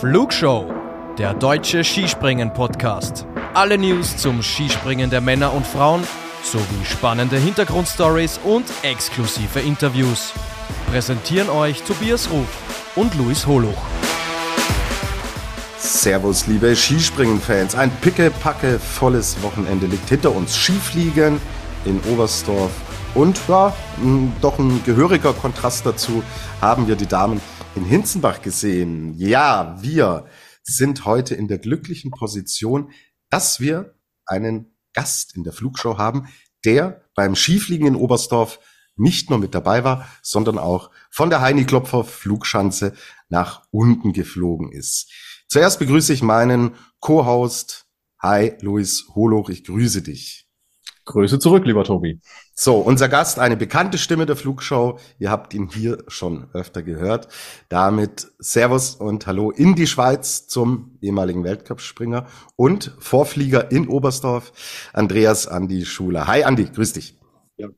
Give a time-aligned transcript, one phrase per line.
[0.00, 0.72] Flugshow,
[1.18, 3.26] der deutsche Skispringen-Podcast.
[3.54, 6.04] Alle News zum Skispringen der Männer und Frauen
[6.44, 10.34] sowie spannende Hintergrundstories und exklusive Interviews.
[10.92, 12.46] Präsentieren euch Tobias Ruf
[12.94, 13.74] und Luis Holuch.
[15.78, 17.74] Servus, liebe Skispringen-Fans.
[17.74, 20.56] Ein picke-packe volles Wochenende liegt hinter uns.
[20.56, 21.40] Skifliegen
[21.84, 22.70] in Oberstdorf.
[23.16, 23.74] Und ja,
[24.40, 26.22] doch ein gehöriger Kontrast dazu
[26.60, 27.40] haben wir die Damen
[27.74, 29.14] in Hinzenbach gesehen.
[29.16, 30.26] Ja, wir
[30.62, 32.92] sind heute in der glücklichen Position,
[33.30, 33.94] dass wir
[34.26, 36.28] einen Gast in der Flugshow haben,
[36.64, 38.58] der beim Skifliegen in Oberstdorf
[38.96, 42.94] nicht nur mit dabei war, sondern auch von der Heini Klopfer Flugschanze
[43.28, 45.10] nach unten geflogen ist.
[45.46, 47.86] Zuerst begrüße ich meinen Co-Host.
[48.20, 50.48] Hi, Luis Holoch, ich grüße dich.
[51.04, 52.20] Grüße zurück, lieber Tobi.
[52.60, 54.98] So, unser Gast, eine bekannte Stimme der Flugshow.
[55.20, 57.28] Ihr habt ihn hier schon öfter gehört.
[57.68, 64.52] Damit Servus und Hallo in die Schweiz zum ehemaligen Weltcup-Springer und Vorflieger in Oberstdorf,
[64.92, 66.26] Andreas Andi Schuler.
[66.26, 67.16] Hi Andi, grüß dich.
[67.58, 67.68] Ja,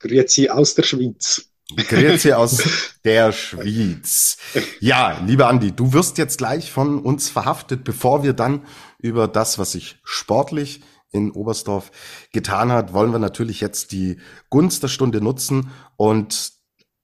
[0.00, 1.48] grüezi aus der Schweiz.
[1.74, 2.62] Grüezi aus
[3.06, 4.36] der Schweiz.
[4.80, 8.66] Ja, lieber Andi, du wirst jetzt gleich von uns verhaftet, bevor wir dann
[8.98, 10.82] über das, was sich sportlich
[11.16, 11.90] in Oberstdorf
[12.32, 14.18] getan hat, wollen wir natürlich jetzt die
[14.50, 16.52] Gunst der Stunde nutzen und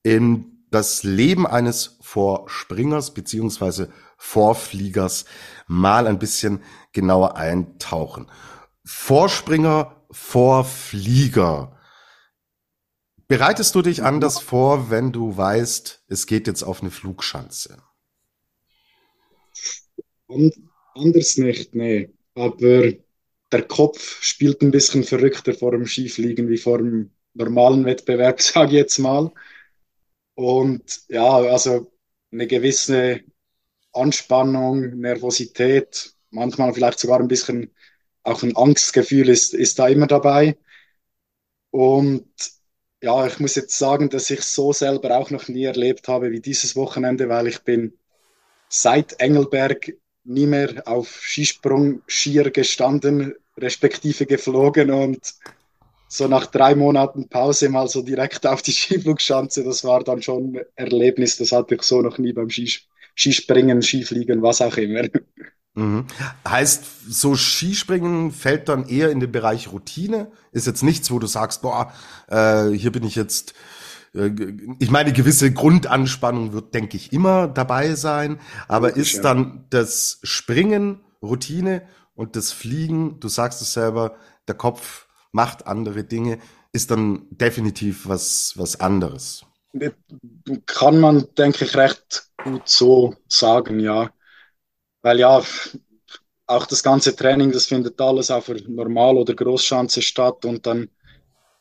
[0.02, 5.24] in das Leben eines Vorspringers beziehungsweise Vorfliegers
[5.66, 8.30] mal ein bisschen genauer eintauchen.
[8.84, 11.78] Vorspringer, Vorflieger.
[13.28, 17.82] Bereitest du dich anders vor, wenn du weißt, es geht jetzt auf eine Flugschanze?
[20.94, 22.12] Anders nicht, nee.
[22.34, 22.92] Aber
[23.52, 28.72] der Kopf spielt ein bisschen verrückter vor dem Skifliegen wie vor dem normalen Wettbewerb, sage
[28.72, 29.30] ich jetzt mal.
[30.34, 31.92] Und ja, also
[32.32, 33.20] eine gewisse
[33.92, 37.70] Anspannung, Nervosität, manchmal vielleicht sogar ein bisschen
[38.22, 40.56] auch ein Angstgefühl ist, ist da immer dabei.
[41.70, 42.26] Und
[43.02, 46.40] ja, ich muss jetzt sagen, dass ich so selber auch noch nie erlebt habe wie
[46.40, 47.98] dieses Wochenende, weil ich bin
[48.68, 49.92] seit Engelberg
[50.24, 55.34] nie mehr auf Skisprung Skier gestanden, respektive geflogen und
[56.08, 60.56] so nach drei Monaten Pause mal so direkt auf die Skiflugschanze, das war dann schon
[60.56, 62.82] ein Erlebnis, das hatte ich so noch nie beim Skis
[63.14, 65.02] Skispringen, Skifliegen, was auch immer.
[65.74, 66.06] Mhm.
[66.46, 70.30] Heißt, so Skispringen fällt dann eher in den Bereich Routine?
[70.50, 71.92] Ist jetzt nichts, wo du sagst, boah,
[72.28, 73.54] äh, hier bin ich jetzt
[74.14, 74.30] äh,
[74.78, 78.38] ich meine, gewisse Grundanspannung wird, denke ich, immer dabei sein.
[78.68, 81.82] Aber ist dann das Springen Routine
[82.14, 84.16] und das Fliegen, du sagst es selber,
[84.48, 86.38] der Kopf macht andere Dinge,
[86.72, 89.44] ist dann definitiv was, was anderes.
[90.66, 94.10] Kann man, denke ich, recht gut so sagen, ja.
[95.02, 95.42] Weil ja,
[96.46, 100.88] auch das ganze Training, das findet alles auf der Normal- oder Großschanze statt und dann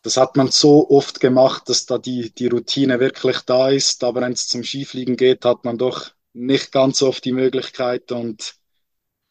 [0.03, 4.03] das hat man so oft gemacht, dass da die, die Routine wirklich da ist.
[4.03, 8.55] Aber wenn es zum Skifliegen geht, hat man doch nicht ganz oft die Möglichkeit und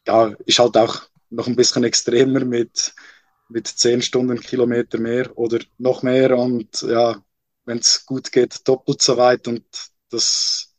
[0.07, 2.95] ja, ist halt auch noch ein bisschen extremer mit,
[3.49, 7.17] mit 10 Stunden Kilometer mehr oder noch mehr und ja,
[7.65, 9.65] wenn es gut geht, doppelt so weit und
[10.11, 10.75] das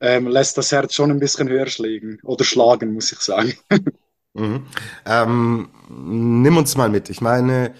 [0.00, 3.54] ähm, lässt das Herz schon ein bisschen höher schlägen oder schlagen, muss ich sagen.
[4.34, 4.66] mhm.
[5.04, 7.10] ähm, nimm uns mal mit.
[7.10, 7.74] Ich meine,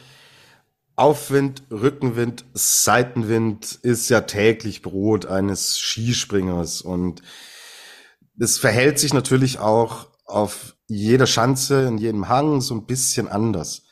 [0.96, 7.22] Aufwind, Rückenwind, Seitenwind ist ja täglich Brot eines Skispringers und
[8.36, 13.84] es verhält sich natürlich auch auf jeder Schanze, in jedem Hang so ein bisschen anders.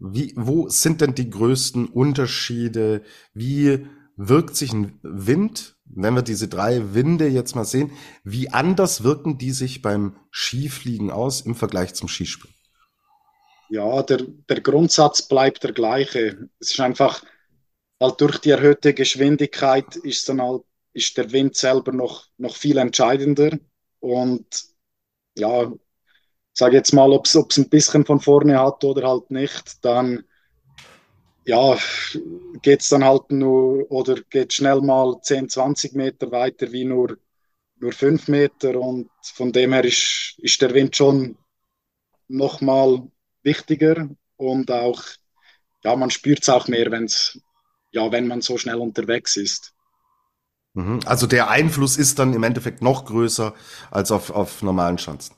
[0.00, 3.02] Wie, wo sind denn die größten Unterschiede?
[3.34, 3.86] Wie
[4.16, 7.92] wirkt sich ein Wind, wenn wir diese drei Winde jetzt mal sehen,
[8.24, 12.56] wie anders wirken die sich beim Skifliegen aus im Vergleich zum Skispringen?
[13.70, 14.18] Ja, der,
[14.48, 16.48] der Grundsatz bleibt der gleiche.
[16.58, 17.22] Es ist einfach,
[18.00, 20.62] halt durch die erhöhte Geschwindigkeit ist dann halt,
[20.94, 23.58] ist der Wind selber noch, noch viel entscheidender.
[24.00, 24.46] Und
[25.36, 25.70] ja,
[26.58, 30.24] sage jetzt mal, ob es ein bisschen von vorne hat oder halt nicht, dann
[31.44, 31.78] ja,
[32.62, 37.16] geht es dann halt nur oder geht schnell mal 10, 20 Meter weiter wie nur,
[37.76, 38.78] nur 5 Meter.
[38.78, 41.38] Und von dem her ist, ist der Wind schon
[42.26, 43.08] nochmal
[43.44, 45.00] wichtiger und auch,
[45.84, 47.38] ja, man spürt es auch mehr, wenn's,
[47.92, 49.74] ja, wenn man so schnell unterwegs ist.
[50.74, 51.00] Mhm.
[51.06, 53.54] Also der Einfluss ist dann im Endeffekt noch größer
[53.92, 55.37] als auf, auf normalen Chancen.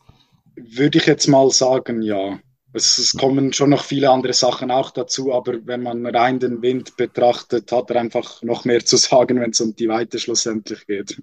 [0.68, 2.38] Würde ich jetzt mal sagen, ja.
[2.72, 6.62] Es, es, kommen schon noch viele andere Sachen auch dazu, aber wenn man rein den
[6.62, 10.86] Wind betrachtet, hat er einfach noch mehr zu sagen, wenn es um die Weite schlussendlich
[10.86, 11.20] geht.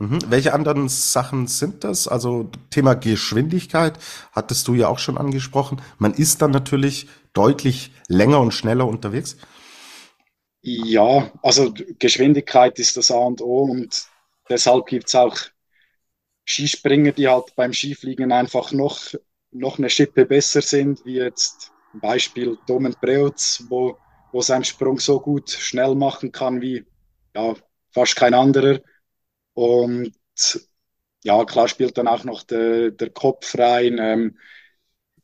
[0.00, 0.18] Mhm.
[0.28, 2.08] Welche anderen Sachen sind das?
[2.08, 3.98] Also Thema Geschwindigkeit
[4.32, 5.80] hattest du ja auch schon angesprochen.
[5.98, 9.36] Man ist dann natürlich deutlich länger und schneller unterwegs.
[10.62, 14.06] Ja, also Geschwindigkeit ist das A und O und
[14.48, 15.36] deshalb gibt es auch
[16.44, 19.00] Skispringer, die halt beim Skifliegen einfach noch,
[19.52, 23.98] noch eine Schippe besser sind, wie jetzt Beispiel Domen Preutz, wo,
[24.32, 26.84] wo sein Sprung so gut schnell machen kann wie
[27.34, 27.54] ja,
[27.92, 28.80] fast kein anderer.
[29.54, 30.12] Und
[31.22, 33.98] ja, klar spielt dann auch noch der, der Kopf rein.
[33.98, 34.38] Ähm,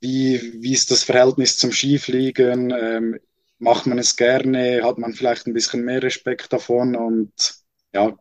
[0.00, 2.70] wie, wie ist das Verhältnis zum Skifliegen?
[2.70, 3.18] Ähm,
[3.58, 4.82] macht man es gerne?
[4.82, 6.94] Hat man vielleicht ein bisschen mehr Respekt davon?
[6.96, 7.32] Und
[7.92, 8.16] ja,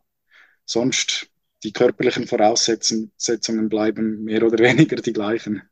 [0.64, 1.28] sonst
[1.62, 5.62] die körperlichen Voraussetzungen bleiben mehr oder weniger die gleichen.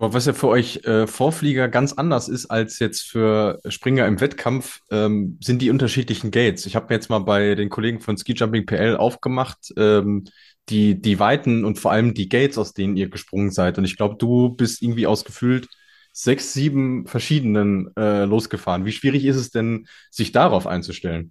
[0.00, 4.18] Aber was ja für euch äh, Vorflieger ganz anders ist als jetzt für Springer im
[4.18, 6.64] Wettkampf, ähm, sind die unterschiedlichen Gates.
[6.64, 10.24] Ich habe mir jetzt mal bei den Kollegen von Ski Jumping PL aufgemacht, ähm,
[10.70, 13.76] die, die Weiten und vor allem die Gates, aus denen ihr gesprungen seid.
[13.76, 15.68] Und ich glaube, du bist irgendwie ausgefüllt
[16.12, 18.86] sechs, sieben verschiedenen äh, losgefahren.
[18.86, 21.30] Wie schwierig ist es denn, sich darauf einzustellen?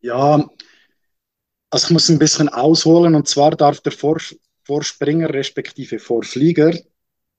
[0.00, 0.44] Ja,
[1.74, 4.18] also ich muss ein bisschen ausholen und zwar darf der Vor
[4.62, 6.72] Vorspringer respektive Vorflieger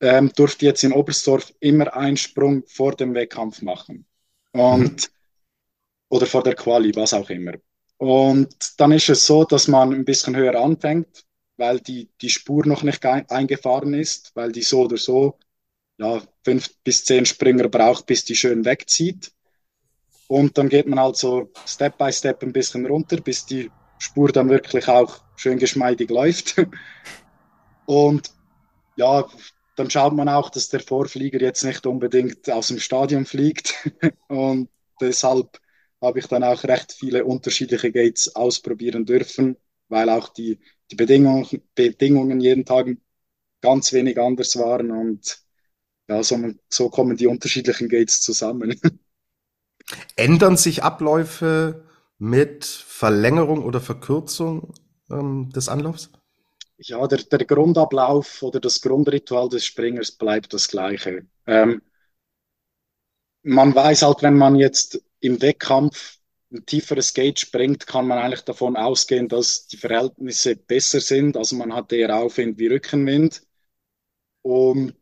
[0.01, 4.05] ähm, durfte jetzt in Oberstdorf immer einen Sprung vor dem Wettkampf machen.
[4.51, 5.13] Und, mhm.
[6.09, 7.53] Oder vor der Quali, was auch immer.
[7.95, 12.65] Und dann ist es so, dass man ein bisschen höher anfängt, weil die, die Spur
[12.65, 15.39] noch nicht eingefahren ist, weil die so oder so
[15.97, 19.31] ja, fünf bis zehn Springer braucht, bis die schön wegzieht.
[20.27, 24.31] Und dann geht man halt so Step by Step ein bisschen runter, bis die Spur
[24.31, 26.55] dann wirklich auch schön geschmeidig läuft.
[27.85, 28.31] Und
[28.95, 29.25] ja,
[29.75, 33.73] dann schaut man auch, dass der Vorflieger jetzt nicht unbedingt aus dem Stadion fliegt.
[34.27, 34.69] Und
[35.01, 35.59] deshalb
[36.01, 39.57] habe ich dann auch recht viele unterschiedliche Gates ausprobieren dürfen,
[39.89, 40.59] weil auch die,
[40.91, 42.87] die Bedingungen, Bedingungen jeden Tag
[43.61, 44.91] ganz wenig anders waren.
[44.91, 45.39] Und
[46.07, 46.37] ja, so,
[46.69, 48.79] so kommen die unterschiedlichen Gates zusammen.
[50.15, 51.85] Ändern sich Abläufe
[52.17, 54.73] mit Verlängerung oder Verkürzung
[55.09, 56.11] ähm, des Anlaufs?
[56.77, 61.25] ja, der, der Grundablauf oder das Grundritual des Springers bleibt das gleiche.
[61.47, 61.81] Ähm,
[63.43, 66.17] man weiß halt, wenn man jetzt im Wettkampf
[66.51, 71.37] ein tieferes Gate springt, kann man eigentlich davon ausgehen, dass die Verhältnisse besser sind.
[71.37, 73.41] Also man hat eher Aufwind wie Rückenwind.
[74.41, 74.95] Und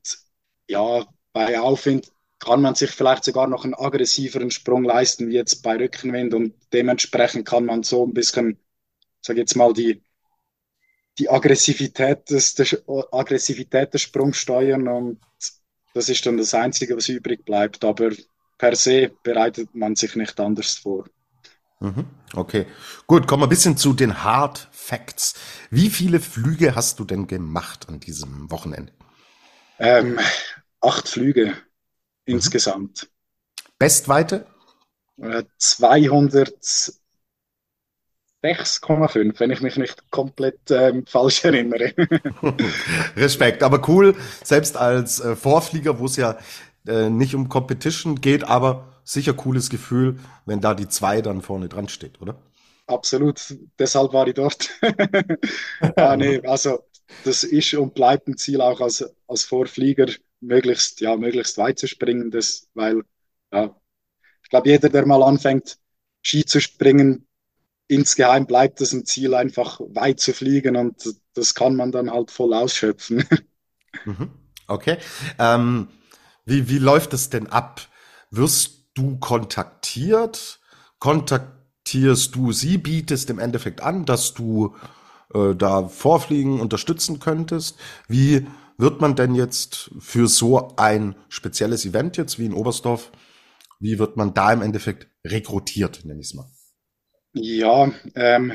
[0.68, 2.13] ja, bei Aufwind
[2.44, 6.34] kann man sich vielleicht sogar noch einen aggressiveren Sprung leisten, wie jetzt bei Rückenwind.
[6.34, 8.58] Und dementsprechend kann man so ein bisschen,
[9.22, 10.02] sag jetzt mal, die
[11.20, 15.20] die Aggressivität des, des, Aggressivität des Sprungs steuern und
[15.94, 17.86] das ist dann das Einzige, was übrig bleibt.
[17.86, 18.10] Aber
[18.58, 21.06] per se bereitet man sich nicht anders vor.
[21.80, 22.06] Mhm.
[22.34, 22.66] Okay,
[23.06, 25.36] gut, kommen wir ein bisschen zu den Hard Facts.
[25.70, 28.92] Wie viele Flüge hast du denn gemacht an diesem Wochenende?
[29.78, 30.20] Ähm,
[30.82, 31.54] acht Flüge
[32.26, 32.36] mhm.
[32.36, 33.10] insgesamt.
[33.80, 34.46] Bestweite?
[35.58, 36.54] 200 äh,
[38.44, 41.94] 6,5, wenn ich mich nicht komplett ähm, falsch erinnere.
[43.16, 46.38] Respekt, aber cool, selbst als äh, Vorflieger, wo es ja
[46.88, 51.70] äh, nicht um Competition geht, aber sicher cooles Gefühl, wenn da die zwei dann vorne
[51.70, 52.36] dran steht, oder?
[52.88, 54.70] Absolut, deshalb war ich dort.
[55.96, 56.80] ah, nee, also
[57.24, 60.08] das ist und bleibt ein Ziel auch als, als Vorflieger,
[60.44, 63.04] möglichst, ja, möglichst weit zu springen, das, weil
[63.52, 63.76] ja,
[64.44, 65.78] ich glaube, jeder, der mal anfängt,
[66.22, 67.28] Ski zu springen,
[67.88, 72.32] insgeheim bleibt es ein Ziel, einfach weit zu fliegen und das kann man dann halt
[72.32, 73.26] voll ausschöpfen.
[74.06, 74.32] Mhm.
[74.68, 74.98] Okay.
[75.38, 75.88] Ähm,
[76.46, 77.82] wie, wie läuft es denn ab?
[78.32, 80.60] Wirst du kontaktiert?
[81.00, 82.80] Kontaktierst du sie?
[82.80, 84.76] Bietest im Endeffekt an, dass du
[85.34, 87.78] äh, da Vorfliegen unterstützen könntest?
[88.08, 88.48] Wie
[88.78, 93.12] wird man denn jetzt für so ein spezielles Event jetzt wie in Oberstdorf,
[93.80, 96.48] wie wird man da im Endeffekt rekrutiert, nenne ich es mal?
[97.34, 98.54] Ja, ähm,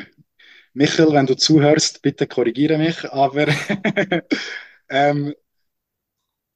[0.73, 3.49] Michael, wenn du zuhörst, bitte korrigiere mich, aber
[4.89, 5.35] ähm,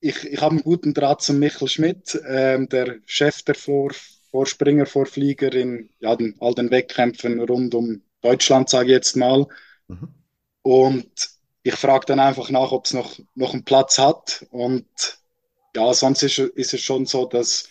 [0.00, 3.92] ich, ich habe einen guten Draht zu Michael Schmidt, ähm, der Chef der Vor
[4.31, 9.47] Vorspringer, Vorflieger in ja, den, all den Wettkämpfen rund um Deutschland, sage ich jetzt mal.
[9.88, 10.09] Mhm.
[10.62, 11.31] Und
[11.62, 14.47] ich frage dann einfach nach, ob es noch, noch einen Platz hat.
[14.50, 14.87] Und
[15.75, 17.69] ja, sonst ist, ist es schon so, dass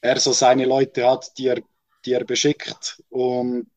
[0.00, 1.62] er so seine Leute hat, die er
[2.04, 3.02] die er beschickt.
[3.08, 3.68] Und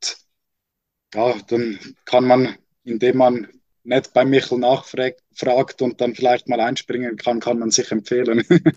[1.14, 3.48] ja, dann kann man, indem man
[3.84, 8.46] nicht bei Michel nachfragt und dann vielleicht mal einspringen kann, kann man sich empfehlen.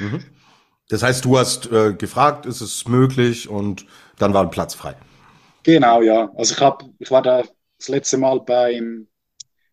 [0.00, 0.24] Mhm.
[0.88, 3.86] Das heißt, du hast äh, gefragt, ist es möglich und
[4.18, 4.96] dann war ein Platz frei.
[5.62, 6.32] Genau, ja.
[6.34, 7.44] Also ich, hab, ich war da
[7.78, 9.06] das letzte Mal beim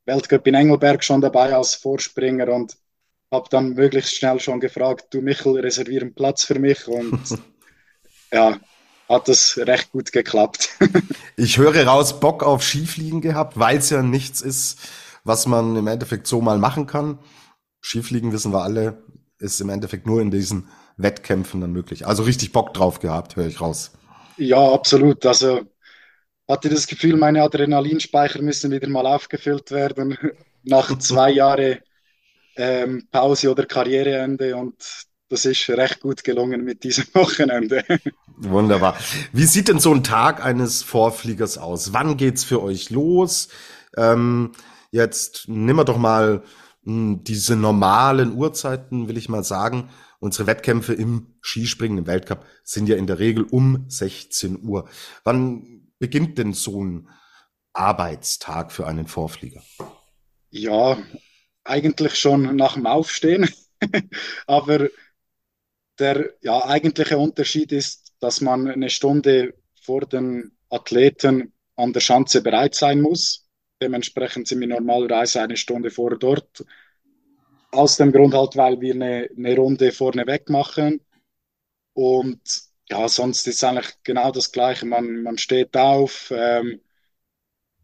[0.05, 2.77] Weltcup in Engelberg schon dabei als Vorspringer und
[3.31, 7.19] habe dann möglichst schnell schon gefragt, du Michel, reservier einen Platz für mich und
[8.31, 8.59] ja,
[9.09, 10.69] hat das recht gut geklappt.
[11.35, 14.79] ich höre raus, Bock auf Skifliegen gehabt, weil es ja nichts ist,
[15.23, 17.19] was man im Endeffekt so mal machen kann.
[17.81, 19.03] Skifliegen wissen wir alle,
[19.39, 22.07] ist im Endeffekt nur in diesen Wettkämpfen dann möglich.
[22.07, 23.91] Also richtig Bock drauf gehabt, höre ich raus.
[24.37, 25.25] Ja, absolut.
[25.25, 25.61] Also
[26.47, 30.17] hatte das Gefühl, meine Adrenalinspeicher müssen wieder mal aufgefüllt werden
[30.63, 31.79] nach zwei Jahren
[32.55, 34.75] ähm, Pause oder Karriereende und
[35.29, 37.83] das ist recht gut gelungen mit diesem Wochenende.
[38.37, 38.97] Wunderbar.
[39.33, 41.93] Wie sieht denn so ein Tag eines Vorfliegers aus?
[41.93, 43.49] Wann geht's für euch los?
[43.97, 44.51] Ähm,
[44.91, 46.43] jetzt nimm wir doch mal
[46.83, 49.89] mh, hm, diese normalen Uhrzeiten, will ich mal sagen.
[50.19, 54.87] Unsere Wettkämpfe im Skispringen, im Weltcup, sind ja in der Regel um 16 Uhr.
[55.23, 57.09] Wann beginnt denn so ein
[57.73, 59.63] Arbeitstag für einen Vorflieger?
[60.49, 60.97] Ja,
[61.63, 63.49] eigentlich schon nach dem Aufstehen.
[64.47, 64.89] Aber
[65.99, 72.41] der ja, eigentliche Unterschied ist, dass man eine Stunde vor den Athleten an der Schanze
[72.41, 73.47] bereit sein muss.
[73.81, 76.65] Dementsprechend sind wir normalerweise eine Stunde vor dort.
[77.71, 81.01] Aus dem Grund halt, weil wir eine, eine Runde vorne weg machen.
[81.93, 82.41] Und
[82.89, 84.85] ja, sonst ist eigentlich genau das Gleiche.
[84.85, 86.81] Man, man steht auf, ähm,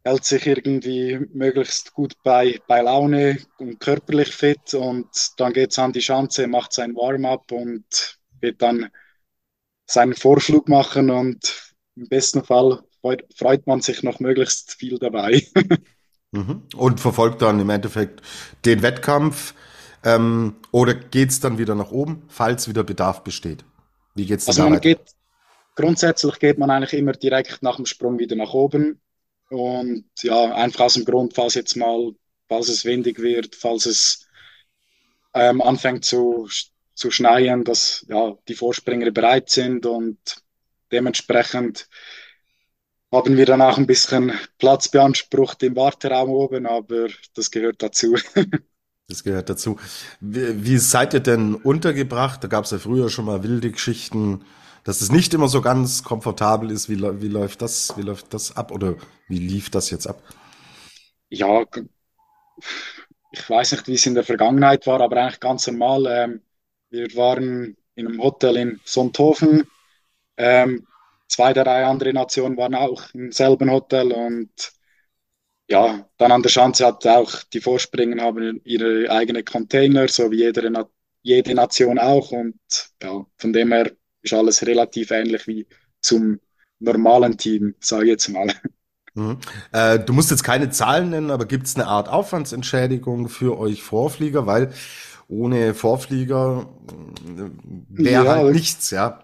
[0.04, 5.80] hält sich irgendwie möglichst gut bei, bei Laune und körperlich fit und dann geht es
[5.80, 8.90] an die Schanze, macht sein Warm-up und wird dann
[9.86, 12.82] seinen Vorflug machen und im besten Fall
[13.36, 15.46] freut man sich noch möglichst viel dabei.
[16.34, 16.64] Mhm.
[16.78, 18.22] Und verfolgt dann im Endeffekt
[18.64, 19.54] den Wettkampf
[20.06, 23.66] ähm, oder geht es dann wieder nach oben, falls wieder Bedarf besteht?
[24.16, 25.00] Wie geht's also man geht,
[25.76, 29.00] grundsätzlich geht man eigentlich immer direkt nach dem Sprung wieder nach oben
[29.50, 32.14] und ja, einfach aus dem Grund, falls jetzt mal,
[32.48, 34.28] falls es windig wird, falls es
[35.34, 36.50] ähm, anfängt zu,
[36.94, 40.18] zu schneien, dass ja, die Vorspringer bereit sind und
[40.92, 41.88] dementsprechend
[43.12, 48.16] haben wir dann auch ein bisschen Platz beansprucht im Warteraum oben, aber das gehört dazu.
[49.12, 49.78] das gehört dazu.
[50.20, 52.44] Wie, wie seid ihr denn untergebracht?
[52.44, 54.42] Da gab es ja früher schon mal wilde Geschichten
[54.84, 56.90] dass es nicht immer so ganz komfortabel ist.
[56.90, 58.96] Wie, wie läuft das, wie läuft das ab oder
[59.28, 60.22] wie lief das jetzt ab?
[61.30, 61.66] Ja,
[63.32, 66.06] ich weiß nicht, wie es in der Vergangenheit war, aber eigentlich ganz normal.
[66.08, 66.42] Ähm,
[66.90, 69.68] wir waren in einem Hotel in Sonthofen.
[70.38, 70.86] Ähm,
[71.28, 74.50] zwei, drei andere Nationen waren auch im selben Hotel und
[75.72, 80.40] ja, dann an der Schanze hat auch die Vorspringer haben ihre eigene Container, so wie
[80.40, 80.72] jede,
[81.22, 82.60] jede Nation auch und
[83.02, 85.66] ja, von dem her ist alles relativ ähnlich wie
[86.02, 86.40] zum
[86.80, 88.54] normalen Team, sage ich jetzt mal.
[89.14, 89.38] Mhm.
[89.72, 93.82] Äh, du musst jetzt keine Zahlen nennen, aber gibt es eine Art Aufwandsentschädigung für euch
[93.82, 94.46] Vorflieger?
[94.46, 94.74] Weil
[95.28, 99.24] ohne Vorflieger äh, wäre ja, halt nichts, ja.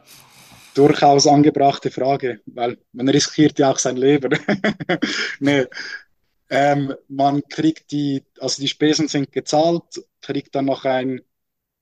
[0.74, 4.38] Durchaus angebrachte Frage, weil man riskiert ja auch sein Leben.
[5.40, 5.66] nee.
[6.50, 11.22] Ähm, man kriegt die, also die Spesen sind gezahlt, kriegt dann noch ein,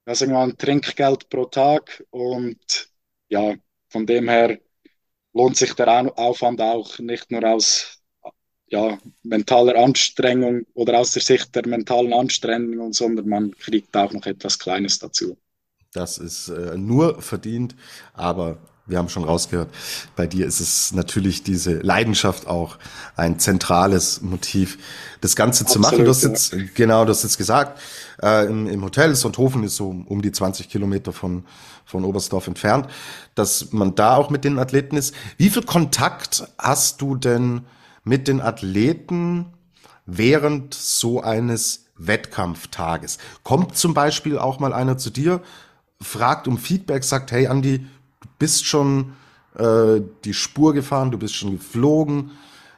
[0.06, 2.90] also ein Trinkgeld pro Tag und
[3.30, 3.56] ja,
[3.90, 4.60] von dem her
[5.34, 8.02] lohnt sich der Aufwand auch nicht nur aus
[8.68, 14.26] ja, mentaler Anstrengung oder aus der Sicht der mentalen Anstrengung, sondern man kriegt auch noch
[14.26, 15.38] etwas Kleines dazu.
[15.94, 17.76] Das ist äh, nur verdient,
[18.14, 18.58] aber
[18.88, 19.70] wir haben schon rausgehört,
[20.16, 22.78] bei dir ist es natürlich diese Leidenschaft auch
[23.16, 24.78] ein zentrales Motiv,
[25.22, 26.06] das Ganze Absolut, zu machen.
[26.06, 26.30] Du hast ja.
[26.30, 27.80] jetzt, genau, du hast jetzt gesagt,
[28.22, 31.46] äh, im, im Hotel Sonthofen ist so um die 20 Kilometer von,
[31.84, 32.88] von Oberstdorf entfernt,
[33.34, 35.16] dass man da auch mit den Athleten ist.
[35.38, 37.62] Wie viel Kontakt hast du denn
[38.04, 39.48] mit den Athleten
[40.06, 43.18] während so eines Wettkampftages?
[43.44, 45.42] Kommt zum Beispiel auch mal einer zu dir,
[46.02, 47.88] fragt um Feedback, sagt, hey Andi,
[48.40, 49.14] bist schon
[49.58, 52.32] äh, die Spur gefahren, du bist schon geflogen.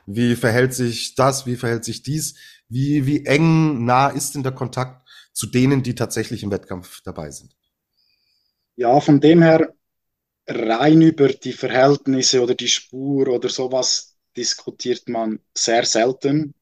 [0.06, 1.46] Wie verhält sich das?
[1.46, 2.36] Wie verhält sich dies?
[2.70, 7.32] Wie, wie eng nah ist denn der Kontakt zu denen, die tatsächlich im Wettkampf dabei
[7.32, 7.56] sind?
[8.76, 9.74] Ja, von dem her
[10.48, 16.54] rein über die Verhältnisse oder die Spur oder sowas diskutiert man sehr selten.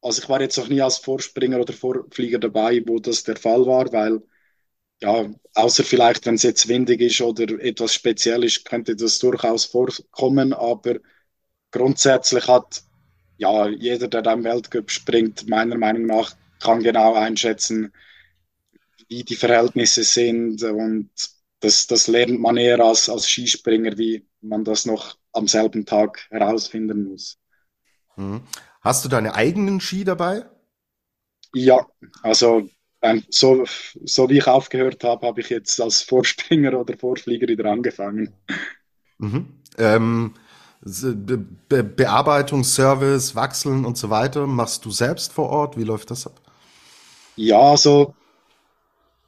[0.00, 3.66] Also ich war jetzt noch nie als Vorspringer oder Vorflieger dabei, wo das der Fall
[3.66, 4.20] war, weil
[5.00, 9.64] ja, außer vielleicht, wenn es jetzt windig ist oder etwas speziell ist, könnte das durchaus
[9.64, 10.96] vorkommen, aber
[11.70, 12.82] grundsätzlich hat
[13.36, 17.92] ja jeder, der da im Weltcup springt, meiner Meinung nach, kann genau einschätzen,
[19.08, 21.10] wie die Verhältnisse sind und
[21.60, 26.26] das, das lernt man eher als, als Skispringer, wie man das noch am selben Tag
[26.30, 27.38] herausfinden muss.
[28.16, 28.42] Mhm.
[28.80, 30.44] Hast du deine eigenen Ski dabei?
[31.54, 31.86] Ja,
[32.22, 32.68] also
[33.10, 33.64] ähm, so,
[34.04, 38.32] so wie ich aufgehört habe, habe ich jetzt als Vorspringer oder Vorflieger wieder angefangen.
[39.18, 39.46] Mhm.
[39.78, 40.34] Ähm,
[40.80, 41.38] Be
[41.68, 45.76] Be Bearbeitung, Service, Wachseln und so weiter, machst du selbst vor Ort?
[45.76, 46.40] Wie läuft das ab?
[47.36, 48.14] Ja, also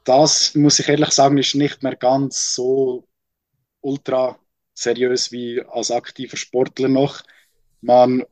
[0.03, 3.07] das muss ich ehrlich sagen, ist nicht mehr ganz so
[3.81, 4.39] ultra
[4.73, 7.21] seriös wie als aktiver Sportler noch.
[7.81, 8.23] Man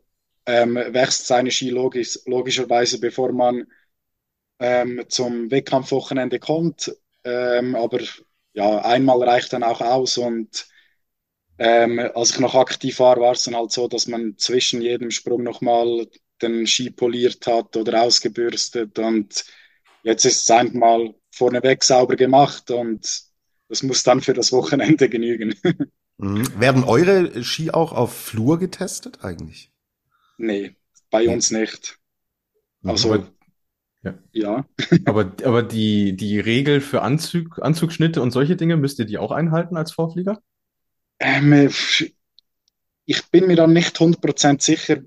[0.46, 3.68] ähm, wächst seine Ski logisch, logischerweise, bevor man
[4.60, 6.96] ähm, zum Wettkampfwochenende kommt.
[7.24, 8.00] Ähm, aber
[8.54, 10.68] ja, einmal reicht dann auch aus und
[11.58, 15.12] ähm, als ich noch aktiv war, war es dann halt so, dass man zwischen jedem
[15.12, 16.08] Sprung nochmal
[16.42, 19.44] den Ski poliert hat oder ausgebürstet und
[20.04, 23.24] jetzt ist es einfach mal vorneweg sauber gemacht und
[23.68, 25.54] das muss dann für das Wochenende genügen.
[26.18, 26.60] Mhm.
[26.60, 29.72] Werden eure Ski auch auf Flur getestet eigentlich?
[30.38, 30.75] Nee,
[31.10, 32.00] bei uns nicht.
[32.82, 32.89] Mhm.
[32.89, 33.32] Also, aber,
[34.03, 34.13] ja.
[34.32, 34.65] ja.
[35.06, 39.32] aber, aber die, die Regel für Anzug, Anzugschnitte und solche Dinge, müsst ihr die auch
[39.32, 40.41] einhalten als Vorflieger?
[41.20, 41.70] Ähm,
[43.06, 45.00] ich bin mir dann nicht 100% sicher,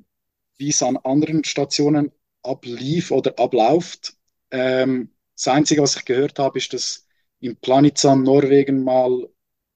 [0.56, 4.14] wie es an anderen Stationen ablief oder abläuft.
[4.50, 7.06] Ähm, das Einzige, was ich gehört habe, ist, dass
[7.40, 9.28] in Planitsan, Norwegen mal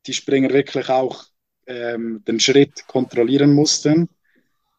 [0.07, 1.25] die Springer wirklich auch
[1.67, 4.09] ähm, den Schritt kontrollieren mussten.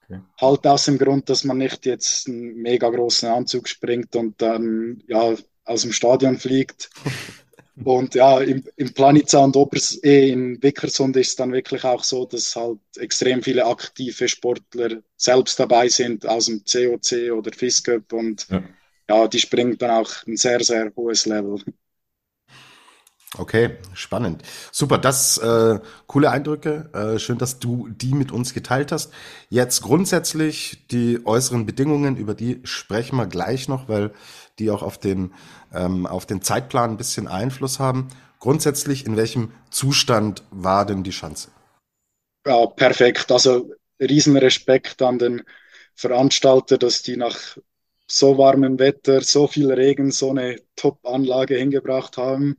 [0.09, 0.21] Okay.
[0.39, 5.03] Halt aus dem Grund, dass man nicht jetzt einen mega großen Anzug springt und dann
[5.07, 5.35] ja
[5.65, 6.89] aus dem Stadion fliegt.
[7.83, 12.03] und ja, im, im Planica und Obers, eh, in Wickersund ist es dann wirklich auch
[12.03, 18.13] so, dass halt extrem viele aktive Sportler selbst dabei sind aus dem COC oder FISCUP
[18.13, 18.63] und ja,
[19.09, 21.61] ja die springen dann auch ein sehr, sehr hohes Level.
[23.35, 24.41] Okay, spannend.
[24.71, 26.89] Super, das äh, coole Eindrücke.
[26.93, 29.11] Äh, schön, dass du die mit uns geteilt hast.
[29.49, 34.11] Jetzt grundsätzlich die äußeren Bedingungen, über die sprechen wir gleich noch, weil
[34.59, 35.33] die auch auf den,
[35.73, 38.07] ähm, auf den Zeitplan ein bisschen Einfluss haben.
[38.39, 41.49] Grundsätzlich, in welchem Zustand war denn die Schanze?
[42.45, 43.29] Ja, perfekt.
[43.29, 45.43] Also riesen Respekt an den
[45.95, 47.37] Veranstalter, dass die nach
[48.09, 52.55] so warmem Wetter, so viel Regen, so eine Top-Anlage hingebracht haben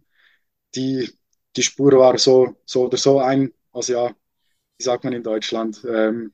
[0.79, 1.11] die,
[1.57, 4.15] die Spur war so, so oder so ein, also ja,
[4.79, 6.33] wie sagt man in Deutschland, ähm,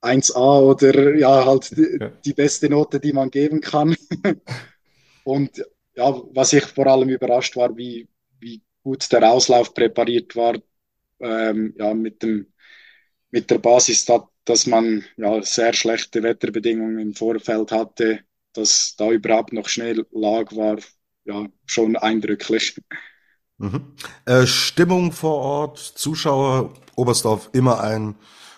[0.00, 3.94] 1A oder ja, halt die, die beste Note, die man geben kann.
[5.24, 5.62] Und
[5.94, 10.56] ja, was ich vor allem überrascht war, wie, wie gut der Auslauf präpariert war,
[11.20, 12.46] ähm, ja, mit dem,
[13.30, 18.20] mit der Basis, da, dass man ja sehr schlechte Wetterbedingungen im Vorfeld hatte,
[18.54, 20.78] dass da überhaupt noch Schnee lag, war
[21.24, 22.80] ja schon eindrücklich.
[23.60, 23.92] Mhm.
[24.24, 28.14] Äh, Stimmung vor Ort, Zuschauer, Oberstdorf immer ein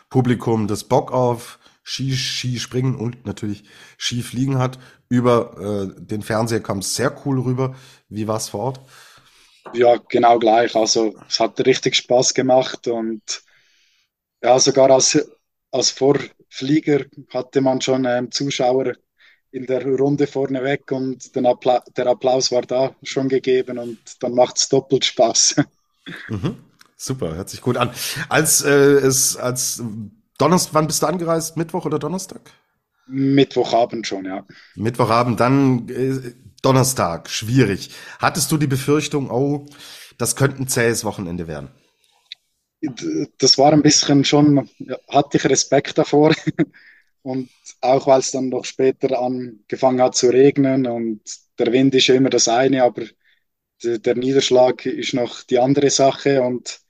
[0.08, 3.64] Publikum, das Bock auf Ski, Skispringen und natürlich
[3.98, 4.78] Skifliegen hat.
[5.08, 7.74] Über äh, den Fernseher kam es sehr cool rüber.
[8.08, 8.80] Wie war es vor Ort?
[9.72, 10.76] Ja, genau gleich.
[10.76, 13.42] Also es hat richtig Spaß gemacht und
[14.40, 15.18] ja, sogar als,
[15.72, 18.92] als Vorflieger hatte man schon ähm, Zuschauer
[19.52, 24.34] in der Runde vorne weg und Appla der Applaus war da schon gegeben und dann
[24.34, 25.56] macht es doppelt Spaß.
[26.28, 26.56] Mhm.
[26.96, 27.90] Super, hört sich gut an.
[28.28, 29.82] Als äh, es als
[30.38, 31.56] Donnerstag, wann bist du angereist?
[31.56, 32.40] Mittwoch oder Donnerstag?
[33.06, 34.46] Mittwochabend schon, ja.
[34.74, 37.90] Mittwochabend, dann äh, Donnerstag, schwierig.
[38.18, 39.66] Hattest du die Befürchtung, oh,
[40.16, 41.68] das könnte ein zähes Wochenende werden?
[43.38, 44.68] Das war ein bisschen schon,
[45.08, 46.34] hatte ich Respekt davor.
[47.22, 51.20] Und auch weil es dann noch später angefangen hat zu regnen und
[51.58, 53.04] der Wind ist ja immer das eine, aber
[53.84, 56.42] der Niederschlag ist noch die andere Sache.
[56.42, 56.80] Und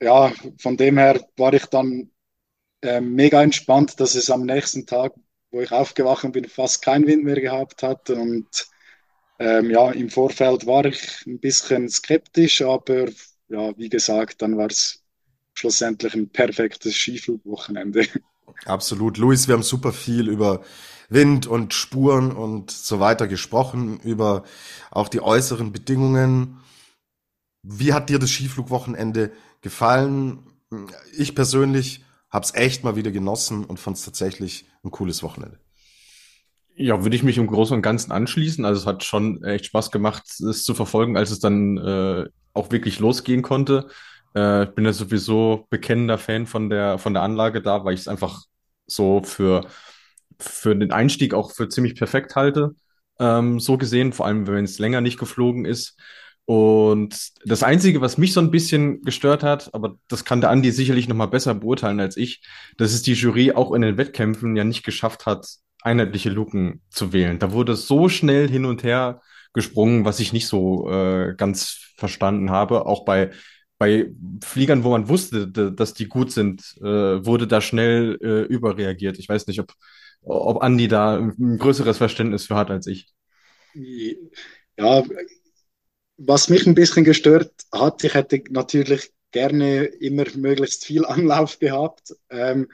[0.00, 2.10] ja, von dem her war ich dann
[2.82, 5.14] äh, mega entspannt, dass es am nächsten Tag,
[5.50, 8.10] wo ich aufgewacht bin, fast kein Wind mehr gehabt hat.
[8.10, 8.68] Und
[9.40, 13.08] ähm, ja, im Vorfeld war ich ein bisschen skeptisch, aber
[13.48, 15.04] ja, wie gesagt, dann war es
[15.54, 18.06] schlussendlich ein perfektes Skiflugwochenende.
[18.64, 19.18] Absolut.
[19.18, 20.62] Luis, wir haben super viel über
[21.08, 24.44] Wind und Spuren und so weiter gesprochen, über
[24.90, 26.60] auch die äußeren Bedingungen.
[27.62, 30.40] Wie hat dir das Skiflugwochenende gefallen?
[31.16, 35.58] Ich persönlich habe es echt mal wieder genossen und fand es tatsächlich ein cooles Wochenende.
[36.74, 38.64] Ja, würde ich mich im Großen und Ganzen anschließen.
[38.64, 42.70] Also es hat schon echt Spaß gemacht, es zu verfolgen, als es dann äh, auch
[42.70, 43.88] wirklich losgehen konnte.
[44.34, 48.00] Äh, ich bin ja sowieso bekennender Fan von der, von der Anlage da, weil ich
[48.00, 48.42] es einfach
[48.86, 49.66] so für,
[50.38, 52.74] für den Einstieg auch für ziemlich perfekt halte.
[53.20, 55.96] Ähm, so gesehen, vor allem wenn es länger nicht geflogen ist.
[56.44, 60.70] Und das Einzige, was mich so ein bisschen gestört hat, aber das kann der Andi
[60.70, 62.40] sicherlich noch mal besser beurteilen als ich,
[62.78, 65.46] dass es die Jury auch in den Wettkämpfen ja nicht geschafft hat,
[65.82, 67.38] einheitliche Luken zu wählen.
[67.38, 69.20] Da wurde so schnell hin und her
[69.52, 72.86] gesprungen, was ich nicht so äh, ganz verstanden habe.
[72.86, 73.30] Auch bei,
[73.78, 74.10] bei
[74.44, 76.84] Fliegern, wo man wusste, dass die gut sind, äh,
[77.24, 79.18] wurde da schnell äh, überreagiert.
[79.18, 79.72] Ich weiß nicht, ob,
[80.22, 83.08] ob Andi da ein größeres Verständnis für hat als ich.
[84.76, 85.02] Ja,
[86.16, 92.14] was mich ein bisschen gestört hat, ich hätte natürlich gerne immer möglichst viel Anlauf gehabt.
[92.30, 92.68] Ähm,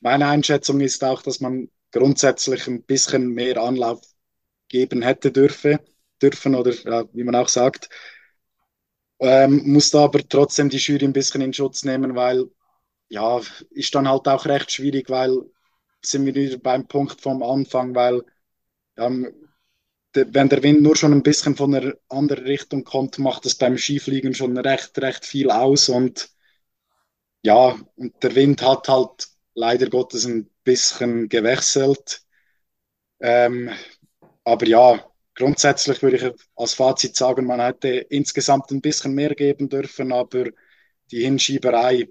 [0.00, 4.00] meine Einschätzung ist auch, dass man grundsätzlich ein bisschen mehr Anlauf
[4.68, 5.80] geben hätte dürfe,
[6.22, 7.88] dürfen oder ja, wie man auch sagt.
[9.20, 12.46] Ähm, musste aber trotzdem die Jury ein bisschen in Schutz nehmen, weil
[13.08, 15.38] ja, ist dann halt auch recht schwierig, weil
[16.02, 18.22] sind wir wieder beim Punkt vom Anfang, weil
[18.98, 19.32] ähm,
[20.16, 23.56] de, wenn der Wind nur schon ein bisschen von einer anderen Richtung kommt, macht es
[23.56, 26.30] beim Skifliegen schon recht, recht viel aus und
[27.42, 32.22] ja, und der Wind hat halt leider Gottes ein bisschen gewechselt.
[33.20, 33.70] Ähm,
[34.44, 39.68] aber ja, grundsätzlich würde ich als Fazit sagen, man hätte insgesamt ein bisschen mehr geben
[39.68, 40.46] dürfen, aber
[41.10, 42.08] die Hinschieberei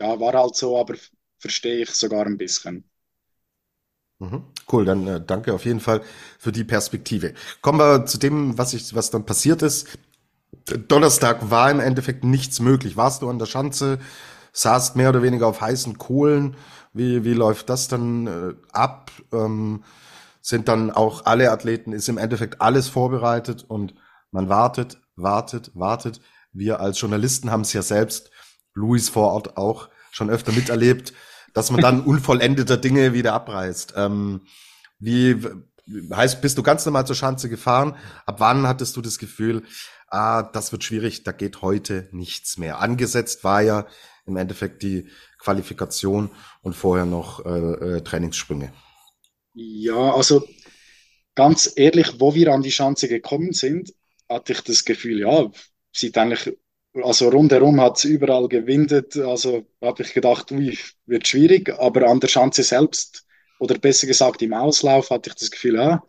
[0.00, 0.94] ja, war halt so, aber
[1.38, 2.88] verstehe ich sogar ein bisschen.
[4.20, 4.42] Mhm.
[4.70, 6.02] Cool, dann äh, danke auf jeden Fall
[6.38, 7.34] für die Perspektive.
[7.62, 9.98] Kommen wir zu dem, was ich, was dann passiert ist.
[10.88, 12.96] Donnerstag war im Endeffekt nichts möglich.
[12.96, 13.98] Warst du an der Schanze,
[14.52, 16.56] saßt mehr oder weniger auf heißen Kohlen.
[16.92, 19.12] Wie, wie läuft das dann äh, ab?
[19.32, 19.84] Ähm,
[20.48, 23.94] sind dann auch alle Athleten, ist im Endeffekt alles vorbereitet und
[24.30, 26.22] man wartet, wartet, wartet.
[26.52, 28.30] Wir als Journalisten haben es ja selbst,
[28.72, 31.12] Luis vor Ort auch schon öfter miterlebt,
[31.52, 33.92] dass man dann unvollendeter Dinge wieder abreißt.
[33.96, 34.40] Ähm,
[34.98, 35.36] wie
[36.14, 37.94] heißt, bist du ganz normal zur Schanze gefahren?
[38.24, 39.64] Ab wann hattest du das Gefühl,
[40.08, 42.80] ah, das wird schwierig, da geht heute nichts mehr?
[42.80, 43.86] Angesetzt war ja
[44.24, 46.30] im Endeffekt die Qualifikation
[46.62, 48.72] und vorher noch äh, äh, Trainingssprünge.
[49.60, 50.46] Ja, also
[51.34, 53.92] ganz ehrlich, wo wir an die Schanze gekommen sind,
[54.28, 55.50] hatte ich das Gefühl, ja,
[55.92, 56.56] sieht eigentlich,
[56.94, 62.20] also rundherum hat es überall gewindet, also habe ich gedacht, ui, wird schwierig, aber an
[62.20, 63.26] der Schanze selbst,
[63.58, 66.04] oder besser gesagt im Auslauf, hatte ich das Gefühl, ja,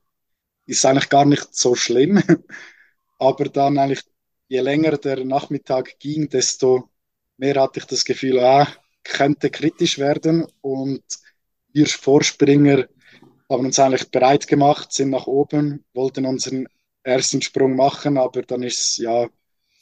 [0.67, 2.21] ist eigentlich gar nicht so schlimm.
[3.19, 4.03] aber dann eigentlich,
[4.47, 6.89] je länger der Nachmittag ging, desto
[7.37, 8.67] mehr hatte ich das Gefühl, ja,
[9.03, 10.45] könnte kritisch werden.
[10.61, 11.03] Und
[11.73, 12.87] wir Vorspringer
[13.49, 16.67] haben uns eigentlich bereit gemacht, sind nach oben, wollten unseren
[17.03, 19.27] ersten Sprung machen, aber dann ist es ja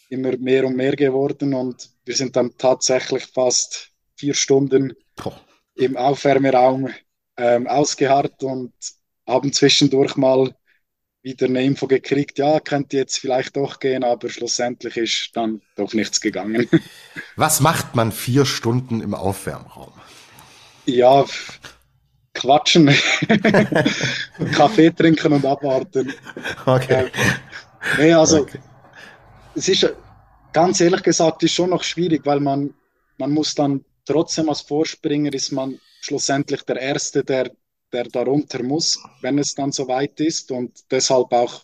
[0.10, 5.34] immer mehr und mehr geworden und wir sind dann tatsächlich fast vier Stunden oh.
[5.76, 6.90] im Aufwärmeraum
[7.36, 8.74] ähm, ausgeharrt und
[9.28, 10.56] haben zwischendurch mal
[11.22, 15.94] wieder eine Info gekriegt, ja, könnte jetzt vielleicht doch gehen, aber schlussendlich ist dann doch
[15.94, 16.70] nichts gegangen.
[17.36, 19.92] Was macht man vier Stunden im Aufwärmraum?
[20.86, 21.26] Ja,
[22.38, 22.88] quatschen,
[24.54, 26.14] Kaffee trinken und abwarten.
[26.66, 27.06] Okay.
[27.06, 27.10] Äh,
[27.98, 28.60] nee, also okay.
[29.56, 29.94] es ist
[30.54, 32.74] ganz ehrlich gesagt ist schon noch schwierig, weil man
[33.18, 37.52] man muss dann trotzdem als Vorspringer ist man schlussendlich der erste, der
[37.92, 41.64] der darunter muss, wenn es dann soweit ist und deshalb auch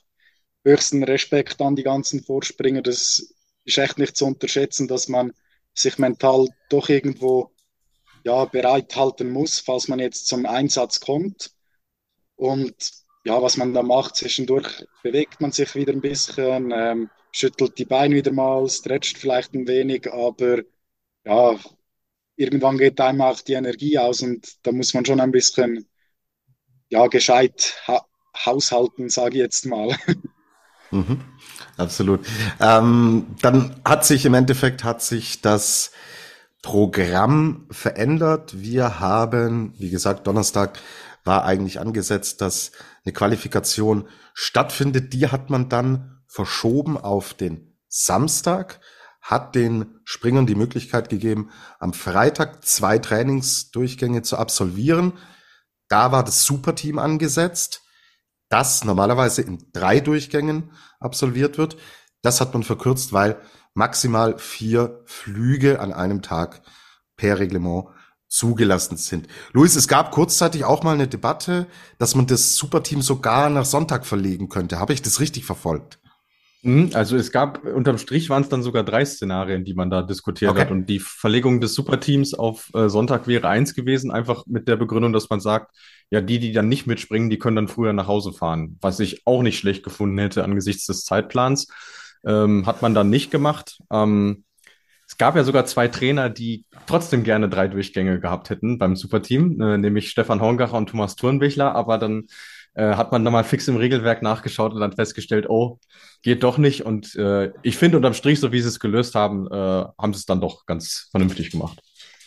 [0.65, 2.81] höchsten Respekt an die ganzen Vorspringer.
[2.81, 3.21] Das
[3.65, 5.33] ist echt nicht zu unterschätzen, dass man
[5.73, 7.51] sich mental doch irgendwo
[8.23, 11.51] ja, bereithalten muss, falls man jetzt zum Einsatz kommt.
[12.35, 12.75] Und
[13.25, 17.85] ja, was man da macht, zwischendurch bewegt man sich wieder ein bisschen, ähm, schüttelt die
[17.85, 20.59] Beine wieder mal, stretcht vielleicht ein wenig, aber
[21.25, 21.55] ja,
[22.35, 25.87] irgendwann geht einem auch die Energie aus und da muss man schon ein bisschen
[26.89, 28.05] ja, gescheit ha
[28.45, 29.95] haushalten, sage ich jetzt mal.
[30.91, 31.21] Mhm,
[31.75, 32.19] absolut.
[32.59, 35.91] Ähm, dann hat sich im Endeffekt hat sich das
[36.63, 38.59] Programm verändert.
[38.59, 40.79] Wir haben, wie gesagt, Donnerstag
[41.25, 42.71] war eigentlich angesetzt, dass
[43.05, 45.13] eine Qualifikation stattfindet.
[45.13, 48.79] Die hat man dann verschoben auf den Samstag,
[49.21, 55.13] hat den Springern die Möglichkeit gegeben, am Freitag zwei Trainingsdurchgänge zu absolvieren.
[55.89, 57.81] Da war das Superteam angesetzt,
[58.49, 61.75] das normalerweise in drei Durchgängen absolviert wird.
[62.21, 63.41] Das hat man verkürzt, weil
[63.73, 66.61] maximal vier Flüge an einem Tag
[67.17, 67.87] per Reglement
[68.27, 69.27] zugelassen sind.
[69.51, 71.67] Luis, es gab kurzzeitig auch mal eine Debatte,
[71.99, 74.79] dass man das Superteam sogar nach Sonntag verlegen könnte.
[74.79, 75.99] Habe ich das richtig verfolgt?
[76.63, 80.01] Mhm, also es gab, unterm Strich waren es dann sogar drei Szenarien, die man da
[80.01, 80.61] diskutiert okay.
[80.61, 80.71] hat.
[80.71, 85.11] Und die Verlegung des Superteams auf äh, Sonntag wäre eins gewesen, einfach mit der Begründung,
[85.13, 85.75] dass man sagt,
[86.09, 88.77] ja, die, die dann nicht mitspringen, die können dann früher nach Hause fahren.
[88.81, 91.67] Was ich auch nicht schlecht gefunden hätte angesichts des Zeitplans.
[92.25, 93.79] Ähm, hat man dann nicht gemacht.
[93.91, 94.43] Ähm,
[95.07, 99.59] es gab ja sogar zwei Trainer, die trotzdem gerne drei Durchgänge gehabt hätten beim Superteam,
[99.61, 102.27] äh, nämlich Stefan Horngacher und Thomas Thurnbichler, aber dann
[102.75, 105.79] äh, hat man nochmal fix im Regelwerk nachgeschaut und dann festgestellt, oh,
[106.21, 106.85] geht doch nicht.
[106.85, 110.19] Und äh, ich finde unterm Strich, so wie sie es gelöst haben, äh, haben sie
[110.19, 111.79] es dann doch ganz vernünftig gemacht.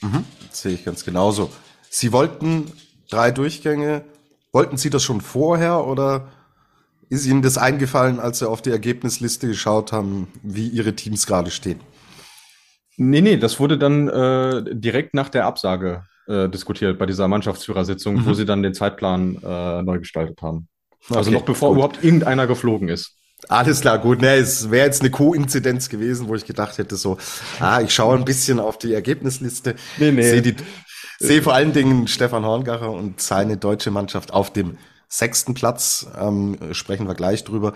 [0.03, 0.25] Mhm.
[0.51, 1.51] sehe ich ganz genauso.
[1.89, 2.71] Sie wollten
[3.09, 4.05] drei Durchgänge.
[4.53, 6.29] Wollten Sie das schon vorher oder
[7.09, 11.51] ist Ihnen das eingefallen, als Sie auf die Ergebnisliste geschaut haben, wie Ihre Teams gerade
[11.51, 11.81] stehen?
[12.97, 18.17] Nee, nee, das wurde dann äh, direkt nach der Absage äh, diskutiert bei dieser Mannschaftsführersitzung,
[18.17, 18.27] mhm.
[18.27, 20.69] wo sie dann den Zeitplan äh, neu gestaltet haben.
[21.11, 21.77] Also okay, noch bevor gut.
[21.77, 23.13] überhaupt irgendeiner geflogen ist.
[23.49, 24.23] Alles klar, gut.
[24.23, 27.19] Ne, es wäre jetzt eine Koinzidenz gewesen, wo ich gedacht hätte, so,
[27.61, 30.23] ah, ich schaue ein bisschen auf die Ergebnisliste, nee, nee.
[30.23, 30.57] sehe
[31.19, 36.07] sehe vor allen Dingen Stefan Horngacher und seine deutsche Mannschaft auf dem sechsten Platz.
[36.19, 37.75] Ähm, sprechen wir gleich drüber.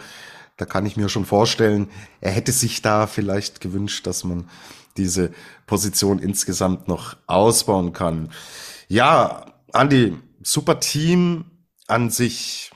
[0.56, 1.88] Da kann ich mir schon vorstellen,
[2.20, 4.48] er hätte sich da vielleicht gewünscht, dass man
[4.96, 5.32] diese
[5.66, 8.30] Position insgesamt noch ausbauen kann.
[8.88, 11.44] Ja, Andi, super Team
[11.86, 12.70] an sich.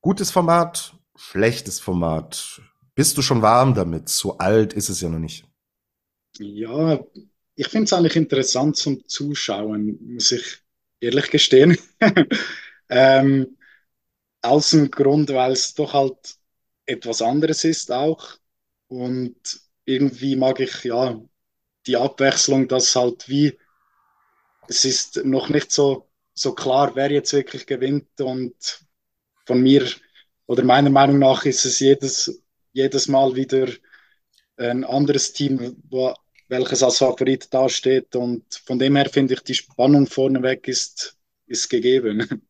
[0.00, 2.62] Gutes Format, schlechtes Format.
[2.94, 4.08] Bist du schon warm damit?
[4.08, 5.44] So alt ist es ja noch nicht.
[6.38, 7.00] Ja,
[7.56, 10.58] ich finde es eigentlich interessant zum Zuschauen, muss ich
[11.00, 11.76] ehrlich gestehen.
[12.90, 13.56] ähm,
[14.42, 16.36] aus dem Grund, weil es doch halt
[16.86, 18.36] etwas anderes ist auch.
[18.88, 19.36] Und
[19.84, 21.20] irgendwie mag ich ja
[21.86, 23.58] die Abwechslung, dass halt wie
[24.68, 28.54] es ist noch nicht so, so klar, wer jetzt wirklich gewinnt und
[29.46, 29.86] von mir
[30.46, 33.68] oder meiner Meinung nach ist es jedes, jedes Mal wieder
[34.56, 36.14] ein anderes Team, wo,
[36.48, 41.68] welches als Favorit dasteht und von dem her finde ich, die Spannung vorneweg ist, ist
[41.68, 42.42] gegeben.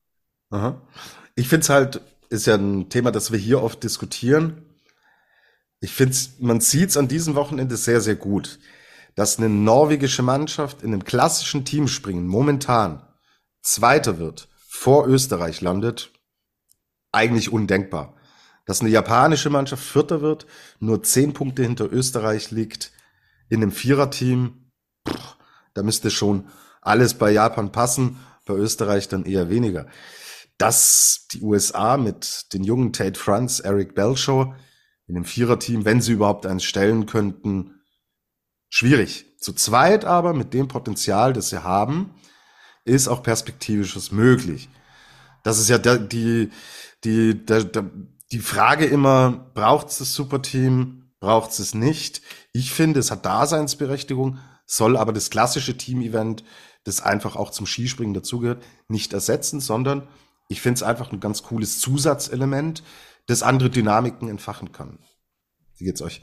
[0.50, 0.80] Aha.
[1.34, 4.66] Ich finde es halt, ist ja ein Thema, das wir hier oft diskutieren
[5.80, 8.58] ich finde, man sieht es an diesem Wochenende sehr, sehr gut,
[9.14, 13.02] dass eine norwegische Mannschaft in einem klassischen Teamspringen momentan
[13.62, 16.10] Zweiter wird, vor Österreich landet,
[17.12, 18.14] eigentlich undenkbar.
[18.66, 20.46] Dass eine japanische Mannschaft Vierter wird,
[20.78, 22.92] nur zehn Punkte hinter Österreich liegt,
[23.48, 24.70] in einem Viererteam,
[25.74, 26.46] da müsste schon
[26.82, 29.86] alles bei Japan passen, bei Österreich dann eher weniger.
[30.60, 34.54] Dass die USA mit den jungen Tate Franz, Eric Belshaw
[35.06, 37.80] in dem Viererteam, wenn sie überhaupt eins stellen könnten,
[38.68, 39.24] schwierig.
[39.38, 42.14] Zu zweit aber mit dem Potenzial, das sie haben,
[42.84, 44.68] ist auch perspektivisches möglich.
[45.44, 46.50] Das ist ja die,
[47.04, 47.80] die, die,
[48.30, 52.20] die Frage immer, braucht es das Superteam, braucht es nicht?
[52.52, 56.44] Ich finde, es hat Daseinsberechtigung, soll aber das klassische Team-Event,
[56.84, 60.06] das einfach auch zum Skispringen dazugehört, nicht ersetzen, sondern
[60.50, 62.82] ich finde es einfach ein ganz cooles Zusatzelement,
[63.26, 64.98] das andere Dynamiken entfachen kann.
[65.78, 66.22] Wie geht's euch?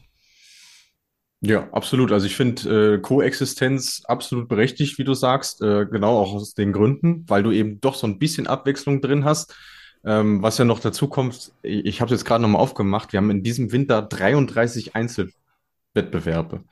[1.39, 2.11] Ja, absolut.
[2.11, 6.73] Also ich finde äh, Koexistenz absolut berechtigt, wie du sagst, äh, genau auch aus den
[6.73, 9.55] Gründen, weil du eben doch so ein bisschen Abwechslung drin hast.
[10.03, 13.17] Ähm, was ja noch dazu kommt, ich, ich habe es jetzt gerade nochmal aufgemacht, wir
[13.17, 16.63] haben in diesem Winter 33 Einzelwettbewerbe.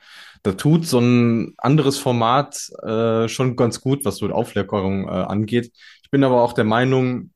[0.42, 5.72] Da tut so ein anderes Format äh, schon ganz gut, was so Auflockerung äh, angeht.
[6.02, 7.30] Ich bin aber auch der Meinung,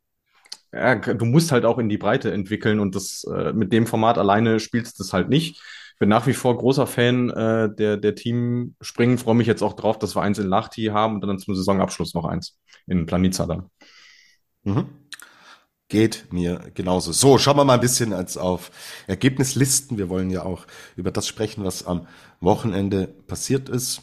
[0.72, 4.18] ja, du musst halt auch in die Breite entwickeln und das äh, mit dem Format
[4.18, 5.60] alleine spielst du das halt nicht.
[5.98, 9.74] Bin nach wie vor großer Fan äh, der, der Team Springen, freue mich jetzt auch
[9.74, 13.44] drauf, dass wir eins in Lahti haben und dann zum Saisonabschluss noch eins in Planica
[13.46, 13.68] dann.
[14.62, 14.86] Mhm.
[15.88, 17.12] Geht mir genauso.
[17.12, 18.70] So, schauen wir mal ein bisschen als auf
[19.08, 19.98] Ergebnislisten.
[19.98, 22.06] Wir wollen ja auch über das sprechen, was am
[22.40, 24.02] Wochenende passiert ist.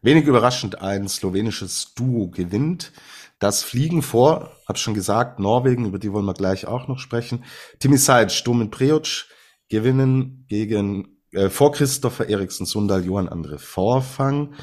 [0.00, 2.92] Wenig überraschend ein slowenisches Duo gewinnt.
[3.38, 7.44] Das Fliegen vor, hab schon gesagt, Norwegen, über die wollen wir gleich auch noch sprechen.
[7.80, 9.26] Timmy Seid, Sturm und Preoc
[9.68, 14.54] gewinnen gegen äh, vor Christopher Eriksen, Sundal, Johann Andre Vorfang.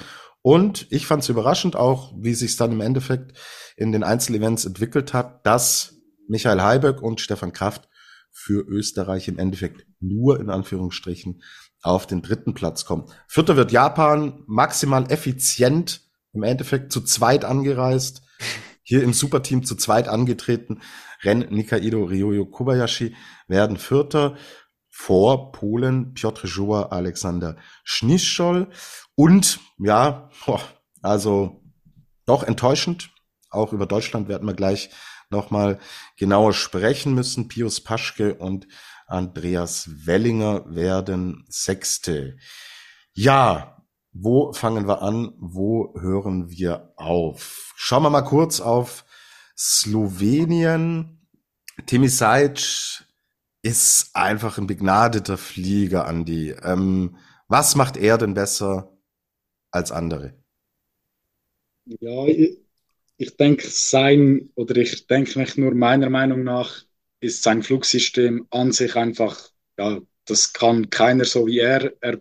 [0.42, 3.38] Und ich fand es überraschend auch, wie sich dann im Endeffekt
[3.76, 5.96] in den Einzelevents entwickelt hat, dass
[6.28, 7.90] Michael Heiberg und Stefan Kraft
[8.32, 11.44] für Österreich im Endeffekt nur in Anführungsstrichen
[11.84, 13.06] auf den dritten Platz kommen.
[13.28, 16.02] Vierter wird Japan maximal effizient
[16.34, 18.24] im Endeffekt zu zweit angereist
[18.84, 20.82] hier im Superteam zu zweit angetreten.
[21.24, 23.16] Ren Nikaido Ryoyo Kobayashi
[23.48, 24.36] werden Vierter
[24.90, 28.70] vor Polen Piotr Joa Alexander Schnischol
[29.16, 30.30] und ja,
[31.02, 31.64] also
[32.26, 33.10] doch enttäuschend.
[33.50, 34.90] Auch über Deutschland werden wir gleich
[35.30, 35.80] nochmal
[36.18, 37.48] genauer sprechen müssen.
[37.48, 38.68] Pius Paschke und
[39.08, 42.38] Andreas Wellinger werden Sechste.
[43.14, 43.81] Ja,
[44.14, 45.34] wo fangen wir an?
[45.38, 47.74] Wo hören wir auf?
[47.76, 49.06] Schauen wir mal kurz auf
[49.58, 51.28] Slowenien.
[51.86, 53.06] Timi Sajic
[53.62, 56.52] ist einfach ein begnadeter Flieger, Andy.
[56.64, 58.98] Ähm, was macht er denn besser
[59.72, 60.34] als andere?
[61.86, 62.58] Ja, ich,
[63.18, 66.84] ich denke, sein, oder ich denke nicht nur meiner Meinung nach,
[67.20, 71.94] ist sein Flugsystem an sich einfach, ja, das kann keiner so wie er.
[72.02, 72.20] Er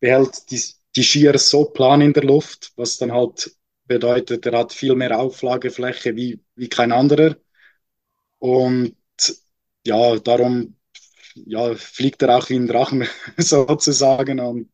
[0.00, 0.60] behält die,
[0.96, 5.18] die Skier so plan in der Luft, was dann halt bedeutet, er hat viel mehr
[5.18, 7.36] Auflagefläche wie, wie kein anderer.
[8.38, 8.96] Und
[9.86, 10.76] ja, darum
[11.34, 13.06] ja, fliegt er auch wie ein Drachen
[13.38, 14.70] sozusagen und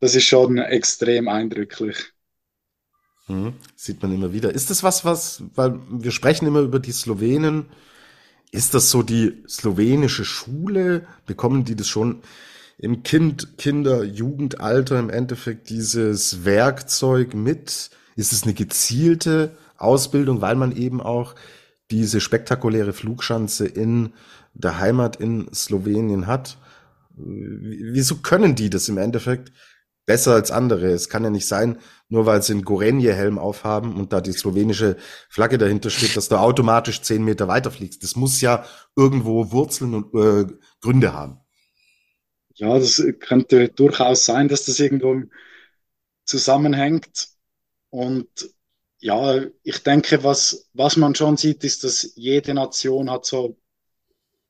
[0.00, 1.96] das ist schon extrem eindrücklich.
[3.26, 4.52] Hm, sieht man immer wieder.
[4.52, 7.66] Ist das was, was, weil wir sprechen immer über die Slowenen,
[8.50, 11.06] ist das so die slowenische Schule?
[11.26, 12.22] Bekommen die das schon
[12.82, 17.90] im Kind, Kinder, Jugendalter im Endeffekt dieses Werkzeug mit?
[18.16, 21.36] Ist es eine gezielte Ausbildung, weil man eben auch
[21.92, 24.14] diese spektakuläre Flugschanze in
[24.52, 26.58] der Heimat in Slowenien hat?
[27.14, 29.52] Wieso können die das im Endeffekt
[30.04, 30.88] besser als andere?
[30.88, 34.96] Es kann ja nicht sein, nur weil sie einen Gorenje-Helm aufhaben und da die slowenische
[35.28, 38.02] Flagge dahinter steht, dass du automatisch zehn Meter weiterfliegst.
[38.02, 38.64] Das muss ja
[38.96, 41.41] irgendwo Wurzeln und äh, Gründe haben.
[42.54, 45.22] Ja, das könnte durchaus sein, dass das irgendwo
[46.24, 47.28] zusammenhängt.
[47.90, 48.28] Und
[49.00, 53.58] ja, ich denke, was, was man schon sieht, ist, dass jede Nation hat so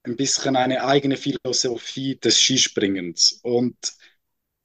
[0.05, 3.41] ein bisschen eine eigene Philosophie des Skispringens.
[3.43, 3.77] Und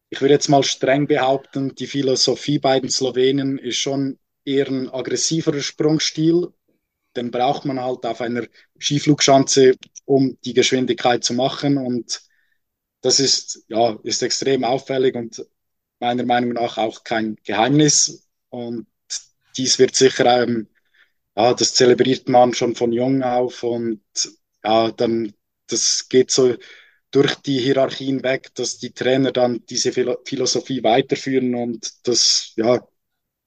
[0.10, 4.90] ich würde jetzt mal streng behaupten, die Philosophie bei den Slowenen ist schon eher ein
[4.90, 6.48] aggressiverer Sprungstil.
[7.16, 8.48] Den braucht man halt auf einer
[8.80, 11.78] Skiflugschanze, um die Geschwindigkeit zu machen.
[11.78, 12.22] Und
[13.02, 15.46] das ist, ja, ist extrem auffällig und
[16.00, 18.28] meiner Meinung nach auch kein Geheimnis.
[18.50, 18.88] Und
[19.58, 20.68] dies wird sicher, ähm,
[21.36, 24.02] ja, das zelebriert man schon von jung auf und
[24.64, 25.34] ja, dann,
[25.68, 26.56] das geht so
[27.12, 32.86] durch die Hierarchien weg, dass die Trainer dann diese Philosophie weiterführen und das, ja,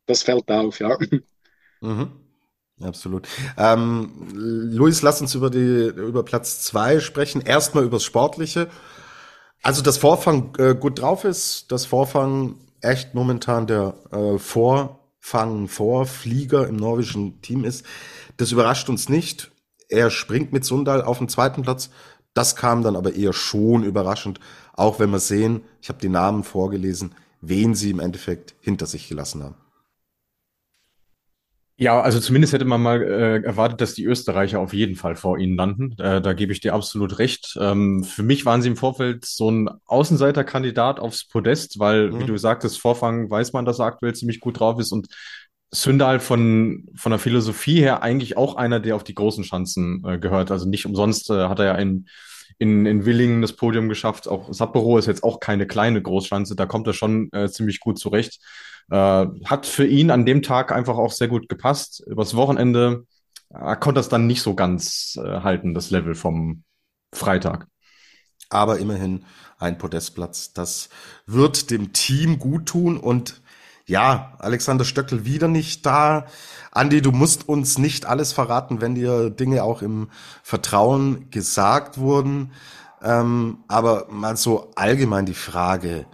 [0.06, 0.96] das fällt auf, ja.
[1.80, 2.12] Mhm.
[2.82, 3.28] Absolut.
[3.58, 7.42] Ähm, Luis, lass uns über die über Platz zwei sprechen.
[7.42, 8.68] Erstmal übers Sportliche.
[9.62, 16.66] Also das Vorfang äh, gut drauf ist, das Vorfang echt momentan der äh, Vorfang Vorflieger
[16.66, 17.85] im norwegischen Team ist.
[18.38, 19.51] Das überrascht uns nicht.
[19.88, 21.90] Er springt mit Sundal auf den zweiten Platz.
[22.33, 24.40] Das kam dann aber eher schon überraschend,
[24.73, 29.09] auch wenn wir sehen, ich habe die Namen vorgelesen, wen sie im Endeffekt hinter sich
[29.09, 29.57] gelassen haben.
[31.80, 35.38] Ja, also zumindest hätte man mal äh, erwartet, dass die Österreicher auf jeden Fall vor
[35.38, 35.96] ihnen landen.
[35.98, 37.56] Äh, da gebe ich dir absolut recht.
[37.58, 42.20] Ähm, für mich waren sie im Vorfeld so ein Außenseiterkandidat aufs Podest, weil, mhm.
[42.20, 45.08] wie du sagtest, Vorfang weiß man, dass er aktuell ziemlich gut drauf ist und
[45.70, 50.18] Sündal von, von der Philosophie her eigentlich auch einer, der auf die großen Chancen äh,
[50.18, 50.50] gehört.
[50.50, 52.08] Also nicht umsonst äh, hat er ja in,
[52.61, 54.29] in, in Willingen das Podium geschafft.
[54.29, 57.99] Auch Sapporo ist jetzt auch keine kleine Großschanze, da kommt er schon äh, ziemlich gut
[57.99, 58.38] zurecht.
[58.90, 62.05] Äh, hat für ihn an dem Tag einfach auch sehr gut gepasst.
[62.07, 63.07] Übers Wochenende
[63.49, 66.62] äh, konnte das dann nicht so ganz äh, halten, das Level vom
[67.14, 67.66] Freitag.
[68.51, 69.25] Aber immerhin
[69.59, 70.53] ein Podestplatz.
[70.53, 70.90] Das
[71.25, 73.40] wird dem Team gut tun und
[73.90, 76.26] ja, Alexander Stöckel wieder nicht da.
[76.70, 80.11] Andi, du musst uns nicht alles verraten, wenn dir Dinge auch im
[80.44, 82.53] Vertrauen gesagt wurden.
[83.03, 86.07] Ähm, aber mal so allgemein die Frage,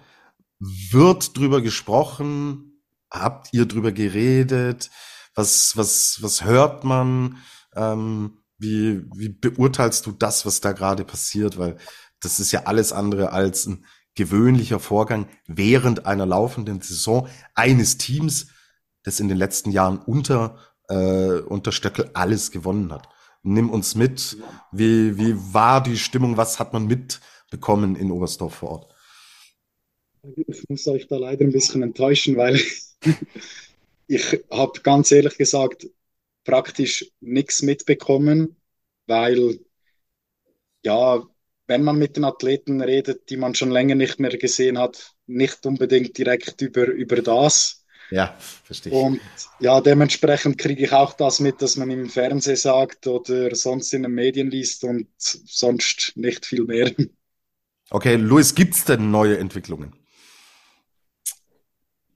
[0.58, 2.80] wird drüber gesprochen?
[3.10, 4.90] Habt ihr drüber geredet?
[5.34, 7.36] Was, was, was hört man?
[7.74, 11.58] Ähm, wie, wie beurteilst du das, was da gerade passiert?
[11.58, 11.76] Weil
[12.20, 13.84] das ist ja alles andere als ein
[14.16, 18.48] gewöhnlicher Vorgang während einer laufenden Saison eines Teams,
[19.04, 23.08] das in den letzten Jahren unter, äh, unter Stöckel alles gewonnen hat.
[23.42, 24.38] Nimm uns mit.
[24.72, 26.36] Wie, wie war die Stimmung?
[26.36, 28.94] Was hat man mitbekommen in Oberstdorf vor Ort?
[30.34, 32.60] Ich muss euch da leider ein bisschen enttäuschen, weil
[34.08, 35.86] ich habe ganz ehrlich gesagt
[36.42, 38.56] praktisch nichts mitbekommen,
[39.06, 39.60] weil
[40.82, 41.22] ja,
[41.66, 45.66] wenn man mit den Athleten redet, die man schon länger nicht mehr gesehen hat, nicht
[45.66, 47.84] unbedingt direkt über, über das.
[48.10, 48.98] Ja, verstehe ich.
[48.98, 49.20] Und
[49.58, 54.04] ja, dementsprechend kriege ich auch das mit, dass man im Fernsehen sagt oder sonst in
[54.04, 56.92] den Medien liest und sonst nicht viel mehr.
[57.90, 59.94] Okay, Luis, gibt es denn neue Entwicklungen?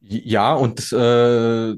[0.01, 1.77] Ja, und äh,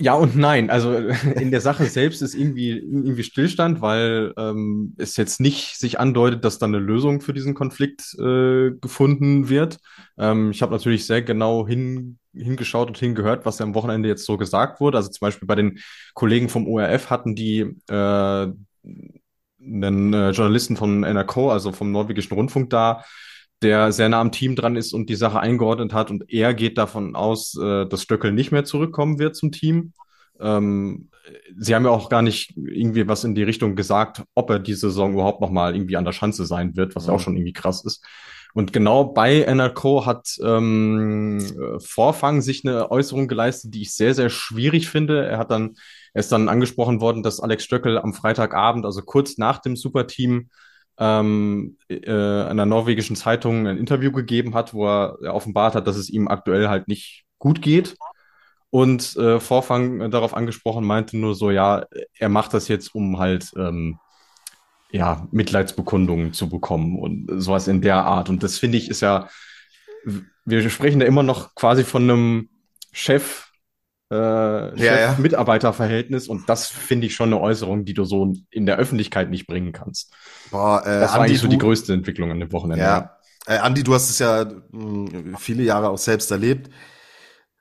[0.00, 0.70] ja und nein.
[0.70, 0.94] Also
[1.36, 6.44] in der Sache selbst ist irgendwie, irgendwie Stillstand, weil ähm, es jetzt nicht sich andeutet,
[6.44, 9.78] dass da eine Lösung für diesen Konflikt äh, gefunden wird.
[10.18, 14.24] Ähm, ich habe natürlich sehr genau hin, hingeschaut und hingehört, was ja am Wochenende jetzt
[14.24, 14.98] so gesagt wurde.
[14.98, 15.78] Also zum Beispiel bei den
[16.14, 18.48] Kollegen vom ORF hatten die äh,
[19.62, 23.04] einen äh, Journalisten von NRK, also vom norwegischen Rundfunk da,
[23.62, 26.10] der sehr nah am Team dran ist und die Sache eingeordnet hat.
[26.10, 29.92] Und er geht davon aus, äh, dass Stöckel nicht mehr zurückkommen wird zum Team.
[30.40, 31.10] Ähm,
[31.58, 34.88] sie haben ja auch gar nicht irgendwie was in die Richtung gesagt, ob er diese
[34.88, 37.52] Saison überhaupt noch mal irgendwie an der Schanze sein wird, was ja auch schon irgendwie
[37.52, 38.04] krass ist.
[38.52, 44.28] Und genau bei NRK hat ähm, Vorfang sich eine Äußerung geleistet, die ich sehr, sehr
[44.28, 45.24] schwierig finde.
[45.24, 45.76] Er hat dann,
[46.14, 50.50] er ist dann angesprochen worden, dass Alex Stöckel am Freitagabend, also kurz nach dem Superteam,
[51.00, 56.10] ähm, äh, einer norwegischen Zeitung ein Interview gegeben hat, wo er offenbart hat, dass es
[56.10, 57.96] ihm aktuell halt nicht gut geht.
[58.68, 61.86] Und äh, Vorfang darauf angesprochen meinte nur so, ja,
[62.18, 63.98] er macht das jetzt, um halt ähm,
[64.92, 68.28] ja, Mitleidsbekundungen zu bekommen und sowas in der Art.
[68.28, 69.28] Und das finde ich ist ja,
[70.44, 72.48] wir sprechen da immer noch quasi von einem
[72.92, 73.49] Chef,
[74.10, 79.30] äh, Chef-Mitarbeiter-Verhältnis und das finde ich schon eine Äußerung, die du so in der Öffentlichkeit
[79.30, 80.12] nicht bringen kannst.
[80.50, 82.84] Boah, äh, das war Andi, eigentlich so du, die größte Entwicklung an dem Wochenende.
[82.84, 82.98] Ja,
[83.46, 83.54] ja.
[83.54, 86.70] Äh, Andi, du hast es ja mh, hm, viele Jahre auch selbst erlebt.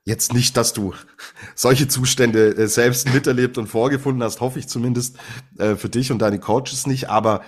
[0.06, 0.93] Jetzt nicht, dass du
[1.56, 5.18] solche Zustände äh, selbst miterlebt und vorgefunden hast, hoffe ich zumindest
[5.58, 7.10] äh, für dich und deine Coaches nicht.
[7.10, 7.41] Aber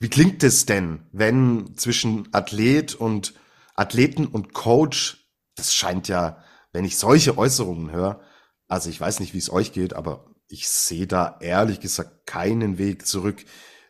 [0.00, 3.34] wie klingt es denn, wenn zwischen Athlet und
[3.74, 6.43] Athleten und Coach, das scheint ja,
[6.74, 8.20] wenn ich solche Äußerungen höre,
[8.66, 12.78] also ich weiß nicht, wie es euch geht, aber ich sehe da ehrlich gesagt keinen
[12.78, 13.44] Weg zurück.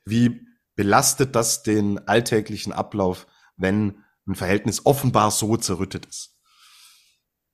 [0.04, 0.42] Wie
[0.76, 3.26] belastet das den alltäglichen Ablauf,
[3.56, 6.36] wenn ein Verhältnis offenbar so zerrüttet ist?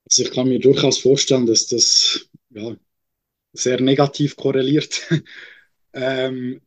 [0.05, 2.75] Also ich kann mir durchaus vorstellen, dass das ja,
[3.53, 5.07] sehr negativ korreliert.
[5.93, 6.59] ähm,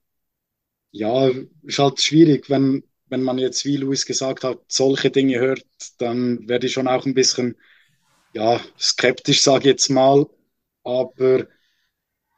[0.91, 1.31] ja,
[1.63, 5.67] ist halt schwierig, wenn, wenn man jetzt, wie Luis gesagt hat, solche Dinge hört,
[5.99, 7.57] dann werde ich schon auch ein bisschen
[8.35, 10.27] ja, skeptisch, sage ich jetzt mal.
[10.85, 11.47] Aber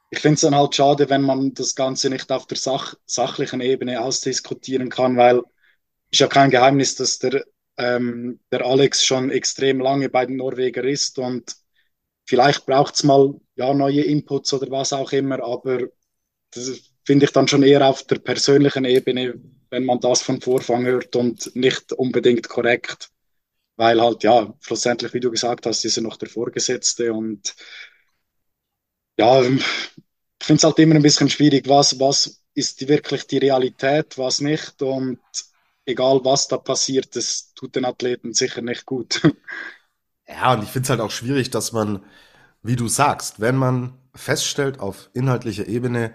[0.09, 3.61] ich finde es dann halt schade, wenn man das Ganze nicht auf der Sach sachlichen
[3.61, 5.41] Ebene ausdiskutieren kann, weil
[6.11, 7.45] ist ja kein Geheimnis, dass der
[7.77, 11.55] ähm, der Alex schon extrem lange bei den Norweger ist und
[12.25, 15.87] vielleicht braucht es mal ja, neue Inputs oder was auch immer, aber
[16.51, 19.35] das finde ich dann schon eher auf der persönlichen Ebene,
[19.69, 23.09] wenn man das von Vorfang hört und nicht unbedingt korrekt,
[23.77, 27.55] weil halt ja, schlussendlich, wie du gesagt hast, ist er noch der Vorgesetzte und
[29.17, 29.63] ja, ich
[30.43, 34.81] finde es halt immer ein bisschen schwierig, was, was ist wirklich die Realität, was nicht
[34.81, 35.19] und
[35.85, 39.21] egal was da passiert, das tut den Athleten sicher nicht gut.
[40.27, 42.03] Ja, und ich finde es halt auch schwierig, dass man,
[42.61, 46.13] wie du sagst, wenn man feststellt auf inhaltlicher Ebene,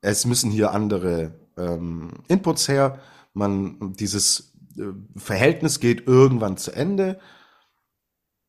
[0.00, 3.00] es müssen hier andere ähm, Inputs her,
[3.32, 4.53] man dieses
[5.16, 7.20] Verhältnis geht irgendwann zu Ende.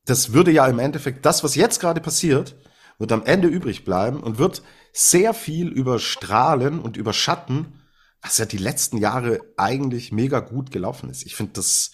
[0.06, 2.56] Das würde ja im Endeffekt, das, was jetzt gerade passiert,
[2.98, 4.64] wird am Ende übrig bleiben und wird
[4.94, 7.82] sehr viel überstrahlen und überschatten,
[8.22, 11.26] was ja die letzten Jahre eigentlich mega gut gelaufen ist.
[11.26, 11.92] Ich finde das,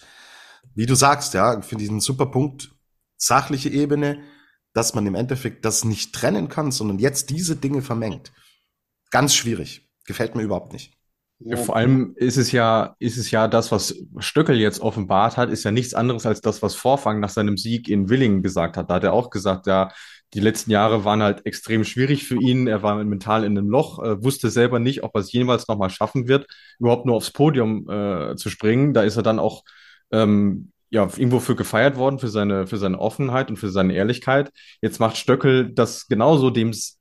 [0.74, 2.74] wie du sagst, ja, ich finde diesen super Punkt,
[3.16, 4.22] sachliche Ebene,
[4.72, 8.32] dass man im Endeffekt das nicht trennen kann, sondern jetzt diese Dinge vermengt.
[9.10, 9.90] Ganz schwierig.
[10.06, 10.96] Gefällt mir überhaupt nicht.
[11.44, 15.50] Ja, vor allem ist es ja, ist es ja das, was Stöckel jetzt offenbart hat,
[15.50, 18.90] ist ja nichts anderes als das, was Vorfang nach seinem Sieg in Willingen gesagt hat.
[18.90, 19.90] Da hat er auch gesagt, ja,
[20.34, 22.66] die letzten Jahre waren halt extrem schwierig für ihn.
[22.66, 25.90] Er war mental in einem Loch, äh, wusste selber nicht, ob er es jemals nochmal
[25.90, 26.46] schaffen wird,
[26.78, 28.94] überhaupt nur aufs Podium äh, zu springen.
[28.94, 29.62] Da ist er dann auch
[30.10, 34.50] ähm, ja, irgendwo für gefeiert worden, für seine, für seine Offenheit und für seine Ehrlichkeit.
[34.80, 36.98] Jetzt macht Stöckel das genauso, dem es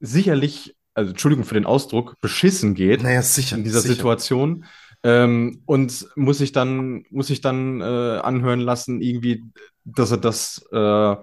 [0.00, 3.94] sicherlich, also Entschuldigung für den Ausdruck, beschissen geht naja, sicher, in dieser sicher.
[3.94, 4.64] Situation.
[5.02, 9.44] Ähm, und muss sich dann, muss sich dann äh, anhören lassen, irgendwie,
[9.84, 11.16] dass er das äh,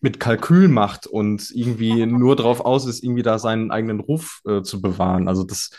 [0.00, 4.62] mit Kalkül macht und irgendwie nur darauf aus ist, irgendwie da seinen eigenen Ruf äh,
[4.62, 5.28] zu bewahren.
[5.28, 5.70] Also das,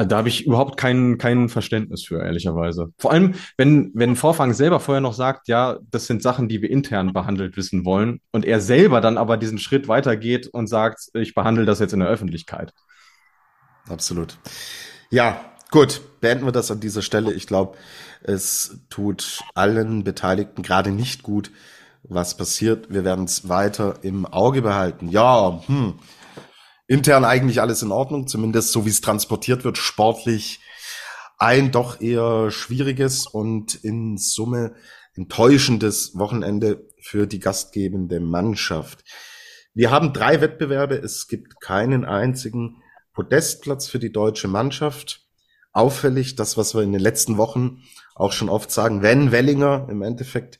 [0.00, 2.90] also da habe ich überhaupt kein, kein Verständnis für, ehrlicherweise.
[2.96, 6.70] Vor allem, wenn, wenn Vorfang selber vorher noch sagt, ja, das sind Sachen, die wir
[6.70, 11.34] intern behandelt wissen wollen, und er selber dann aber diesen Schritt weitergeht und sagt, ich
[11.34, 12.72] behandle das jetzt in der Öffentlichkeit.
[13.90, 14.38] Absolut.
[15.10, 15.38] Ja,
[15.70, 17.34] gut, beenden wir das an dieser Stelle.
[17.34, 17.76] Ich glaube,
[18.22, 21.50] es tut allen Beteiligten gerade nicht gut,
[22.04, 22.90] was passiert.
[22.90, 25.10] Wir werden es weiter im Auge behalten.
[25.10, 25.96] Ja, hm.
[26.90, 30.58] Intern eigentlich alles in Ordnung, zumindest so wie es transportiert wird, sportlich
[31.38, 34.74] ein doch eher schwieriges und in Summe
[35.14, 39.04] enttäuschendes Wochenende für die gastgebende Mannschaft.
[39.72, 40.96] Wir haben drei Wettbewerbe.
[40.96, 42.82] Es gibt keinen einzigen
[43.12, 45.28] Podestplatz für die deutsche Mannschaft.
[45.72, 47.84] Auffällig, das, was wir in den letzten Wochen
[48.16, 50.58] auch schon oft sagen, wenn Wellinger im Endeffekt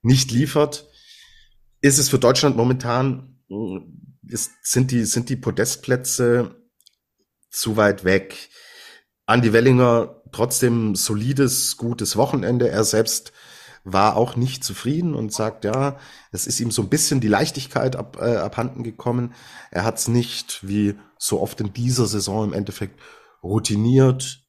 [0.00, 0.88] nicht liefert,
[1.80, 3.40] ist es für Deutschland momentan,
[4.32, 6.56] ist, sind, die, sind die Podestplätze
[7.50, 8.50] zu weit weg.
[9.26, 12.68] Andy Wellinger trotzdem solides, gutes Wochenende.
[12.68, 13.32] Er selbst
[13.84, 15.98] war auch nicht zufrieden und sagt, ja,
[16.30, 19.34] es ist ihm so ein bisschen die Leichtigkeit ab, äh, abhanden gekommen.
[19.70, 22.98] Er hat es nicht, wie so oft in dieser Saison im Endeffekt,
[23.42, 24.44] routiniert,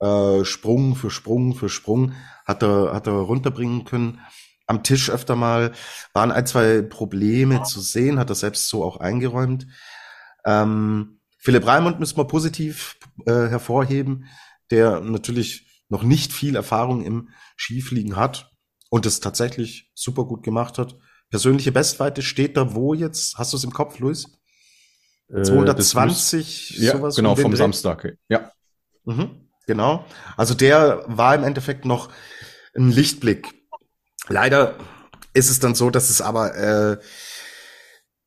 [0.00, 2.14] äh, Sprung für Sprung für Sprung,
[2.46, 4.20] hat er, hat er runterbringen können.
[4.70, 5.72] Am Tisch öfter mal
[6.12, 9.66] waren ein, zwei Probleme zu sehen, hat er selbst so auch eingeräumt.
[10.44, 12.96] Ähm, Philipp Raimund müssen wir positiv
[13.26, 14.26] äh, hervorheben,
[14.70, 18.52] der natürlich noch nicht viel Erfahrung im Skifliegen hat
[18.90, 20.96] und es tatsächlich super gut gemacht hat.
[21.30, 23.38] Persönliche Bestweite steht da wo jetzt?
[23.38, 24.38] Hast du es im Kopf, Luis?
[25.32, 27.56] 220, äh, ja, genau, vom Dreh.
[27.56, 28.52] Samstag, ja.
[29.04, 30.04] Mhm, genau.
[30.36, 32.12] Also der war im Endeffekt noch
[32.76, 33.59] ein Lichtblick.
[34.30, 34.78] Leider
[35.34, 36.98] ist es dann so, dass es aber, äh,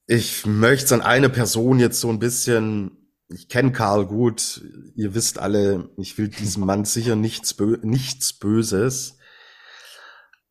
[0.05, 4.61] ich möchte es an eine Person jetzt so ein bisschen, ich kenne Karl gut,
[4.95, 9.17] ihr wisst alle, ich will diesem Mann sicher nichts, Bö nichts Böses.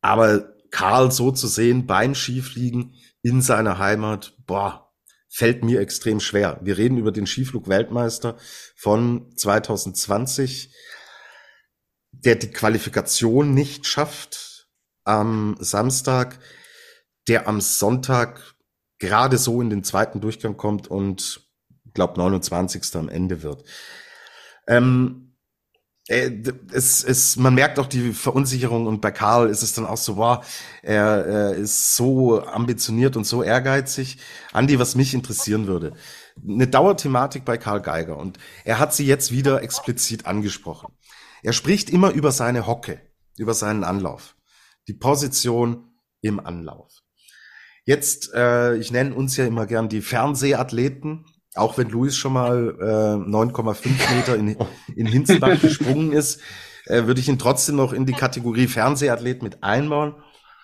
[0.00, 4.90] Aber Karl so zu sehen beim Skifliegen in seiner Heimat, boah,
[5.28, 6.61] fällt mir extrem schwer.
[6.62, 8.38] Wir reden über den Skiflug-Weltmeister
[8.74, 10.74] von 2020,
[12.11, 14.51] der die Qualifikation nicht schafft
[15.05, 16.38] am Samstag,
[17.28, 18.55] der am Sonntag
[18.98, 21.48] gerade so in den zweiten Durchgang kommt und
[21.94, 22.96] glaube 29.
[22.96, 23.64] am Ende wird.
[24.66, 25.32] Ähm,
[26.09, 26.30] äh,
[26.72, 30.16] es, es, man merkt auch die Verunsicherung und bei Karl ist es dann auch so,
[30.16, 30.44] wow,
[30.82, 34.18] er, er ist so ambitioniert und so ehrgeizig.
[34.53, 35.94] Andi, was mich interessieren würde,
[36.42, 40.92] eine Dauerthematik bei Karl Geiger und er hat sie jetzt wieder explizit angesprochen.
[41.42, 43.00] Er spricht immer über seine Hocke,
[43.36, 44.36] über seinen Anlauf,
[44.89, 46.93] die Position im Anlauf.
[47.85, 52.76] Jetzt, äh, ich nenne uns ja immer gern die Fernsehathleten, auch wenn Luis schon mal
[52.80, 54.57] äh, 9,5 Meter in,
[54.95, 56.41] in Hinzenbach gesprungen ist,
[56.87, 60.14] äh, würde ich ihn trotzdem noch in die Kategorie Fernsehathlet mit einbauen.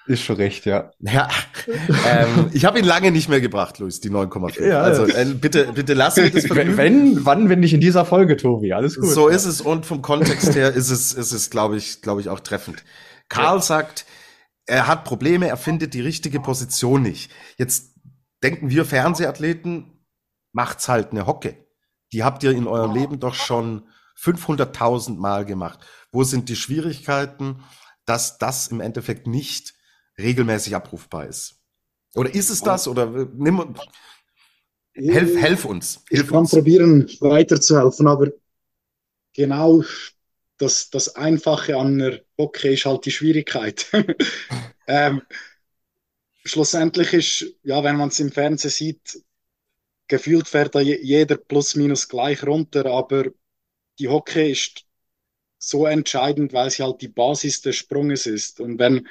[0.07, 0.91] Ist schon recht, ja.
[1.01, 1.29] Ja,
[1.67, 4.67] ähm, ich habe ihn lange nicht mehr gebracht, Luis, die 9,5.
[4.67, 6.79] Ja, also äh, bitte, bitte lass mich das vergnügen.
[6.79, 9.11] Wenn, wann, wenn nicht in dieser Folge, Tobi, alles gut.
[9.11, 9.37] So ja.
[9.37, 12.41] ist es und vom Kontext her ist es, ist es, glaube ich, glaube ich auch
[12.41, 12.85] treffend.
[13.29, 13.63] Karl ja.
[13.63, 14.07] sagt,
[14.67, 17.31] er hat Probleme, er findet die richtige Position nicht.
[17.57, 17.95] Jetzt
[18.43, 20.05] denken wir Fernsehathleten,
[20.53, 21.57] macht's halt eine Hocke.
[22.13, 25.81] Die habt ihr in eurem Leben doch schon 500.000 Mal gemacht.
[26.11, 27.63] Wo sind die Schwierigkeiten,
[28.05, 29.75] dass das im Endeffekt nicht
[30.19, 31.61] regelmäßig abrufbar ist?
[32.15, 32.89] Oder ist es das?
[32.89, 33.75] Oder nimm,
[34.95, 36.03] helf, helf uns.
[36.09, 36.51] Hilf ich kann uns.
[36.51, 38.33] probieren, weiterzuhelfen, aber
[39.35, 39.85] genau
[40.57, 43.87] das, das Einfache an der Hocke ist halt die Schwierigkeit.
[44.87, 45.23] ähm,
[46.45, 49.23] schlussendlich ist, ja, wenn man es im Fernsehen sieht,
[50.09, 53.27] gefühlt fährt da jeder plus minus gleich runter, aber
[53.99, 54.85] die Hockey ist
[55.59, 58.61] so entscheidend, weil sie halt die Basis des Sprunges ist.
[58.61, 59.09] Und wenn,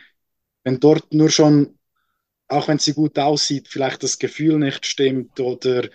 [0.64, 1.78] wenn dort nur schon,
[2.48, 5.90] auch wenn sie gut aussieht, vielleicht das Gefühl nicht stimmt oder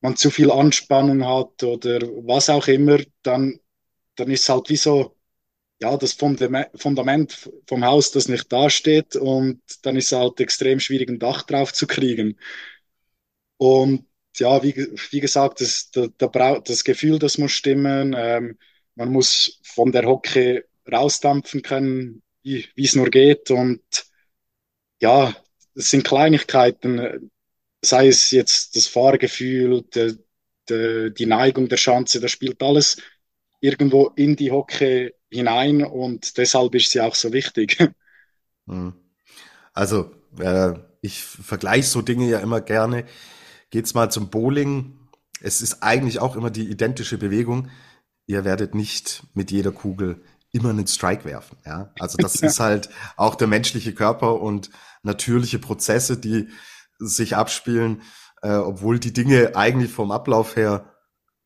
[0.00, 3.60] man zu viel Anspannung hat oder was auch immer, dann,
[4.16, 5.15] dann ist halt wie so,
[5.80, 11.08] ja, das Fundament vom Haus, das nicht dasteht und dann ist es halt extrem schwierig,
[11.10, 12.38] ein Dach drauf zu kriegen.
[13.58, 14.06] Und
[14.36, 14.74] ja, wie,
[15.10, 18.14] wie gesagt, das, da, da das Gefühl, das muss stimmen.
[18.16, 18.58] Ähm,
[18.94, 23.50] man muss von der Hocke rausdampfen können, wie es nur geht.
[23.50, 23.82] Und
[25.00, 25.34] ja,
[25.74, 27.30] es sind Kleinigkeiten,
[27.82, 30.16] sei es jetzt das Fahrgefühl, de,
[30.68, 32.98] de, die Neigung der Schanze, das spielt alles
[33.60, 37.78] irgendwo in die Hocke hinein und deshalb ist sie auch so wichtig.
[38.68, 38.94] Hm.
[39.74, 40.10] Also,
[40.40, 43.04] äh, ich vergleiche so Dinge ja immer gerne
[43.70, 44.98] geht's mal zum Bowling.
[45.40, 47.68] Es ist eigentlich auch immer die identische Bewegung.
[48.26, 50.22] Ihr werdet nicht mit jeder Kugel
[50.52, 51.58] immer einen Strike werfen.
[51.64, 54.70] Ja, also das ist halt auch der menschliche Körper und
[55.02, 56.48] natürliche Prozesse, die
[56.98, 58.02] sich abspielen,
[58.42, 60.94] äh, obwohl die Dinge eigentlich vom Ablauf her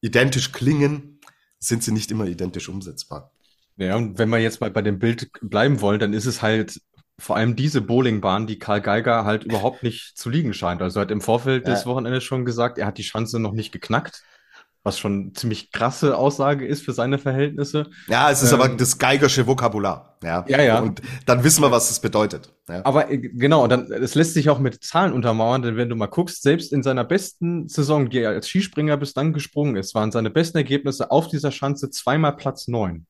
[0.00, 1.20] identisch klingen,
[1.58, 3.32] sind sie nicht immer identisch umsetzbar.
[3.76, 6.80] Ja, und wenn wir jetzt mal bei dem Bild bleiben wollen, dann ist es halt
[7.20, 10.82] vor allem diese Bowlingbahn, die Karl Geiger halt überhaupt nicht zu liegen scheint.
[10.82, 11.74] Also er hat im Vorfeld ja.
[11.74, 14.22] des Wochenendes schon gesagt, er hat die Chance noch nicht geknackt.
[14.82, 17.90] Was schon ziemlich krasse Aussage ist für seine Verhältnisse.
[18.08, 20.16] Ja, es ist ähm, aber das Geigersche Vokabular.
[20.22, 20.62] Ja, ja.
[20.62, 20.80] ja.
[20.80, 22.54] Und dann wissen wir, was das bedeutet.
[22.66, 22.80] Ja.
[22.86, 26.06] Aber äh, genau, dann, es lässt sich auch mit Zahlen untermauern, denn wenn du mal
[26.06, 30.12] guckst, selbst in seiner besten Saison, die er als Skispringer bis dann gesprungen ist, waren
[30.12, 33.06] seine besten Ergebnisse auf dieser Schanze zweimal Platz neun.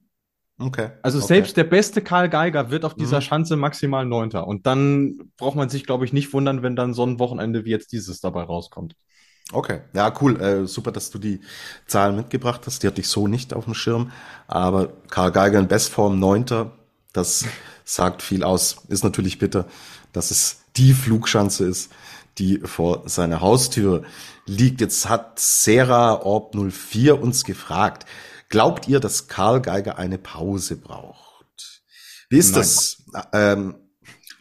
[0.60, 0.90] Okay.
[1.02, 1.26] Also okay.
[1.26, 3.22] selbst der beste Karl Geiger wird auf dieser mhm.
[3.22, 4.46] Schanze maximal Neunter.
[4.46, 7.70] Und dann braucht man sich, glaube ich, nicht wundern, wenn dann so ein Wochenende wie
[7.70, 8.94] jetzt dieses dabei rauskommt.
[9.52, 10.40] Okay, ja, cool.
[10.40, 11.40] Äh, super, dass du die
[11.86, 12.82] Zahlen mitgebracht hast.
[12.82, 14.12] Die hatte ich so nicht auf dem Schirm.
[14.46, 16.72] Aber Karl Geiger in Bestform, Neunter,
[17.12, 17.46] das
[17.84, 18.84] sagt viel aus.
[18.88, 19.66] Ist natürlich bitter,
[20.12, 21.90] dass es die Flugschanze ist,
[22.38, 24.04] die vor seiner Haustür
[24.46, 24.82] liegt.
[24.82, 28.06] Jetzt hat Sarah Orb 04 uns gefragt,
[28.50, 31.82] glaubt ihr, dass Karl Geiger eine Pause braucht?
[32.28, 32.60] Wie ist nein.
[32.60, 33.02] das?
[33.32, 33.74] Ähm,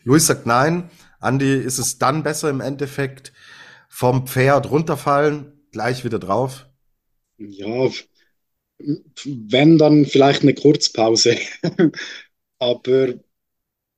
[0.04, 0.90] Luis sagt nein.
[1.22, 3.34] Andi, ist es dann besser im Endeffekt,
[3.90, 6.68] vom Pferd runterfallen, gleich wieder drauf?
[7.38, 7.90] Ja,
[9.26, 11.38] wenn dann vielleicht eine Kurzpause.
[12.60, 13.14] Aber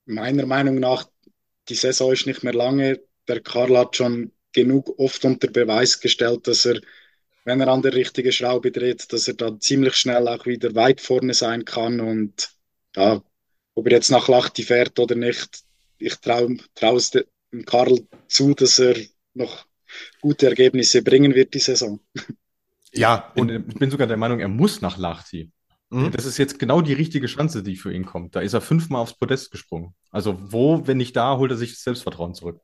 [0.05, 1.07] meiner Meinung nach,
[1.69, 2.99] die Saison ist nicht mehr lange.
[3.27, 6.81] Der Karl hat schon genug oft unter Beweis gestellt, dass er,
[7.43, 11.01] wenn er an der richtigen Schraube dreht, dass er dann ziemlich schnell auch wieder weit
[11.01, 11.99] vorne sein kann.
[11.99, 12.51] Und
[12.95, 13.21] ja,
[13.73, 15.63] ob er jetzt nach Lachti fährt oder nicht,
[15.97, 18.95] ich traue trau es dem Karl zu, dass er
[19.33, 19.65] noch
[20.21, 21.99] gute Ergebnisse bringen wird die Saison.
[22.93, 25.51] Ja, und ich bin sogar der Meinung, er muss nach Lahti.
[25.89, 26.11] Mhm.
[26.11, 28.35] Das ist jetzt genau die richtige Chance, die für ihn kommt.
[28.35, 29.93] Da ist er fünfmal aufs Podest gesprungen.
[30.09, 32.59] Also wo, wenn nicht da, holt er sich das Selbstvertrauen zurück.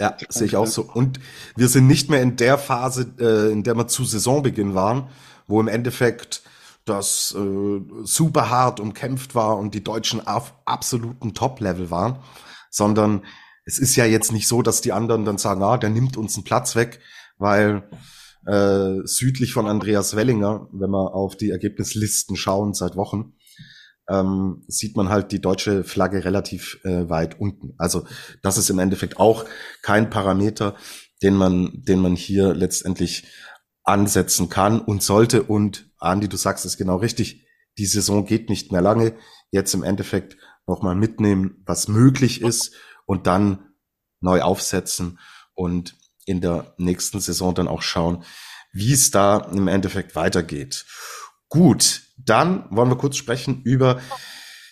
[0.00, 0.82] Ja, sehe ich auch so.
[0.82, 1.20] Und
[1.56, 5.10] wir sind nicht mehr in der Phase, äh, in der wir zu Saisonbeginn waren,
[5.46, 6.42] wo im Endeffekt
[6.86, 12.18] das äh, super hart umkämpft war und die Deutschen auf absoluten Top-Level waren,
[12.70, 13.24] sondern
[13.66, 16.34] es ist ja jetzt nicht so, dass die anderen dann sagen, ah, der nimmt uns
[16.34, 17.00] einen Platz weg,
[17.36, 17.88] weil
[18.46, 23.34] äh, südlich von Andreas Wellinger, wenn wir auf die Ergebnislisten schauen seit Wochen,
[24.10, 27.74] ähm, sieht man halt die deutsche Flagge relativ äh, weit unten.
[27.78, 28.04] Also
[28.42, 29.44] das ist im Endeffekt auch
[29.82, 30.74] kein Parameter,
[31.22, 33.26] den man, den man hier letztendlich
[33.84, 35.44] ansetzen kann und sollte.
[35.44, 37.46] Und Andi, du sagst es genau richtig,
[37.78, 39.14] die Saison geht nicht mehr lange.
[39.50, 40.36] Jetzt im Endeffekt
[40.66, 42.74] nochmal mitnehmen, was möglich ist
[43.06, 43.70] und dann
[44.20, 45.18] neu aufsetzen
[45.54, 45.96] und
[46.26, 48.24] in der nächsten Saison dann auch schauen,
[48.72, 50.86] wie es da im Endeffekt weitergeht.
[51.48, 54.00] Gut, dann wollen wir kurz sprechen über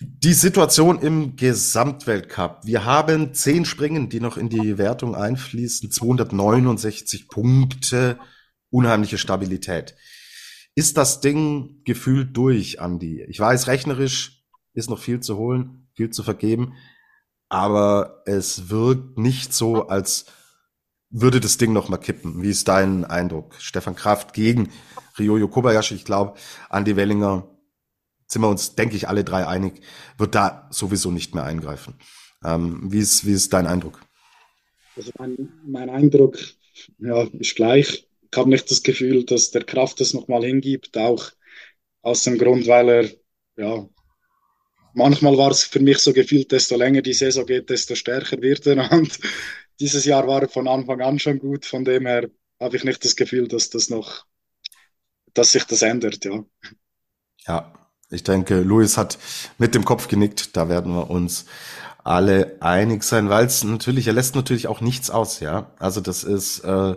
[0.01, 2.61] die Situation im Gesamtweltcup.
[2.65, 8.19] Wir haben zehn Springen, die noch in die Wertung einfließen, 269 Punkte,
[8.71, 9.97] unheimliche Stabilität.
[10.77, 13.25] Ist das Ding gefühlt durch, Andi?
[13.29, 16.75] Ich weiß, rechnerisch ist noch viel zu holen, viel zu vergeben
[17.49, 20.27] aber es wirkt nicht so, als
[21.11, 22.43] würde das Ding noch mal kippen.
[22.43, 23.55] Wie ist dein Eindruck?
[23.59, 24.71] Stefan Kraft gegen
[25.19, 25.95] Ryoyo Kobayashi.
[25.95, 26.39] Ich glaube,
[26.71, 27.49] Andy Wellinger,
[28.27, 29.81] sind wir uns, denke ich, alle drei einig,
[30.19, 31.95] wird da sowieso nicht mehr eingreifen.
[32.45, 34.01] Ähm, wie, ist, wie ist dein Eindruck?
[34.97, 36.39] Also mein, mein Eindruck
[36.99, 38.07] ja, ist gleich.
[38.31, 41.31] Ich habe nicht das Gefühl, dass der Kraft das nochmal hingibt, auch
[42.03, 43.11] aus dem Grund, weil er
[43.57, 43.89] ja,
[44.95, 48.67] manchmal war es für mich so gefühlt, desto länger die Saison geht, desto stärker wird
[48.67, 48.93] er.
[48.93, 49.19] Und
[49.81, 51.67] dieses Jahr war von Anfang an schon gut.
[51.67, 52.29] Von dem her
[52.61, 54.25] habe ich nicht das Gefühl, dass das noch,
[55.35, 56.45] dass sich das ändert, ja.
[57.47, 57.73] Ja,
[58.11, 59.19] ich denke, Luis hat
[59.59, 60.57] mit dem Kopf genickt.
[60.57, 61.47] Da werden wir uns
[62.05, 65.73] alle einig sein, weil es natürlich, er lässt natürlich auch nichts aus, ja.
[65.79, 66.97] Also das ist, äh,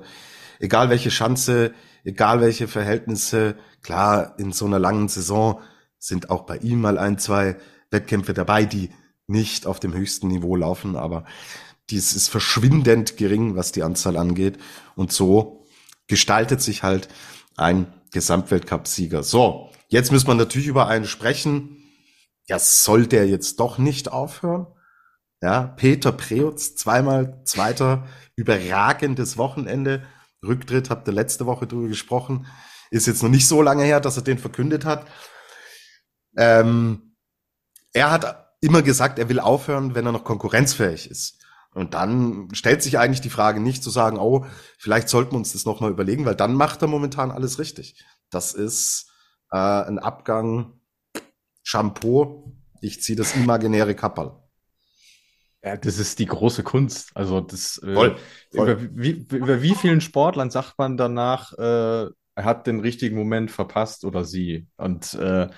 [0.59, 1.73] egal welche Chance,
[2.03, 5.61] egal welche Verhältnisse, klar, in so einer langen Saison
[5.99, 7.57] sind auch bei ihm mal ein, zwei
[7.91, 8.91] Wettkämpfe dabei, die
[9.27, 11.25] nicht auf dem höchsten Niveau laufen, aber
[11.91, 14.57] dies ist verschwindend gering, was die Anzahl angeht.
[14.95, 15.65] Und so
[16.07, 17.09] gestaltet sich halt
[17.55, 19.23] ein Gesamtweltcup-Sieger.
[19.23, 21.77] So, jetzt müssen wir natürlich über einen sprechen.
[22.47, 24.67] Ja, soll der jetzt doch nicht aufhören?
[25.41, 30.05] Ja, Peter Preutz, zweimal Zweiter, überragendes Wochenende.
[30.43, 32.47] Rücktritt, habt ihr letzte Woche drüber gesprochen.
[32.89, 35.07] Ist jetzt noch nicht so lange her, dass er den verkündet hat.
[36.37, 37.15] Ähm,
[37.93, 41.40] er hat immer gesagt, er will aufhören, wenn er noch konkurrenzfähig ist.
[41.74, 44.45] Und dann stellt sich eigentlich die Frage nicht zu sagen, oh,
[44.78, 48.03] vielleicht sollten wir uns das nochmal überlegen, weil dann macht er momentan alles richtig.
[48.30, 49.09] Das ist
[49.51, 50.80] äh, ein Abgang
[51.63, 52.53] Shampoo.
[52.82, 54.41] Ich ziehe das imaginäre Kapperl.
[55.63, 57.11] Ja, das ist die große Kunst.
[57.15, 58.17] Also das äh, voll,
[58.53, 58.69] voll.
[58.69, 63.51] Über, wie, über wie vielen Sportlern sagt man danach, äh, er hat den richtigen Moment
[63.51, 64.67] verpasst oder sie.
[64.78, 65.49] Und äh,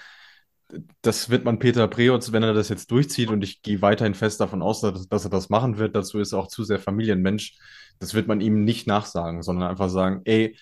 [1.01, 4.39] das wird man Peter Preotz, wenn er das jetzt durchzieht, und ich gehe weiterhin fest
[4.39, 7.55] davon aus, dass, dass, er das machen wird, dazu ist er auch zu sehr Familienmensch,
[7.99, 10.57] das wird man ihm nicht nachsagen, sondern einfach sagen, ey,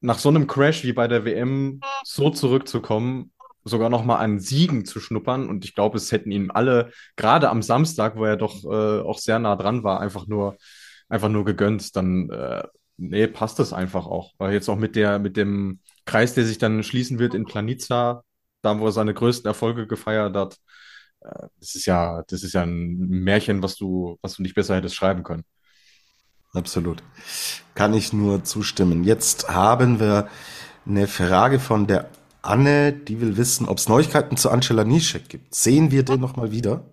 [0.00, 3.32] nach so einem Crash wie bei der WM so zurückzukommen,
[3.64, 7.48] sogar noch mal an Siegen zu schnuppern, und ich glaube, es hätten ihm alle, gerade
[7.50, 10.56] am Samstag, wo er doch äh, auch sehr nah dran war, einfach nur,
[11.08, 12.64] einfach nur gegönnt, dann, äh,
[12.96, 16.58] nee, passt das einfach auch, weil jetzt auch mit der, mit dem Kreis, der sich
[16.58, 18.24] dann schließen wird in Planica,
[18.62, 20.58] da wo er seine größten Erfolge gefeiert hat.
[21.20, 24.76] Äh, das ist ja, das ist ja ein Märchen, was du, was du nicht besser
[24.76, 25.44] hättest schreiben können.
[26.54, 27.02] absolut.
[27.74, 29.04] Kann ich nur zustimmen.
[29.04, 30.28] Jetzt haben wir
[30.86, 32.08] eine Frage von der
[32.42, 35.54] Anne, die will wissen, ob es Neuigkeiten zu Angela Nischek gibt.
[35.54, 36.84] Sehen wir den nochmal wieder?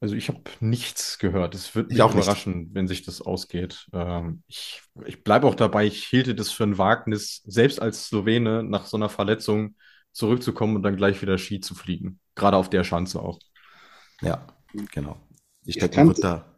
[0.00, 1.54] Also ich habe nichts gehört.
[1.54, 2.74] Es wird mich Ich auch überraschen, nicht.
[2.74, 3.86] wenn sich das ausgeht.
[3.92, 8.62] Ähm, ich ich bleibe auch dabei, ich hielte das für ein Wagnis, selbst als Slowene
[8.62, 9.76] nach so einer Verletzung
[10.16, 12.18] zurückzukommen und dann gleich wieder Ski zu fliegen.
[12.34, 13.38] Gerade auf der Schanze auch.
[14.22, 14.46] Ja,
[14.92, 15.16] genau.
[15.64, 16.52] Ich Ich denke, kann- da.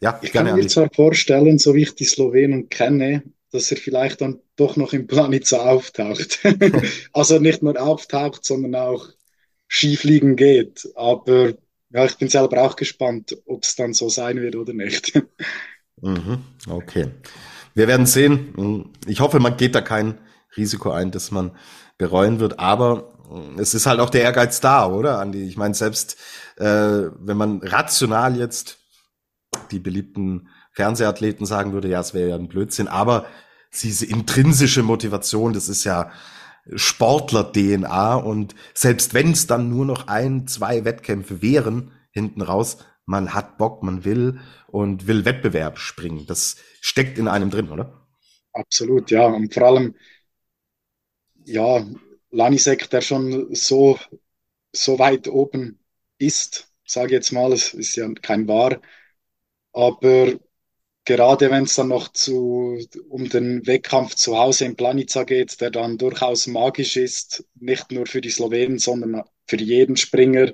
[0.00, 4.20] Ja, Ich kann mir zwar vorstellen, so wie ich die Slowenen kenne, dass er vielleicht
[4.20, 6.40] dann doch noch in Planica auftaucht.
[7.12, 9.08] Also nicht nur auftaucht, sondern auch
[9.68, 10.88] Skifliegen geht.
[10.96, 11.54] Aber
[11.90, 15.12] ja, ich bin selber auch gespannt, ob es dann so sein wird oder nicht.
[16.02, 16.38] Mhm,
[16.68, 17.06] okay.
[17.74, 18.90] Wir werden sehen.
[19.06, 20.18] Ich hoffe, man geht da kein
[20.56, 21.52] Risiko ein, das man
[21.98, 22.58] bereuen wird.
[22.58, 25.44] Aber äh, es ist halt auch der Ehrgeiz da, oder, Andi?
[25.44, 26.16] Ich meine, selbst
[26.56, 28.78] äh, wenn man rational jetzt
[29.70, 33.26] die beliebten Fernsehathleten sagen würde, ja, es wäre ja ein Blödsinn, aber
[33.82, 36.10] diese intrinsische Motivation, das ist ja
[36.74, 43.34] Sportler-DNA und selbst wenn es dann nur noch ein, zwei Wettkämpfe wären, hinten raus, man
[43.34, 46.24] hat Bock, man will und will Wettbewerb springen.
[46.26, 48.06] Das steckt in einem drin, oder?
[48.52, 49.26] Absolut, ja.
[49.26, 49.94] Und vor allem,
[51.44, 51.86] ja,
[52.30, 53.98] Lanisek, der schon so,
[54.72, 55.78] so weit oben
[56.18, 58.80] ist, sage ich jetzt mal, es ist ja kein Wahr,
[59.72, 60.38] aber
[61.04, 62.78] gerade wenn es dann noch zu,
[63.08, 68.06] um den Wettkampf zu Hause in Planica geht, der dann durchaus magisch ist, nicht nur
[68.06, 70.52] für die Slowenen, sondern für jeden Springer,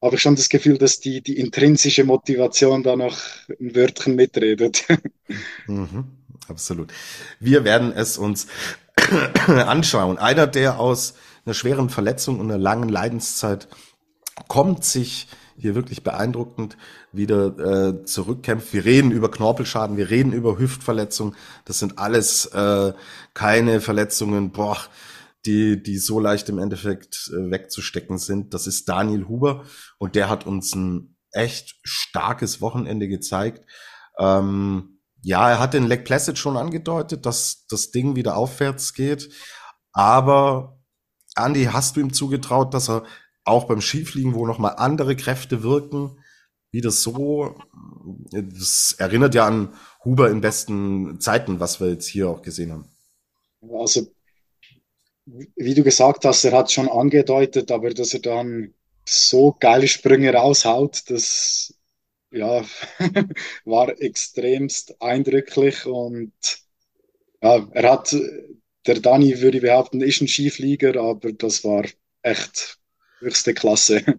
[0.00, 3.18] habe ich schon das Gefühl, dass die, die intrinsische Motivation da noch
[3.60, 4.86] ein Wörtchen mitredet.
[5.66, 6.04] Mhm,
[6.48, 6.90] absolut.
[7.40, 8.46] Wir werden es uns
[9.46, 10.18] anschauen.
[10.18, 13.68] Einer, der aus einer schweren Verletzung und einer langen Leidenszeit
[14.48, 16.76] kommt, sich hier wirklich beeindruckend
[17.12, 18.72] wieder äh, zurückkämpft.
[18.72, 21.34] Wir reden über Knorpelschaden, wir reden über Hüftverletzungen.
[21.64, 22.92] Das sind alles äh,
[23.34, 24.78] keine Verletzungen, boah,
[25.46, 28.54] die, die so leicht im Endeffekt äh, wegzustecken sind.
[28.54, 29.64] Das ist Daniel Huber
[29.98, 33.66] und der hat uns ein echt starkes Wochenende gezeigt.
[34.18, 39.30] Ähm, ja, er hat in Lake Placid schon angedeutet, dass das Ding wieder aufwärts geht.
[39.92, 40.78] Aber
[41.36, 43.04] Andy, hast du ihm zugetraut, dass er
[43.44, 46.18] auch beim Skifliegen, wo nochmal andere Kräfte wirken,
[46.70, 47.56] wieder so,
[48.30, 49.72] das erinnert ja an
[50.04, 52.84] Huber in besten Zeiten, was wir jetzt hier auch gesehen haben.
[53.72, 54.06] Also,
[55.24, 58.74] wie du gesagt hast, er hat schon angedeutet, aber dass er dann
[59.06, 61.74] so geile Sprünge raushaut, das
[62.30, 62.64] ja,
[63.64, 66.32] war extremst eindrücklich und
[67.42, 68.16] ja, er hat,
[68.86, 71.84] der Dani würde ich behaupten, ist ein Skiflieger, aber das war
[72.22, 72.78] echt
[73.20, 74.02] höchste Klasse.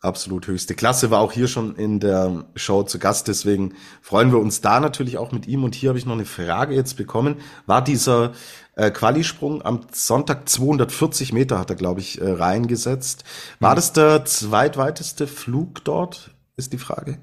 [0.00, 4.38] Absolut höchste Klasse, war auch hier schon in der Show zu Gast, deswegen freuen wir
[4.38, 5.64] uns da natürlich auch mit ihm.
[5.64, 7.36] Und hier habe ich noch eine Frage jetzt bekommen.
[7.64, 8.32] War dieser
[8.76, 13.24] äh, Qualisprung am Sonntag 240 Meter, hat er, glaube ich, äh, reingesetzt.
[13.58, 17.18] War das der zweitweiteste Flug dort, ist die Frage?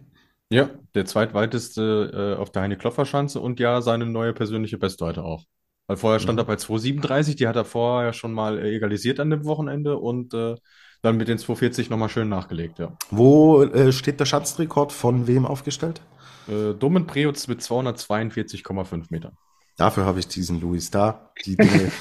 [0.50, 5.46] Ja, der zweitweiteste äh, auf der Heine-Klopfer-Schanze und ja, seine neue persönliche Bestleute auch.
[5.88, 6.40] Weil vorher stand Mhm.
[6.40, 10.34] er bei 2,37, die hat er vorher schon mal äh, egalisiert an dem Wochenende und
[10.34, 10.56] äh,
[11.02, 12.98] dann mit den 2,40 nochmal schön nachgelegt, ja.
[13.12, 16.02] Wo äh, steht der Schanzenrekord von wem aufgestellt?
[16.48, 19.38] Äh, Domen Preutz mit 242,5 Metern.
[19.78, 21.32] Dafür habe ich diesen Louis da.
[21.46, 21.92] Die Dinge,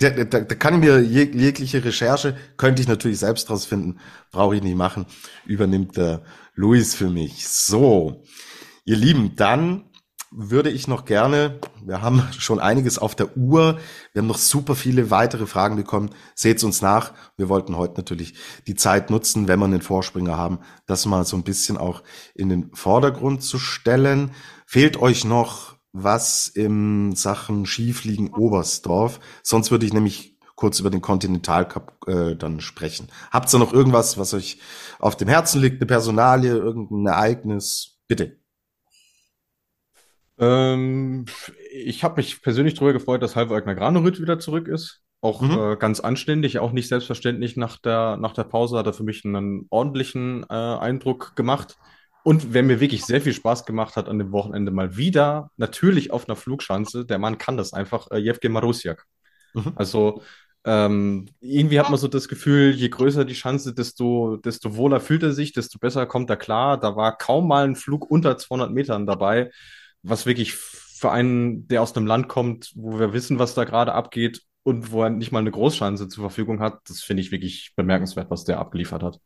[0.00, 4.00] da, da, da kann ich mir jeg jegliche Recherche, könnte ich natürlich selbst rausfinden,
[4.32, 5.06] brauche ich nicht machen,
[5.44, 6.22] übernimmt der
[6.54, 7.48] Louis für mich.
[7.48, 8.22] So,
[8.84, 9.90] ihr Lieben, dann
[10.30, 13.78] würde ich noch gerne, wir haben schon einiges auf der Uhr,
[14.12, 17.12] wir haben noch super viele weitere Fragen bekommen, seht's uns nach.
[17.36, 18.34] Wir wollten heute natürlich
[18.66, 22.02] die Zeit nutzen, wenn wir einen Vorspringer haben, das mal so ein bisschen auch
[22.34, 24.30] in den Vordergrund zu stellen.
[24.66, 29.18] Fehlt euch noch was im Sachen Skifliegen Oberstdorf?
[29.42, 33.08] Sonst würde ich nämlich kurz über den Continental Cup äh, dann sprechen.
[33.30, 34.58] Habt ihr noch irgendwas, was euch
[34.98, 37.98] auf dem Herzen liegt, eine Personalie, irgendein Ereignis?
[38.06, 38.36] Bitte.
[40.38, 41.24] Ähm,
[41.72, 45.00] ich habe mich persönlich darüber gefreut, dass Halvor Egner Granerüt wieder zurück ist.
[45.22, 45.50] Auch Mhm.
[45.58, 49.24] äh, ganz anständig, auch nicht selbstverständlich nach der, nach der Pause hat er für mich
[49.24, 51.78] einen ordentlichen äh, Eindruck gemacht.
[52.22, 56.10] Und wer mir wirklich sehr viel Spaß gemacht hat an dem Wochenende mal wieder, natürlich
[56.10, 59.06] auf einer Flugschanze, der Mann kann das einfach, äh, Jevgen Marusiak.
[59.54, 59.72] Mhm.
[59.76, 60.22] Also
[60.64, 65.22] ähm, irgendwie hat man so das Gefühl, je größer die Chance, desto, desto wohler fühlt
[65.22, 66.78] er sich, desto besser kommt er klar.
[66.78, 69.50] Da war kaum mal ein Flug unter 200 Metern dabei,
[70.02, 73.94] was wirklich für einen, der aus einem Land kommt, wo wir wissen, was da gerade
[73.94, 77.72] abgeht und wo er nicht mal eine Großschanze zur Verfügung hat, das finde ich wirklich
[77.74, 79.18] bemerkenswert, was der abgeliefert hat.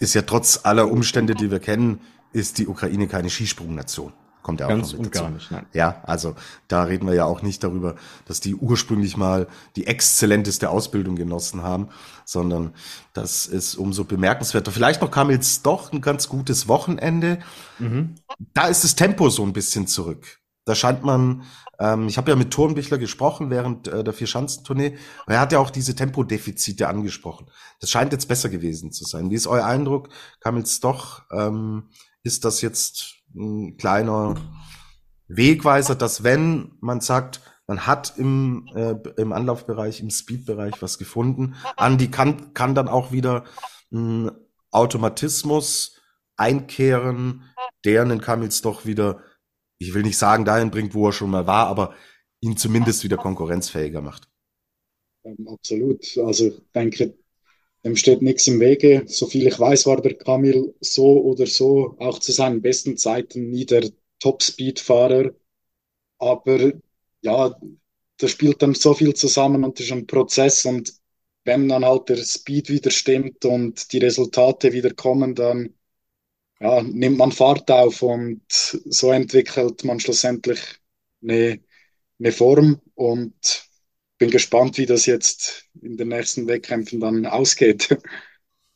[0.00, 2.00] Ist ja trotz aller Umstände, die wir kennen,
[2.32, 4.12] ist die Ukraine keine Skisprungnation.
[4.42, 5.28] Kommt ja auch Ganz noch mit dazu.
[5.28, 5.50] nicht.
[5.74, 6.34] Ja, also
[6.68, 11.62] da reden wir ja auch nicht darüber, dass die ursprünglich mal die exzellenteste Ausbildung genossen
[11.62, 11.88] haben,
[12.24, 12.72] sondern
[13.12, 14.70] das ist umso bemerkenswerter.
[14.70, 17.40] Vielleicht noch kam jetzt doch ein ganz gutes Wochenende.
[17.78, 18.14] Mhm.
[18.54, 20.38] Da ist das Tempo so ein bisschen zurück.
[20.64, 21.44] Da scheint man,
[21.78, 24.98] ähm, ich habe ja mit Turnbichler gesprochen während äh, der Vier-Schanzentournee.
[25.26, 27.50] Er hat ja auch diese Tempodefizite angesprochen.
[27.80, 29.30] Das scheint jetzt besser gewesen zu sein.
[29.30, 30.10] Wie ist euer Eindruck?
[30.40, 31.88] Kam jetzt doch, ähm,
[32.22, 34.34] ist das jetzt ein kleiner
[35.28, 41.54] Wegweiser, dass wenn man sagt, man hat im, äh, im Anlaufbereich, im Speedbereich was gefunden,
[41.76, 43.44] Andi kann, kann dann auch wieder
[43.92, 44.30] ein
[44.70, 46.00] Automatismus
[46.36, 47.44] einkehren,
[47.84, 49.22] der einen Kamils doch wieder,
[49.78, 51.94] ich will nicht sagen, dahin bringt, wo er schon mal war, aber
[52.40, 54.28] ihn zumindest wieder konkurrenzfähiger macht.
[55.24, 56.04] Ähm, absolut.
[56.18, 57.18] Also ich denke,
[57.88, 59.04] dem steht nichts im Wege.
[59.06, 63.66] Soviel ich weiß, war der Kamil so oder so, auch zu seinen besten Zeiten, nie
[63.66, 65.32] der Top-Speed-Fahrer.
[66.18, 66.72] Aber
[67.22, 67.60] ja,
[68.18, 70.66] da spielt dann so viel zusammen und das ist ein Prozess.
[70.66, 70.94] Und
[71.44, 75.74] wenn dann halt der Speed wieder stimmt und die Resultate wieder kommen, dann
[76.60, 80.60] ja, nimmt man Fahrt auf und so entwickelt man schlussendlich
[81.22, 81.60] eine,
[82.18, 83.67] eine Form und
[84.18, 87.96] bin gespannt, wie das jetzt in den nächsten Wettkämpfen dann ausgeht.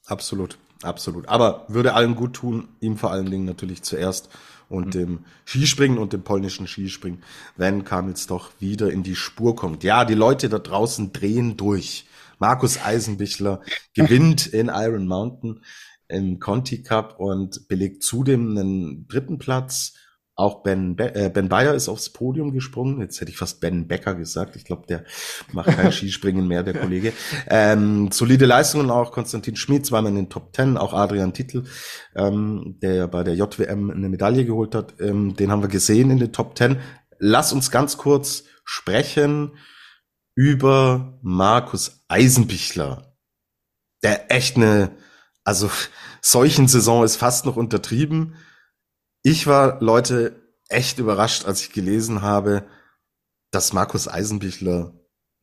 [0.07, 1.29] Absolut, absolut.
[1.29, 4.29] Aber würde allen gut tun, ihm vor allen Dingen natürlich zuerst
[4.69, 4.91] und mhm.
[4.91, 7.23] dem Skispringen und dem polnischen Skispringen,
[7.57, 9.85] wenn Kamils doch wieder in die Spur kommt.
[9.85, 12.07] Ja, die Leute da draußen drehen durch.
[12.39, 13.61] Markus Eisenbichler
[13.95, 15.63] gewinnt in Iron Mountain
[16.09, 19.95] im Conti Cup und belegt zudem einen dritten Platz.
[20.43, 23.01] Auch Ben, Be äh, Ben Bayer ist aufs Podium gesprungen.
[23.01, 24.57] Jetzt hätte ich fast Ben Becker gesagt.
[24.57, 25.05] Ich glaube, der
[25.53, 27.13] macht kein Skispringen mehr, der Kollege.
[27.49, 31.63] Ähm, solide Leistungen auch Konstantin Schmid, zweimal in den Top Ten, auch Adrian Titel,
[32.17, 34.95] ähm, der bei der JWM eine Medaille geholt hat.
[34.99, 36.81] Ähm, den haben wir gesehen in den Top Ten.
[37.21, 39.53] Lass uns ganz kurz sprechen
[40.35, 43.15] über Markus Eisenbichler,
[44.03, 44.91] der echt eine,
[45.45, 45.71] also
[46.21, 48.35] solchen Saison ist fast noch untertrieben.
[49.25, 52.67] Ich war, Leute, echt überrascht, als ich gelesen habe,
[53.53, 54.95] dass Markus Eisenbichler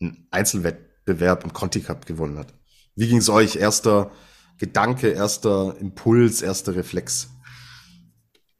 [0.01, 2.53] einen Einzelwettbewerb im Conti Cup gewonnen hat.
[2.95, 3.55] Wie ging es euch?
[3.55, 4.11] Erster
[4.57, 7.29] Gedanke, erster Impuls, erster Reflex?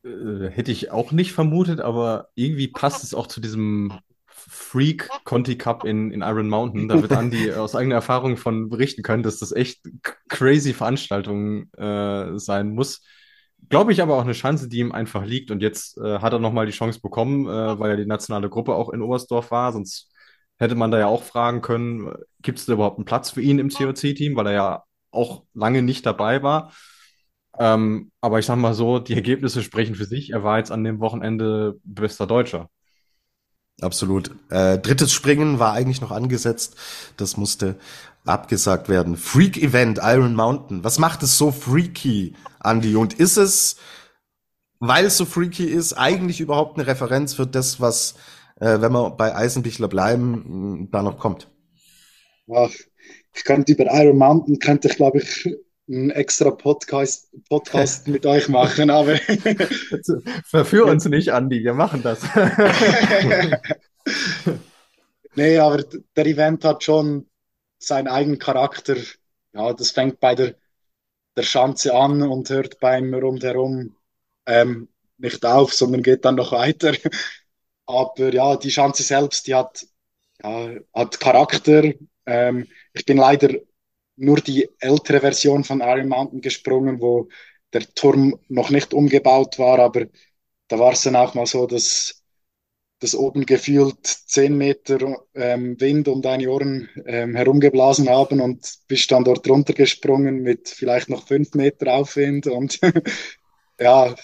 [0.06, 3.92] Äh, hätte ich auch nicht vermutet, aber irgendwie passt es auch zu diesem
[4.28, 6.88] Freak Conti Cup in, in Iron Mountain.
[6.88, 9.82] Da wird Andy aus eigener Erfahrung von berichten können, dass das echt
[10.30, 13.02] crazy Veranstaltung äh, sein muss.
[13.68, 15.52] Glaube ich aber auch eine Chance, die ihm einfach liegt.
[15.52, 18.74] Und jetzt äh, hat er nochmal die Chance bekommen, äh, weil ja die nationale Gruppe
[18.74, 19.74] auch in Oberstdorf war.
[19.74, 20.10] Sonst
[20.58, 23.60] hätte man da ja auch fragen können, gibt es da überhaupt einen Platz für ihn
[23.60, 26.72] im COC-Team, weil er ja auch lange nicht dabei war.
[27.58, 30.32] Ähm, aber ich sag mal so, die Ergebnisse sprechen für sich.
[30.32, 32.70] Er war jetzt an dem Wochenende bester Deutscher.
[33.82, 34.32] Absolut.
[34.50, 36.76] Äh, drittes Springen war eigentlich noch angesetzt.
[37.18, 37.76] Das musste
[38.26, 39.16] abgesagt werden.
[39.18, 40.84] Freak Event Iron Mountain.
[40.84, 42.96] Was macht es so freaky, Andy?
[42.96, 43.78] Und ist es,
[44.80, 48.16] weil es so freaky ist, eigentlich überhaupt eine Referenz für das, was,
[48.60, 51.50] äh, wenn wir bei Eisenbichler bleiben, da noch kommt?
[52.54, 52.72] Ach,
[53.34, 55.48] ich könnte über Iron Mountain, könnte ich glaube ich
[55.90, 59.16] einen extra Podcast, Podcast mit euch machen, aber.
[60.46, 62.20] Verführ uns nicht, Andi, wir machen das.
[65.36, 65.84] nee, aber
[66.16, 67.29] der Event hat schon
[67.80, 68.98] seinen eigenen Charakter.
[69.54, 70.56] Ja, das fängt bei der,
[71.36, 73.96] der Schanze an und hört beim Rundherum
[74.46, 76.94] ähm, nicht auf, sondern geht dann noch weiter.
[77.86, 79.86] Aber ja, die Schanze selbst, die hat,
[80.44, 81.94] ja, hat Charakter.
[82.26, 83.50] Ähm, ich bin leider
[84.16, 87.30] nur die ältere Version von Iron Mountain gesprungen, wo
[87.74, 90.08] der Turm noch nicht umgebaut war, aber
[90.68, 92.19] da war es dann auch mal so, dass
[93.00, 95.00] das oben gefühlt zehn Meter
[95.34, 101.10] ähm, Wind um deine Ohren ähm, herumgeblasen haben und bist dann dort runtergesprungen mit vielleicht
[101.10, 102.80] noch fünf Meter Aufwind und
[103.80, 104.16] ja,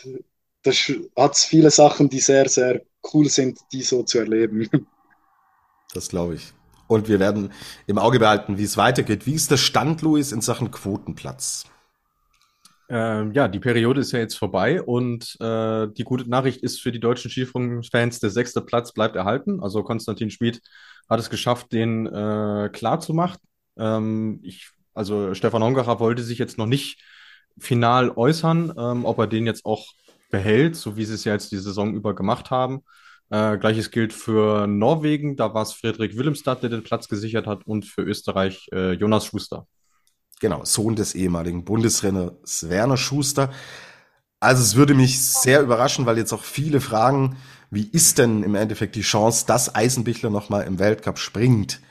[0.64, 2.82] das hat viele Sachen, die sehr, sehr
[3.14, 4.70] cool sind, die so zu erleben.
[5.94, 6.54] Das glaube ich.
[6.88, 7.52] Und wir werden
[7.88, 9.26] im Auge behalten, wie es weitergeht.
[9.26, 11.66] Wie ist der Stand, Luis, in Sachen Quotenplatz?
[12.88, 16.92] Ähm, ja, die Periode ist ja jetzt vorbei und äh, die gute Nachricht ist für
[16.92, 19.60] die deutschen Skifans, der sechste Platz bleibt erhalten.
[19.62, 20.62] Also Konstantin Schmid
[21.10, 23.40] hat es geschafft, den äh, klar zu machen.
[23.78, 27.02] Ähm, ich, also Stefan Hongacher wollte sich jetzt noch nicht
[27.58, 29.88] final äußern, ähm, ob er den jetzt auch
[30.30, 32.82] behält, so wie sie es ja jetzt die Saison über gemacht haben.
[33.30, 37.66] Äh, Gleiches gilt für Norwegen, da war es Friedrich Willemstad, der den Platz gesichert hat,
[37.66, 39.68] und für Österreich äh, Jonas Schuster.
[40.42, 43.52] Genau, Sohn des ehemaligen Bundesrenners Werner Schuster.
[44.40, 47.38] Also es würde mich sehr überraschen, weil jetzt auch viele fragen,
[47.72, 51.82] wie ist denn im Endeffekt die Chance, dass Eisenbichler nochmal im Weltcup springt?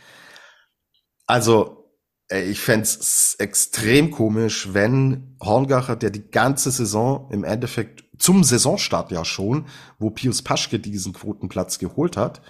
[1.26, 1.84] Also
[2.30, 9.10] ich fände es extrem komisch, wenn Horngacher, der die ganze Saison im Endeffekt zum Saisonstart
[9.10, 9.66] ja schon,
[9.98, 12.40] wo Pius Paschke diesen Quotenplatz geholt hat,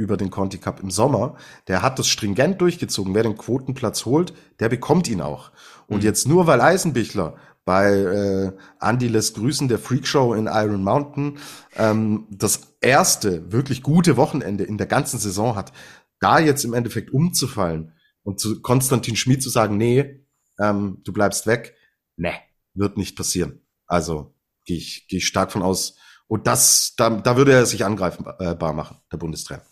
[0.00, 1.36] über den Conti Cup im Sommer,
[1.68, 3.14] der hat das stringent durchgezogen.
[3.14, 5.52] Wer den Quotenplatz holt, der bekommt ihn auch.
[5.86, 6.04] Und mhm.
[6.04, 7.36] jetzt nur weil Eisenbichler
[7.66, 11.38] bei äh, Andy lässt grüßen, der Freakshow in Iron Mountain,
[11.76, 15.70] ähm, das erste wirklich gute Wochenende in der ganzen Saison hat,
[16.18, 17.92] da jetzt im Endeffekt umzufallen
[18.22, 20.24] und zu Konstantin Schmid zu sagen, nee,
[20.58, 21.74] ähm, du bleibst weg,
[22.16, 22.32] ne,
[22.72, 23.60] wird nicht passieren.
[23.86, 24.34] Also
[24.64, 25.96] gehe ich, geh ich stark von aus.
[26.26, 29.64] Und das, da, da würde er sich angreifbar machen, der Bundestrainer.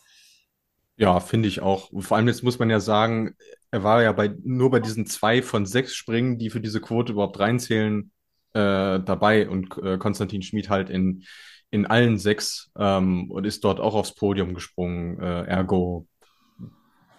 [0.98, 1.90] Ja, finde ich auch.
[2.02, 3.34] vor allem jetzt muss man ja sagen,
[3.70, 7.12] er war ja bei nur bei diesen zwei von sechs Springen, die für diese Quote
[7.12, 8.10] überhaupt reinzählen,
[8.52, 11.24] äh, dabei und äh, Konstantin Schmid halt in,
[11.70, 15.20] in allen sechs ähm, und ist dort auch aufs Podium gesprungen.
[15.20, 16.08] Äh, ergo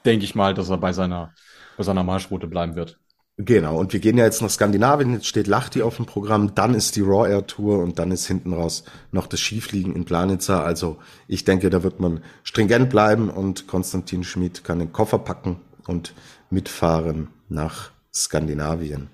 [0.05, 1.33] denke ich mal, dass er bei seiner,
[1.77, 2.99] bei seiner Marschroute bleiben wird.
[3.41, 6.75] Genau, und wir gehen ja jetzt nach Skandinavien, jetzt steht Lachti auf dem Programm, dann
[6.75, 8.83] ist die Raw Air Tour und dann ist hinten raus
[9.13, 10.61] noch das Skifliegen in Planitza.
[10.61, 15.55] Also ich denke, da wird man stringent bleiben und Konstantin Schmid kann den Koffer packen
[15.87, 16.13] und
[16.49, 19.07] mitfahren nach Skandinavien.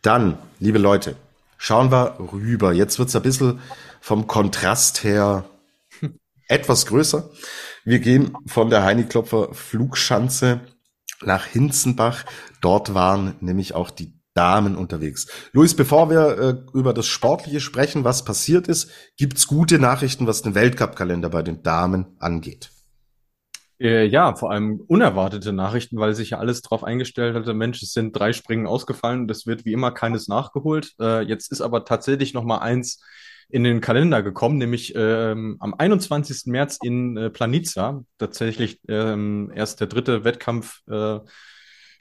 [0.00, 1.16] Dann, liebe Leute,
[1.58, 2.72] schauen wir rüber.
[2.72, 3.60] Jetzt wird's ein bisschen
[4.00, 5.44] vom Kontrast her
[6.48, 7.28] etwas größer.
[7.84, 10.60] Wir gehen von der Heini-Klopfer Flugschanze
[11.22, 12.24] nach Hinzenbach.
[12.60, 15.26] Dort waren nämlich auch die Damen unterwegs.
[15.52, 20.42] Luis, bevor wir äh, über das Sportliche sprechen, was passiert ist, gibt's gute Nachrichten, was
[20.42, 22.70] den Weltcup-Kalender bei den Damen angeht.
[23.80, 27.92] Äh, ja, vor allem unerwartete Nachrichten, weil sich ja alles darauf eingestellt hatte, Mensch, es
[27.92, 30.94] sind drei Springen ausgefallen, das wird wie immer keines nachgeholt.
[31.00, 33.02] Äh, jetzt ist aber tatsächlich noch mal eins
[33.50, 36.46] in den Kalender gekommen, nämlich ähm, am 21.
[36.46, 38.04] März in äh, Planica.
[38.18, 41.20] Tatsächlich ähm, erst der dritte Wettkampf äh,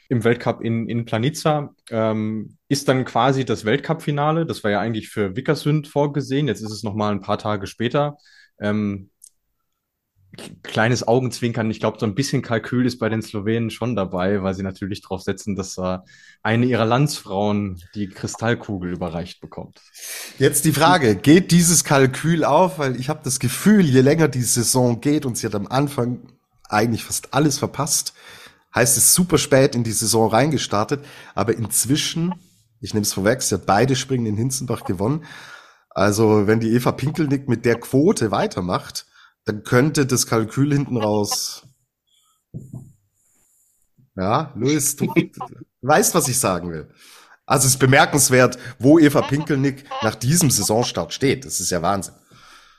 [0.09, 1.73] im Weltcup in, in Planica.
[1.89, 4.45] Ähm, ist dann quasi das Weltcup-Finale.
[4.45, 6.47] Das war ja eigentlich für Vickersund vorgesehen.
[6.47, 8.17] Jetzt ist es noch mal ein paar Tage später.
[8.59, 9.09] Ähm,
[10.63, 11.69] kleines Augenzwinkern.
[11.71, 15.01] Ich glaube, so ein bisschen Kalkül ist bei den Slowenen schon dabei, weil sie natürlich
[15.01, 15.97] darauf setzen, dass äh,
[16.43, 19.81] eine ihrer Landsfrauen die Kristallkugel überreicht bekommt.
[20.39, 22.79] Jetzt die Frage, geht dieses Kalkül auf?
[22.79, 26.19] Weil ich habe das Gefühl, je länger die Saison geht und sie hat am Anfang
[26.69, 28.13] eigentlich fast alles verpasst,
[28.75, 32.35] heißt es super spät in die Saison reingestartet, aber inzwischen,
[32.81, 35.25] ich nehme es vorweg, sie hat beide Springen in Hinzenbach gewonnen.
[35.89, 39.07] Also wenn die Eva Pinkelnick mit der Quote weitermacht,
[39.47, 41.65] dann könnte das Kalkül hinten raus.
[44.15, 45.13] Ja, Luis, du,
[45.81, 46.89] weißt, was ich sagen will.
[47.45, 51.45] Also es ist bemerkenswert, wo Eva Pinkelnick nach diesem Saisonstart steht.
[51.45, 52.15] Das ist ja Wahnsinn.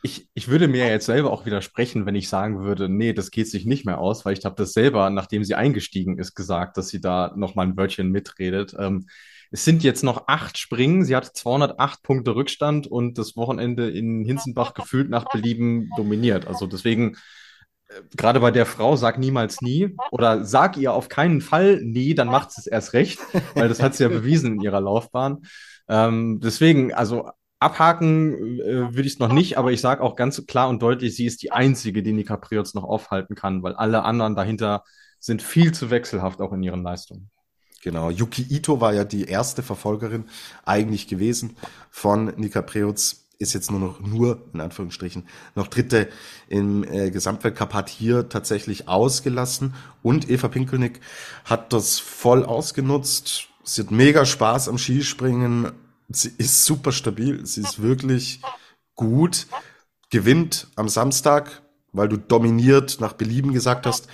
[0.02, 3.48] Ich, ich würde mir jetzt selber auch widersprechen, wenn ich sagen würde, nee, das geht
[3.48, 6.88] sich nicht mehr aus, weil ich habe das selber, nachdem sie eingestiegen ist, gesagt, dass
[6.88, 8.76] sie da noch mal ein Wörtchen mitredet.
[8.78, 9.06] Ähm,
[9.50, 11.04] es sind jetzt noch acht Springen.
[11.04, 16.46] Sie hat 208 Punkte Rückstand und das Wochenende in Hinzenbach gefühlt nach Belieben dominiert.
[16.46, 17.16] Also deswegen,
[17.88, 22.14] äh, gerade bei der Frau, sag niemals nie oder sag ihr auf keinen Fall nie,
[22.14, 23.18] dann macht sie es erst recht,
[23.54, 25.38] weil das hat sie ja bewiesen in ihrer Laufbahn.
[25.88, 27.30] Ähm, deswegen, also
[27.60, 31.16] abhaken äh, würde ich es noch nicht, aber ich sage auch ganz klar und deutlich,
[31.16, 34.84] sie ist die einzige, die Nika Priots noch aufhalten kann, weil alle anderen dahinter
[35.18, 37.30] sind viel zu wechselhaft auch in ihren Leistungen.
[37.88, 40.26] Genau, Yuki Ito war ja die erste Verfolgerin
[40.66, 41.56] eigentlich gewesen
[41.90, 46.10] von Nika Preutz, ist jetzt nur noch, nur in Anführungsstrichen, noch Dritte
[46.48, 49.72] im äh, Gesamtweltcup, hat hier tatsächlich ausgelassen.
[50.02, 51.00] Und Eva Pinkelnick
[51.46, 53.48] hat das voll ausgenutzt.
[53.64, 55.72] Sie hat mega Spaß am Skispringen,
[56.10, 58.42] sie ist super stabil, sie ist wirklich
[58.96, 59.46] gut,
[60.10, 61.62] gewinnt am Samstag,
[61.92, 64.08] weil du dominiert nach Belieben gesagt hast,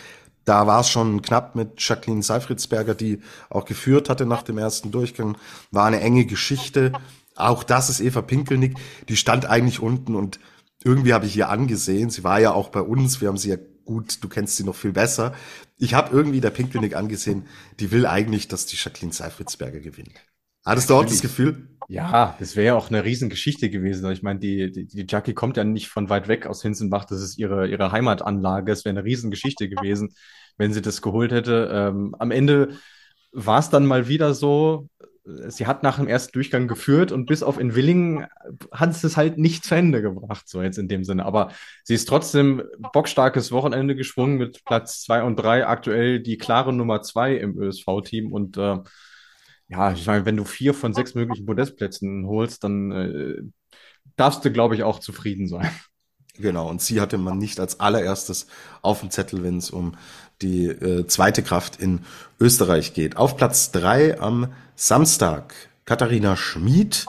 [0.45, 3.21] da war es schon knapp mit Jacqueline Seifritzberger, die
[3.51, 5.37] auch geführt hatte nach dem ersten Durchgang.
[5.71, 6.93] War eine enge Geschichte.
[7.35, 8.77] Auch das ist Eva Pinkelnick.
[9.09, 10.39] Die stand eigentlich unten und
[10.85, 12.11] irgendwie habe ich ihr angesehen.
[12.11, 13.21] Sie war ja auch bei uns.
[13.21, 15.35] Wir haben sie ja gut, du kennst sie noch viel besser.
[15.79, 17.47] Ich habe irgendwie der Pinkelnick angesehen,
[17.81, 20.21] die will eigentlich, dass die Jacqueline Seifritzberger gewinnt.
[20.65, 21.69] Hattest du auch das Gefühl?
[21.89, 24.11] Ja, das wäre ja auch eine Riesengeschichte gewesen.
[24.11, 27.05] Ich meine, die, die, die Jackie kommt ja nicht von weit weg aus Hinzenbach.
[27.05, 28.73] Das ist ihre, ihre Heimatanlage.
[28.73, 30.15] Es wäre eine Riesengeschichte gewesen,
[30.57, 31.71] wenn sie das geholt hätte.
[31.73, 32.79] Ähm, am Ende
[33.33, 34.89] war es dann mal wieder so,
[35.25, 38.27] sie hat nach dem ersten Durchgang geführt und bis auf in Willingen
[38.73, 41.25] hat es es halt nicht zu Ende gebracht, so jetzt in dem Sinne.
[41.25, 41.51] Aber
[41.83, 42.62] sie ist trotzdem
[42.93, 48.33] bockstarkes Wochenende geschwungen mit Platz zwei und drei aktuell die klare Nummer zwei im ÖSV-Team
[48.33, 48.79] und äh,
[49.75, 53.43] ja, ich meine, wenn du vier von sechs möglichen Podestplätzen holst, dann äh,
[54.16, 55.68] darfst du, glaube ich, auch zufrieden sein.
[56.37, 58.47] Genau, und sie hatte man nicht als allererstes
[58.83, 59.97] auf dem Zettel, wenn es um
[60.43, 62.01] die äh, zweite Kraft in
[62.41, 63.16] Österreich geht.
[63.16, 65.55] Auf Platz drei am Samstag
[65.85, 67.07] Katharina Schmid.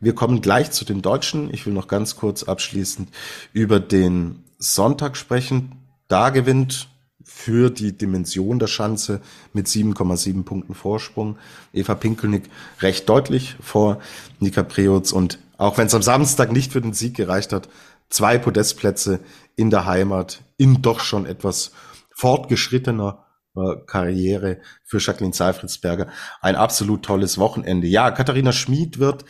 [0.00, 1.52] Wir kommen gleich zu den Deutschen.
[1.52, 3.08] Ich will noch ganz kurz abschließend
[3.52, 5.72] über den Sonntag sprechen.
[6.08, 6.88] Da gewinnt
[7.34, 9.20] für die Dimension der Schanze
[9.52, 11.38] mit 7,7 Punkten Vorsprung.
[11.72, 12.48] Eva Pinkelnick
[12.80, 13.98] recht deutlich vor
[14.38, 17.68] Nika Preutz und auch wenn es am Samstag nicht für den Sieg gereicht hat,
[18.10, 19.20] zwei Podestplätze
[19.56, 21.72] in der Heimat in doch schon etwas
[22.14, 23.24] fortgeschrittener
[23.56, 26.08] äh, Karriere für Jacqueline Seifritzberger.
[26.42, 27.88] Ein absolut tolles Wochenende.
[27.88, 29.24] Ja, Katharina Schmid wird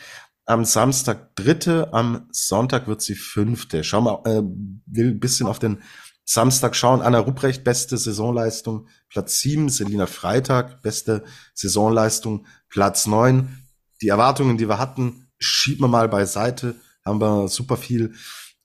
[0.45, 3.83] am Samstag dritte, am Sonntag wird sie fünfte.
[3.83, 4.41] Schau mal, äh,
[4.85, 5.81] will ein bisschen auf den
[6.25, 7.01] Samstag schauen.
[7.01, 9.69] Anna Rupprecht, beste Saisonleistung, Platz sieben.
[9.69, 13.57] Selina Freitag, beste Saisonleistung, Platz neun.
[14.01, 16.75] Die Erwartungen, die wir hatten, schieben wir mal beiseite.
[17.05, 18.15] Haben wir super viel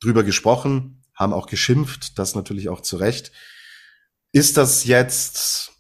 [0.01, 3.33] drüber gesprochen, haben auch geschimpft, das natürlich auch zu Recht.
[4.33, 5.73] Ist das jetzt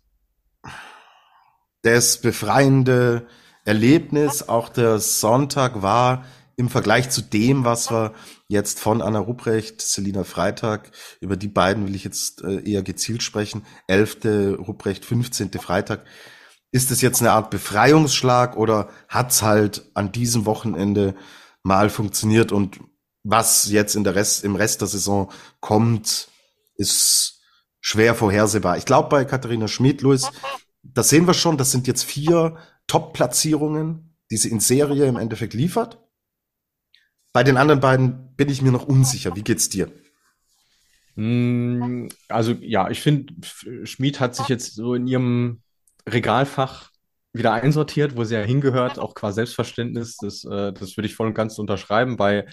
[1.82, 3.28] das befreiende
[3.64, 4.48] Erlebnis?
[4.48, 6.24] Auch der Sonntag war
[6.58, 8.12] im Vergleich zu dem, was wir
[8.48, 10.90] jetzt von Anna Rupprecht, Selina Freitag,
[11.20, 14.58] über die beiden will ich jetzt äh, eher gezielt sprechen, 11.
[14.58, 15.52] Rupprecht, 15.
[15.52, 16.04] Freitag.
[16.72, 21.14] Ist es jetzt eine Art Befreiungsschlag oder hat's halt an diesem Wochenende
[21.62, 22.80] mal funktioniert und
[23.22, 25.30] was jetzt in der Rest, im Rest der Saison
[25.60, 26.28] kommt,
[26.74, 27.40] ist
[27.80, 28.78] schwer vorhersehbar.
[28.78, 30.28] Ich glaube, bei Katharina Schmid, Luis,
[30.82, 32.56] das sehen wir schon, das sind jetzt vier
[32.88, 35.98] Top-Platzierungen, die sie in Serie im Endeffekt liefert.
[37.32, 39.36] Bei den anderen beiden bin ich mir noch unsicher.
[39.36, 39.90] Wie geht's dir?
[41.16, 43.34] Hm, also ja, ich finde,
[43.84, 45.62] Schmid hat sich jetzt so in ihrem
[46.08, 46.90] Regalfach
[47.32, 50.16] wieder einsortiert, wo sie ja hingehört, auch qua Selbstverständnis.
[50.16, 52.16] Das, äh, das würde ich voll und ganz unterschreiben.
[52.16, 52.46] Bei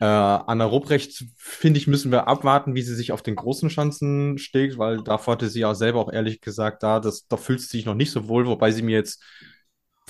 [0.00, 4.38] äh, Anna Rupprecht, finde ich, müssen wir abwarten, wie sie sich auf den großen Schanzen
[4.38, 7.68] steht, weil davor hatte sie ja selber auch ehrlich gesagt da, das, da fühlt sie
[7.68, 9.22] sich noch nicht so wohl, wobei sie mir jetzt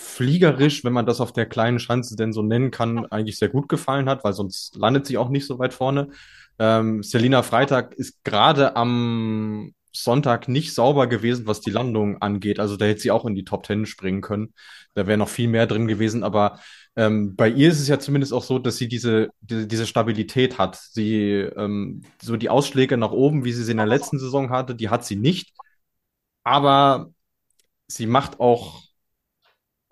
[0.03, 3.69] fliegerisch, wenn man das auf der kleinen Schanze denn so nennen kann, eigentlich sehr gut
[3.69, 6.09] gefallen hat, weil sonst landet sie auch nicht so weit vorne.
[6.59, 12.59] Ähm, Selina Freitag ist gerade am Sonntag nicht sauber gewesen, was die Landung angeht.
[12.61, 14.55] Also da hätte sie auch in die Top Ten springen können.
[14.95, 16.59] Da wäre noch viel mehr drin gewesen, aber
[16.97, 20.59] ähm, bei ihr ist es ja zumindest auch so, dass sie diese, diese, diese Stabilität
[20.59, 20.77] hat.
[20.77, 24.75] Sie, ähm, so die Ausschläge nach oben, wie sie sie in der letzten Saison hatte,
[24.75, 25.53] die hat sie nicht.
[26.45, 27.13] Aber
[27.89, 28.83] sie macht auch,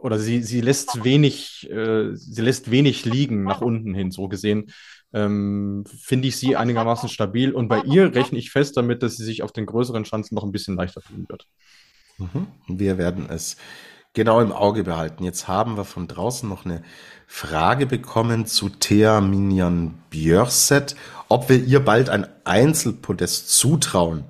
[0.01, 4.73] oder sie, sie lässt wenig, äh, sie lässt wenig liegen nach unten hin, so gesehen.
[5.13, 7.53] Ähm, finde ich sie einigermaßen stabil.
[7.53, 10.45] Und bei ihr rechne ich fest damit, dass sie sich auf den größeren Chancen noch
[10.45, 11.47] ein bisschen leichter tun wird.
[12.19, 12.47] Mhm.
[12.69, 13.57] Wir werden es
[14.13, 15.25] genau im Auge behalten.
[15.25, 16.83] Jetzt haben wir von draußen noch eine
[17.27, 20.97] Frage bekommen zu Thea Minjan Björset,
[21.29, 24.25] ob wir ihr bald ein Einzelpodest zutrauen.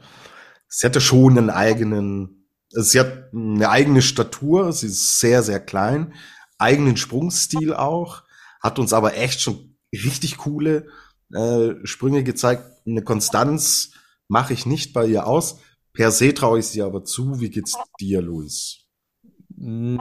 [0.68, 2.39] Sie hatte schon einen eigenen,
[2.70, 6.14] sie hat eine eigene Statur, sie ist sehr, sehr klein,
[6.58, 8.22] eigenen Sprungstil auch,
[8.60, 10.86] hat uns aber echt schon richtig coole
[11.32, 12.64] äh, Sprünge gezeigt.
[12.86, 13.92] Eine Konstanz
[14.28, 15.58] mache ich nicht bei ihr aus.
[15.92, 17.40] Per se traue ich sie aber zu.
[17.40, 18.86] Wie geht's dir, Luis?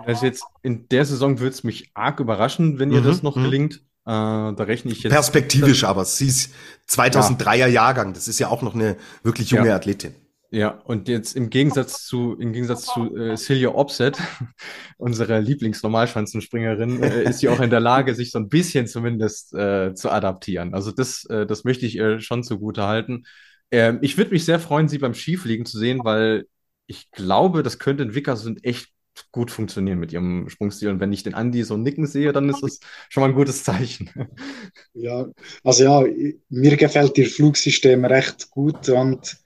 [0.06, 3.36] Also jetzt in der Saison würde es mich arg überraschen, wenn ihr mhm, das noch
[3.36, 3.44] mhm.
[3.44, 3.76] gelingt.
[4.06, 4.12] Äh,
[4.56, 5.12] da rechne ich jetzt.
[5.12, 6.52] Perspektivisch, aber sie ist
[6.90, 7.68] 2003er ja.
[7.68, 8.14] Jahrgang.
[8.14, 9.76] Das ist ja auch noch eine wirklich junge ja.
[9.76, 10.16] Athletin.
[10.52, 14.18] Ja, und jetzt im Gegensatz zu, im Gegensatz zu äh, Celia Opset,
[14.98, 19.94] unsere Lieblingsnormalschanzenspringerin, äh, ist sie auch in der Lage, sich so ein bisschen zumindest äh,
[19.94, 20.74] zu adaptieren.
[20.74, 23.26] Also das, äh, das möchte ich ihr schon zugute halten.
[23.70, 26.46] Ähm, ich würde mich sehr freuen, sie beim Skifliegen zu sehen, weil
[26.88, 28.88] ich glaube, das könnte in Wickersund echt
[29.32, 30.90] gut funktionieren mit ihrem Sprungstil.
[30.90, 32.80] Und wenn ich den Andi so nicken sehe, dann ist das
[33.10, 34.10] schon mal ein gutes Zeichen.
[34.94, 35.28] Ja,
[35.64, 36.04] also ja,
[36.50, 39.38] mir gefällt ihr Flugsystem recht gut und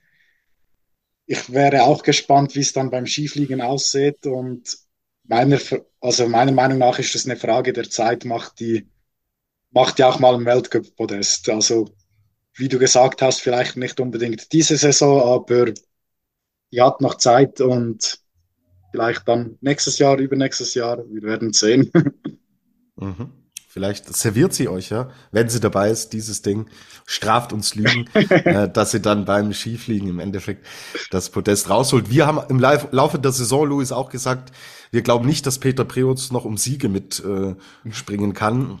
[1.26, 4.26] ich wäre auch gespannt, wie es dann beim Skifliegen aussieht.
[4.26, 4.76] Und
[5.24, 5.58] meiner,
[6.00, 8.88] also meiner Meinung nach ist das eine Frage der Zeit, macht die,
[9.70, 11.48] macht ja auch mal ein Weltcup-Podest.
[11.48, 11.94] Also,
[12.54, 15.72] wie du gesagt hast, vielleicht nicht unbedingt diese Saison, aber
[16.70, 18.18] die hat noch Zeit und
[18.90, 20.98] vielleicht dann nächstes Jahr, übernächstes Jahr.
[21.08, 21.90] Wir werden sehen.
[22.96, 23.43] Mhm.
[23.74, 26.68] Vielleicht serviert sie euch ja, wenn sie dabei ist, dieses Ding,
[27.06, 30.64] straft uns Lügen, äh, dass sie dann beim Skifliegen im Endeffekt
[31.10, 32.08] das Podest rausholt.
[32.08, 34.52] Wir haben im Live Laufe der Saison, Louis, auch gesagt,
[34.92, 37.56] wir glauben nicht, dass Peter Preutz noch um Siege mit äh,
[37.90, 38.78] springen kann.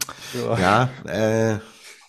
[0.60, 1.58] Ja, ja äh,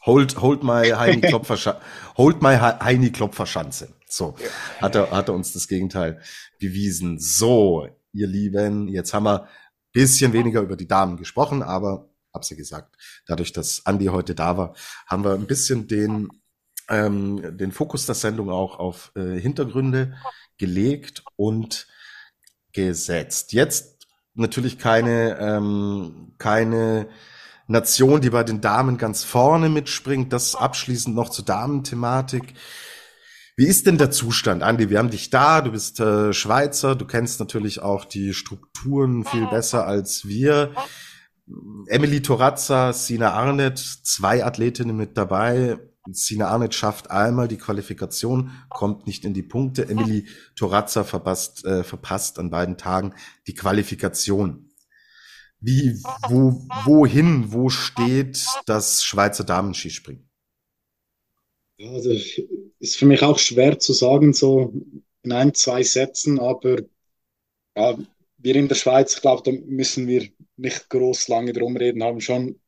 [0.06, 1.82] hold, hold my Heini Klopfer,
[2.18, 3.96] hold my Heini Klopfer Schanze.
[4.08, 4.36] So,
[4.80, 6.22] hat er, hat er uns das Gegenteil
[6.60, 7.18] bewiesen.
[7.18, 9.48] So, ihr Lieben, jetzt haben wir
[9.92, 12.96] bisschen weniger über die Damen gesprochen, aber habe sie gesagt.
[13.26, 14.76] Dadurch, dass Andi heute da war,
[15.08, 16.30] haben wir ein bisschen den,
[16.90, 20.16] ähm, den Fokus der Sendung auch auf äh, Hintergründe
[20.58, 21.88] gelegt und
[22.74, 23.54] gesetzt.
[23.54, 24.06] Jetzt
[24.36, 27.08] natürlich keine, ähm, keine
[27.68, 30.32] Nation, die bei den Damen ganz vorne mitspringt.
[30.32, 32.54] Das abschließend noch zur Damenthematik.
[33.58, 34.90] Wie ist denn der Zustand, Andi?
[34.90, 39.48] Wir haben dich da, du bist äh, Schweizer, du kennst natürlich auch die Strukturen viel
[39.48, 40.74] besser als wir.
[41.88, 45.78] Emily Torazza, Sina Arnett, zwei Athletinnen mit dabei.
[46.12, 49.88] Sina Arnett schafft einmal die Qualifikation, kommt nicht in die Punkte.
[49.88, 53.14] Emily Torazza verpasst, äh, verpasst an beiden Tagen
[53.48, 54.72] die Qualifikation.
[55.60, 60.30] Wie, wo, wohin, wo steht das Schweizer Damenskispringen?
[61.80, 62.12] Also
[62.80, 64.74] ist für mich auch schwer zu sagen, so
[65.24, 66.78] in ein, zwei Sätzen, aber
[67.76, 67.98] ja,
[68.38, 72.22] wir in der Schweiz, ich glaube, da müssen wir nicht groß lange drum reden, haben
[72.22, 72.60] schon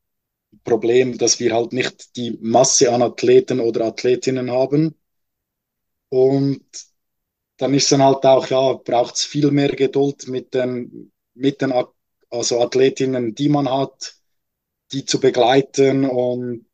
[0.52, 4.94] ein Problem, dass wir halt nicht die Masse an Athleten oder Athletinnen haben.
[6.10, 6.64] Und
[7.58, 11.72] dann ist dann halt auch, ja, braucht es viel mehr Geduld mit den, mit den
[12.30, 14.14] also Athletinnen, die man hat,
[14.92, 16.66] die zu begleiten und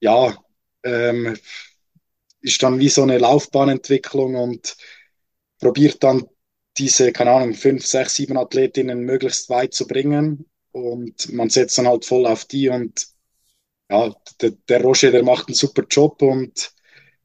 [0.00, 0.36] ja,
[0.82, 1.36] ähm,
[2.40, 4.76] ist dann wie so eine Laufbahnentwicklung und
[5.58, 6.26] probiert dann
[6.78, 10.46] diese, keine Ahnung, fünf, sechs, sieben Athletinnen möglichst weit zu bringen.
[10.72, 13.06] Und man setzt dann halt voll auf die und
[13.90, 16.72] ja, der, der Roger, der macht einen super Job und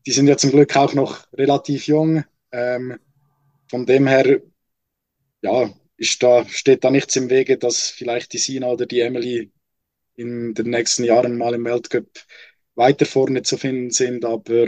[0.05, 2.23] die sind ja zum Glück auch noch relativ jung.
[2.51, 2.99] Ähm,
[3.69, 4.41] von dem her,
[5.41, 9.51] ja, ist da, steht da nichts im Wege, dass vielleicht die Sina oder die Emily
[10.15, 12.07] in den nächsten Jahren mal im Weltcup
[12.75, 14.25] weiter vorne zu finden sind.
[14.25, 14.67] Aber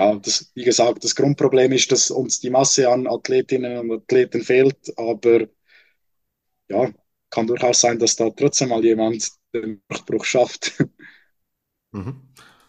[0.00, 4.40] ja, das, wie gesagt, das Grundproblem ist, dass uns die Masse an Athletinnen und Athleten
[4.40, 5.46] fehlt, aber
[6.68, 6.90] ja,
[7.28, 10.72] kann durchaus sein, dass da trotzdem mal jemand den Durchbruch schafft.
[11.92, 12.20] Mhm.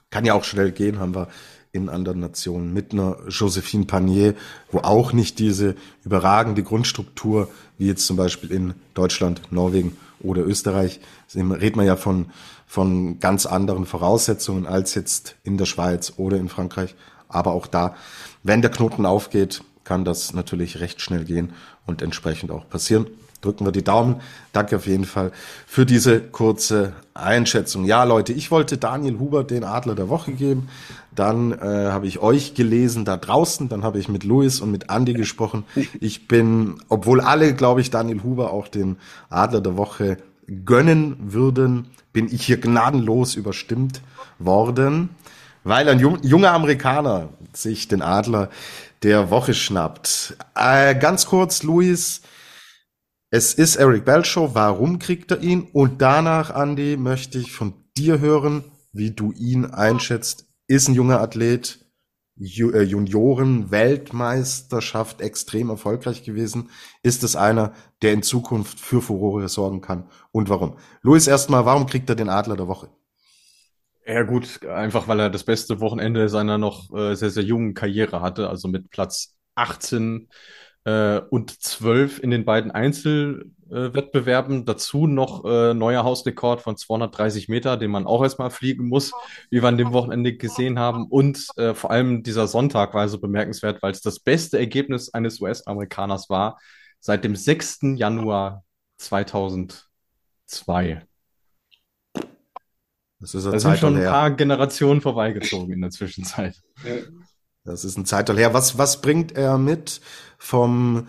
[0.10, 1.28] Kann ja auch schnell gehen, haben wir
[1.74, 4.34] in anderen Nationen mit einer Josephine Panier,
[4.72, 7.48] wo auch nicht diese überragende Grundstruktur
[7.78, 11.02] wie jetzt zum Beispiel in Deutschland, Norwegen oder Österreich,
[11.36, 12.32] redet man ja von,
[12.66, 16.96] von ganz anderen Voraussetzungen als jetzt in der Schweiz oder in Frankreich.
[17.32, 17.96] Aber auch da,
[18.44, 21.54] wenn der Knoten aufgeht, kann das natürlich recht schnell gehen
[21.86, 23.08] und entsprechend auch passieren.
[23.42, 24.22] Drücken wir die Daumen.
[24.54, 25.32] Danke auf jeden Fall
[25.66, 27.86] für diese kurze Einschätzung.
[27.86, 30.70] Ja, Leute, ich wollte Daniel Huber den Adler der Woche geben.
[31.16, 33.68] Dann äh, habe ich euch gelesen da draußen.
[33.68, 35.64] Dann habe ich mit Luis und mit Andy gesprochen.
[36.00, 38.98] Ich bin, obwohl alle, glaube ich, Daniel Huber auch den
[39.30, 40.18] Adler der Woche
[40.64, 44.02] gönnen würden, bin ich hier gnadenlos überstimmt
[44.38, 45.10] worden
[45.64, 48.50] weil ein junger Amerikaner sich den Adler
[49.04, 50.36] der Woche schnappt.
[50.56, 52.22] Äh, ganz kurz, Luis,
[53.30, 54.54] es ist Eric Belshaw.
[54.54, 55.68] Warum kriegt er ihn?
[55.74, 60.46] Und danach, Andy, möchte ich von dir hören, wie du ihn einschätzt.
[60.68, 61.80] Ist ein junger Athlet,
[62.38, 66.70] äh, Junioren-Weltmeisterschaft extrem erfolgreich gewesen.
[67.04, 70.10] Ist es einer, der in Zukunft für Furore sorgen kann?
[70.32, 70.78] Und warum?
[71.02, 72.90] Luis, erstmal, warum kriegt er den Adler der Woche?
[74.06, 78.22] Ja gut, einfach weil er das beste Wochenende seiner noch äh, sehr, sehr jungen Karriere
[78.22, 80.28] hatte, also mit Platz 18
[80.86, 84.62] äh, und 12 in den beiden Einzelwettbewerben.
[84.62, 89.12] Äh, Dazu noch äh, neuer Hausrekord von 230 Meter, den man auch erstmal fliegen muss,
[89.52, 91.06] wie wir an dem Wochenende gesehen haben.
[91.06, 95.40] Und äh, vor allem dieser Sonntag war so bemerkenswert, weil es das beste Ergebnis eines
[95.42, 96.60] US-Amerikaners war
[97.00, 97.98] seit dem 6.
[97.98, 98.64] Januar
[98.98, 101.06] 2002.
[103.22, 106.56] Das ist das sind schon ein paar Generationen vorbeigezogen in der Zwischenzeit.
[107.64, 108.56] Das ist ein Zeitalter her.
[108.56, 110.02] Was, was bringt er mit
[110.40, 111.08] vom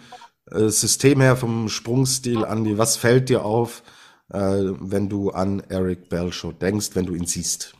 [0.50, 2.76] äh, System her, vom Sprungstil, Andi?
[2.76, 3.82] Was fällt dir auf,
[4.28, 7.74] äh, wenn du an Eric Belshaw denkst, wenn du ihn siehst?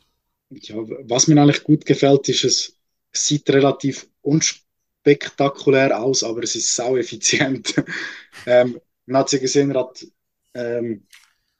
[0.48, 2.76] Ja, was mir eigentlich gut gefällt, ist, es
[3.12, 7.74] sieht relativ unspektakulär aus, aber es ist sau effizient.
[8.46, 10.06] ähm, man hat ja gesehen, er hat,
[10.54, 11.06] ähm,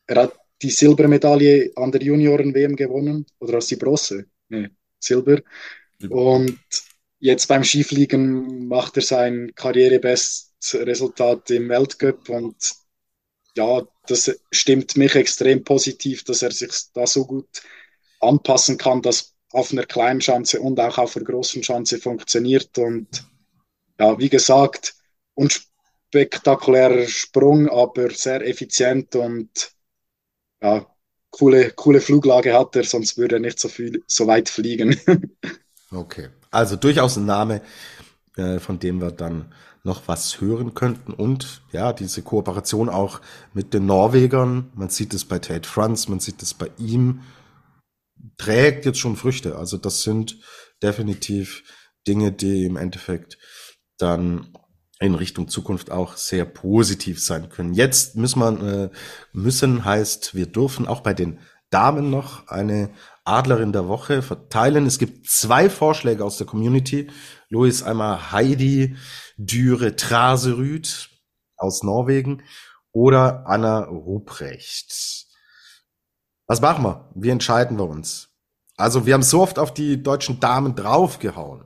[0.07, 3.27] er hat die Silbermedaille an der Junioren-WM gewonnen.
[3.41, 4.27] Oder du die Bronze?
[4.49, 4.69] Nee,
[4.99, 5.43] Silber.
[6.09, 6.59] Und
[7.19, 12.57] jetzt beim Skifliegen macht er sein Karrierebestresultat im Weltcup und
[13.55, 17.63] ja, das stimmt mich extrem positiv, dass er sich da so gut
[18.21, 22.79] anpassen kann, dass auf einer kleinen Schanze und auch auf einer großen Schanze funktioniert.
[22.79, 23.27] Und
[24.01, 24.95] ja, wie gesagt,
[25.35, 29.51] unspektakulärer Sprung, aber sehr effizient und
[30.63, 30.87] ja,
[31.31, 34.97] coole, coole Fluglage hat er, sonst würde er nicht so viel, so weit fliegen.
[35.91, 36.29] okay.
[36.51, 37.63] Also durchaus ein Name,
[38.37, 39.53] äh, von dem wir dann
[39.85, 41.13] noch was hören könnten.
[41.13, 43.21] Und ja, diese Kooperation auch
[43.53, 47.23] mit den Norwegern, man sieht es bei Tate Franz, man sieht es bei ihm,
[48.37, 49.57] trägt jetzt schon Früchte.
[49.57, 50.39] Also das sind
[50.83, 51.65] definitiv
[52.07, 53.39] Dinge, die im Endeffekt
[53.99, 54.53] dann
[55.03, 57.75] in Richtung Zukunft auch sehr positiv sein können.
[57.75, 58.91] Jetzt müssen wir, äh,
[59.33, 62.91] müssen heißt, wir dürfen auch bei den Damen noch eine
[63.25, 64.87] Adlerin der Woche verteilen.
[64.87, 67.11] Es gibt zwei Vorschläge aus der Community.
[67.49, 68.97] Louis einmal Heidi
[69.37, 71.11] Düre Traserüd
[71.57, 72.43] aus Norwegen
[72.93, 75.27] oder Anna Ruprecht.
[76.47, 77.11] Was machen wir?
[77.15, 78.29] Wie entscheiden wir uns?
[78.77, 81.65] Also wir haben so oft auf die deutschen Damen draufgehauen.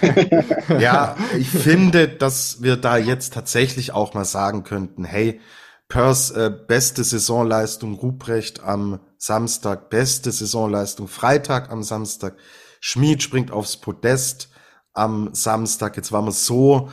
[0.80, 5.40] ja, ich finde, dass wir da jetzt tatsächlich auch mal sagen könnten, hey,
[5.88, 12.36] Pers äh, beste Saisonleistung, Ruprecht am Samstag, beste Saisonleistung, Freitag am Samstag,
[12.80, 14.50] Schmid springt aufs Podest
[14.92, 15.96] am Samstag.
[15.96, 16.90] Jetzt waren wir so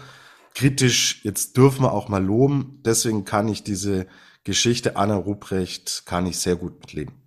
[0.54, 2.82] kritisch, jetzt dürfen wir auch mal loben.
[2.86, 4.06] Deswegen kann ich diese
[4.44, 7.23] Geschichte Anna Ruprecht, kann ich sehr gut mitleben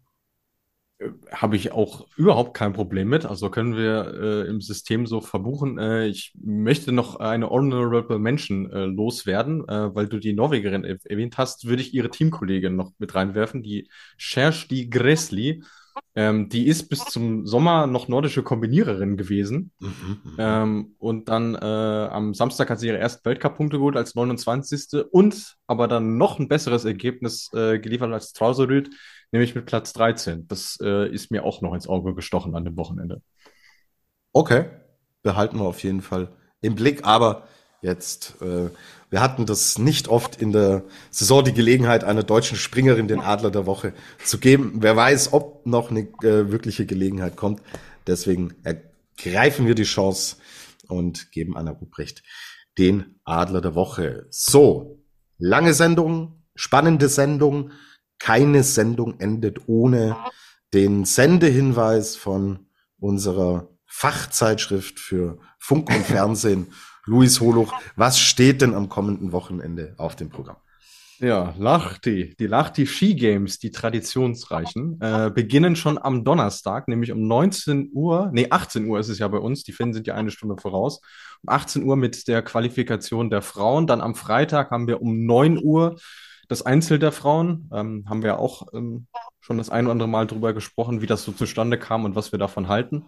[1.31, 3.27] habe ich auch überhaupt kein Problem mit.
[3.27, 5.78] Also können wir äh, im System so verbuchen.
[5.78, 11.36] Äh, ich möchte noch eine Honorable Mention äh, loswerden, äh, weil du die Norwegerin erwähnt
[11.36, 15.62] hast, würde ich ihre Teamkollegin noch mit reinwerfen, die Schersti Gressli.
[16.14, 19.73] Ähm, die ist bis zum Sommer noch nordische Kombiniererin gewesen.
[19.81, 20.35] Mhm, mhm.
[20.39, 25.05] ähm, und dann äh, am Samstag hat sie ihre ersten Weltcup-Punkte geholt als 29.
[25.10, 28.90] und aber dann noch ein besseres Ergebnis äh, geliefert als Trauserüd
[29.32, 30.47] nämlich mit Platz 13.
[30.48, 33.23] Das äh, ist mir auch noch ins Auge gestochen an dem Wochenende.
[34.32, 34.66] Okay,
[35.23, 37.48] behalten wir auf jeden Fall im Blick, aber
[37.82, 38.70] jetzt, äh,
[39.11, 43.51] wir hatten das nicht oft in der Saison die Gelegenheit, einer deutschen Springerin den Adler
[43.51, 43.93] der Woche
[44.24, 44.74] zu geben.
[44.77, 47.62] Wer weiß, ob noch eine äh, wirkliche Gelegenheit kommt.
[48.07, 50.36] Deswegen ergreifen wir die Chance
[50.89, 52.23] und geben Anna Ruprecht
[52.78, 54.27] den Adler der Woche.
[54.31, 55.03] So,
[55.39, 57.70] lange Sendung, spannende Sendung
[58.18, 60.16] keine Sendung endet ohne
[60.74, 62.66] den Sendehinweis von
[62.98, 66.66] unserer Fachzeitschrift für Funk und Fernsehen,
[67.06, 67.72] Luis Holuch.
[67.94, 70.56] Was steht denn am kommenden Wochenende auf dem Programm?
[71.18, 77.26] Ja, Lachti, die Lachti Ski Games, die traditionsreichen, äh, beginnen schon am Donnerstag, nämlich um
[77.26, 80.30] 19 Uhr, nee, 18 Uhr ist es ja bei uns, die Finnen sind ja eine
[80.30, 81.01] Stunde voraus,
[81.43, 85.59] um 18 Uhr mit der Qualifikation der Frauen, dann am Freitag haben wir um 9
[85.62, 85.97] Uhr
[86.48, 89.06] das Einzel der Frauen ähm, haben wir auch ähm,
[89.40, 92.32] schon das ein oder andere Mal drüber gesprochen, wie das so zustande kam und was
[92.32, 93.06] wir davon halten.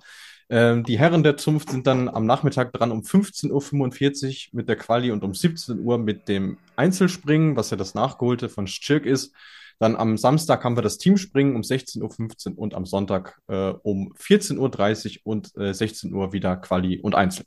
[0.51, 4.77] Ähm, die Herren der Zunft sind dann am Nachmittag dran um 15.45 Uhr mit der
[4.77, 9.35] Quali und um 17 Uhr mit dem Einzelspringen, was ja das Nachgeholte von Schirk ist.
[9.79, 14.13] Dann am Samstag haben wir das Teamspringen um 16.15 Uhr und am Sonntag äh, um
[14.15, 17.45] 14.30 Uhr und äh, 16 Uhr wieder Quali und Einzel.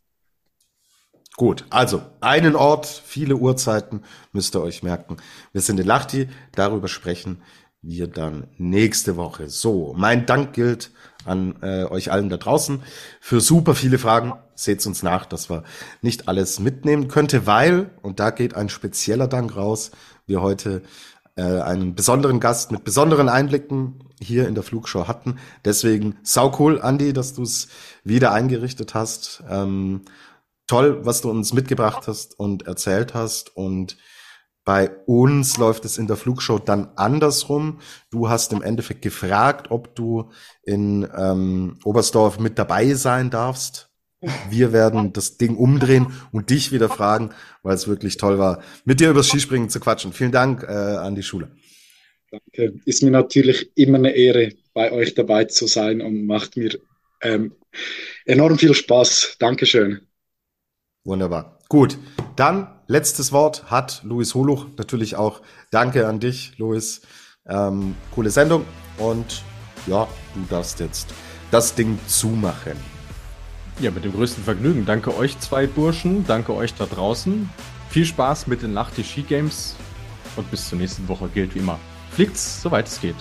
[1.37, 5.17] Gut, also einen Ort, viele Uhrzeiten müsst ihr euch merken.
[5.53, 7.41] Wir sind in Lachti, darüber sprechen
[7.81, 9.49] wir dann nächste Woche.
[9.49, 10.91] So, mein Dank gilt
[11.25, 12.83] an äh, euch allen da draußen
[13.19, 14.33] für super viele Fragen.
[14.55, 15.63] Seht's uns nach, dass wir
[16.01, 19.91] nicht alles mitnehmen könnte, weil, und da geht ein spezieller Dank raus,
[20.27, 20.83] wir heute
[21.35, 25.39] äh, einen besonderen Gast mit besonderen Einblicken hier in der Flugshow hatten.
[25.65, 27.69] Deswegen sau cool, Andi, dass du es
[28.03, 29.43] wieder eingerichtet hast.
[29.49, 30.01] Ähm,
[30.67, 33.55] toll, was du uns mitgebracht hast und erzählt hast.
[33.55, 33.97] Und
[34.63, 37.79] bei uns läuft es in der Flugshow dann andersrum.
[38.11, 40.31] Du hast im Endeffekt gefragt, ob du
[40.63, 43.89] in ähm, Oberstdorf mit dabei sein darfst.
[44.51, 47.31] Wir werden das Ding umdrehen und dich wieder fragen,
[47.63, 50.13] weil es wirklich toll war, mit dir über Skispringen zu quatschen.
[50.13, 51.51] Vielen Dank äh, an die Schule.
[52.29, 52.79] Danke.
[52.85, 56.79] Ist mir natürlich immer eine Ehre, bei euch dabei zu sein und macht mir
[57.21, 57.53] ähm,
[58.25, 59.37] enorm viel Spaß.
[59.39, 60.01] Dankeschön.
[61.03, 61.57] Wunderbar.
[61.67, 61.97] Gut,
[62.35, 64.67] dann letztes Wort hat Luis Holuch.
[64.77, 65.41] Natürlich auch
[65.71, 67.01] danke an dich, Luis.
[67.47, 68.65] Ähm, coole Sendung
[68.97, 69.43] und
[69.87, 71.09] ja, du darfst jetzt
[71.49, 72.77] das Ding zumachen.
[73.79, 74.85] Ja, mit dem größten Vergnügen.
[74.85, 77.49] Danke euch zwei Burschen, danke euch da draußen.
[77.89, 79.75] Viel Spaß mit den Lachti Ski Games
[80.35, 81.79] und bis zur nächsten Woche gilt wie immer.
[82.11, 83.15] Fliegt's, soweit es geht.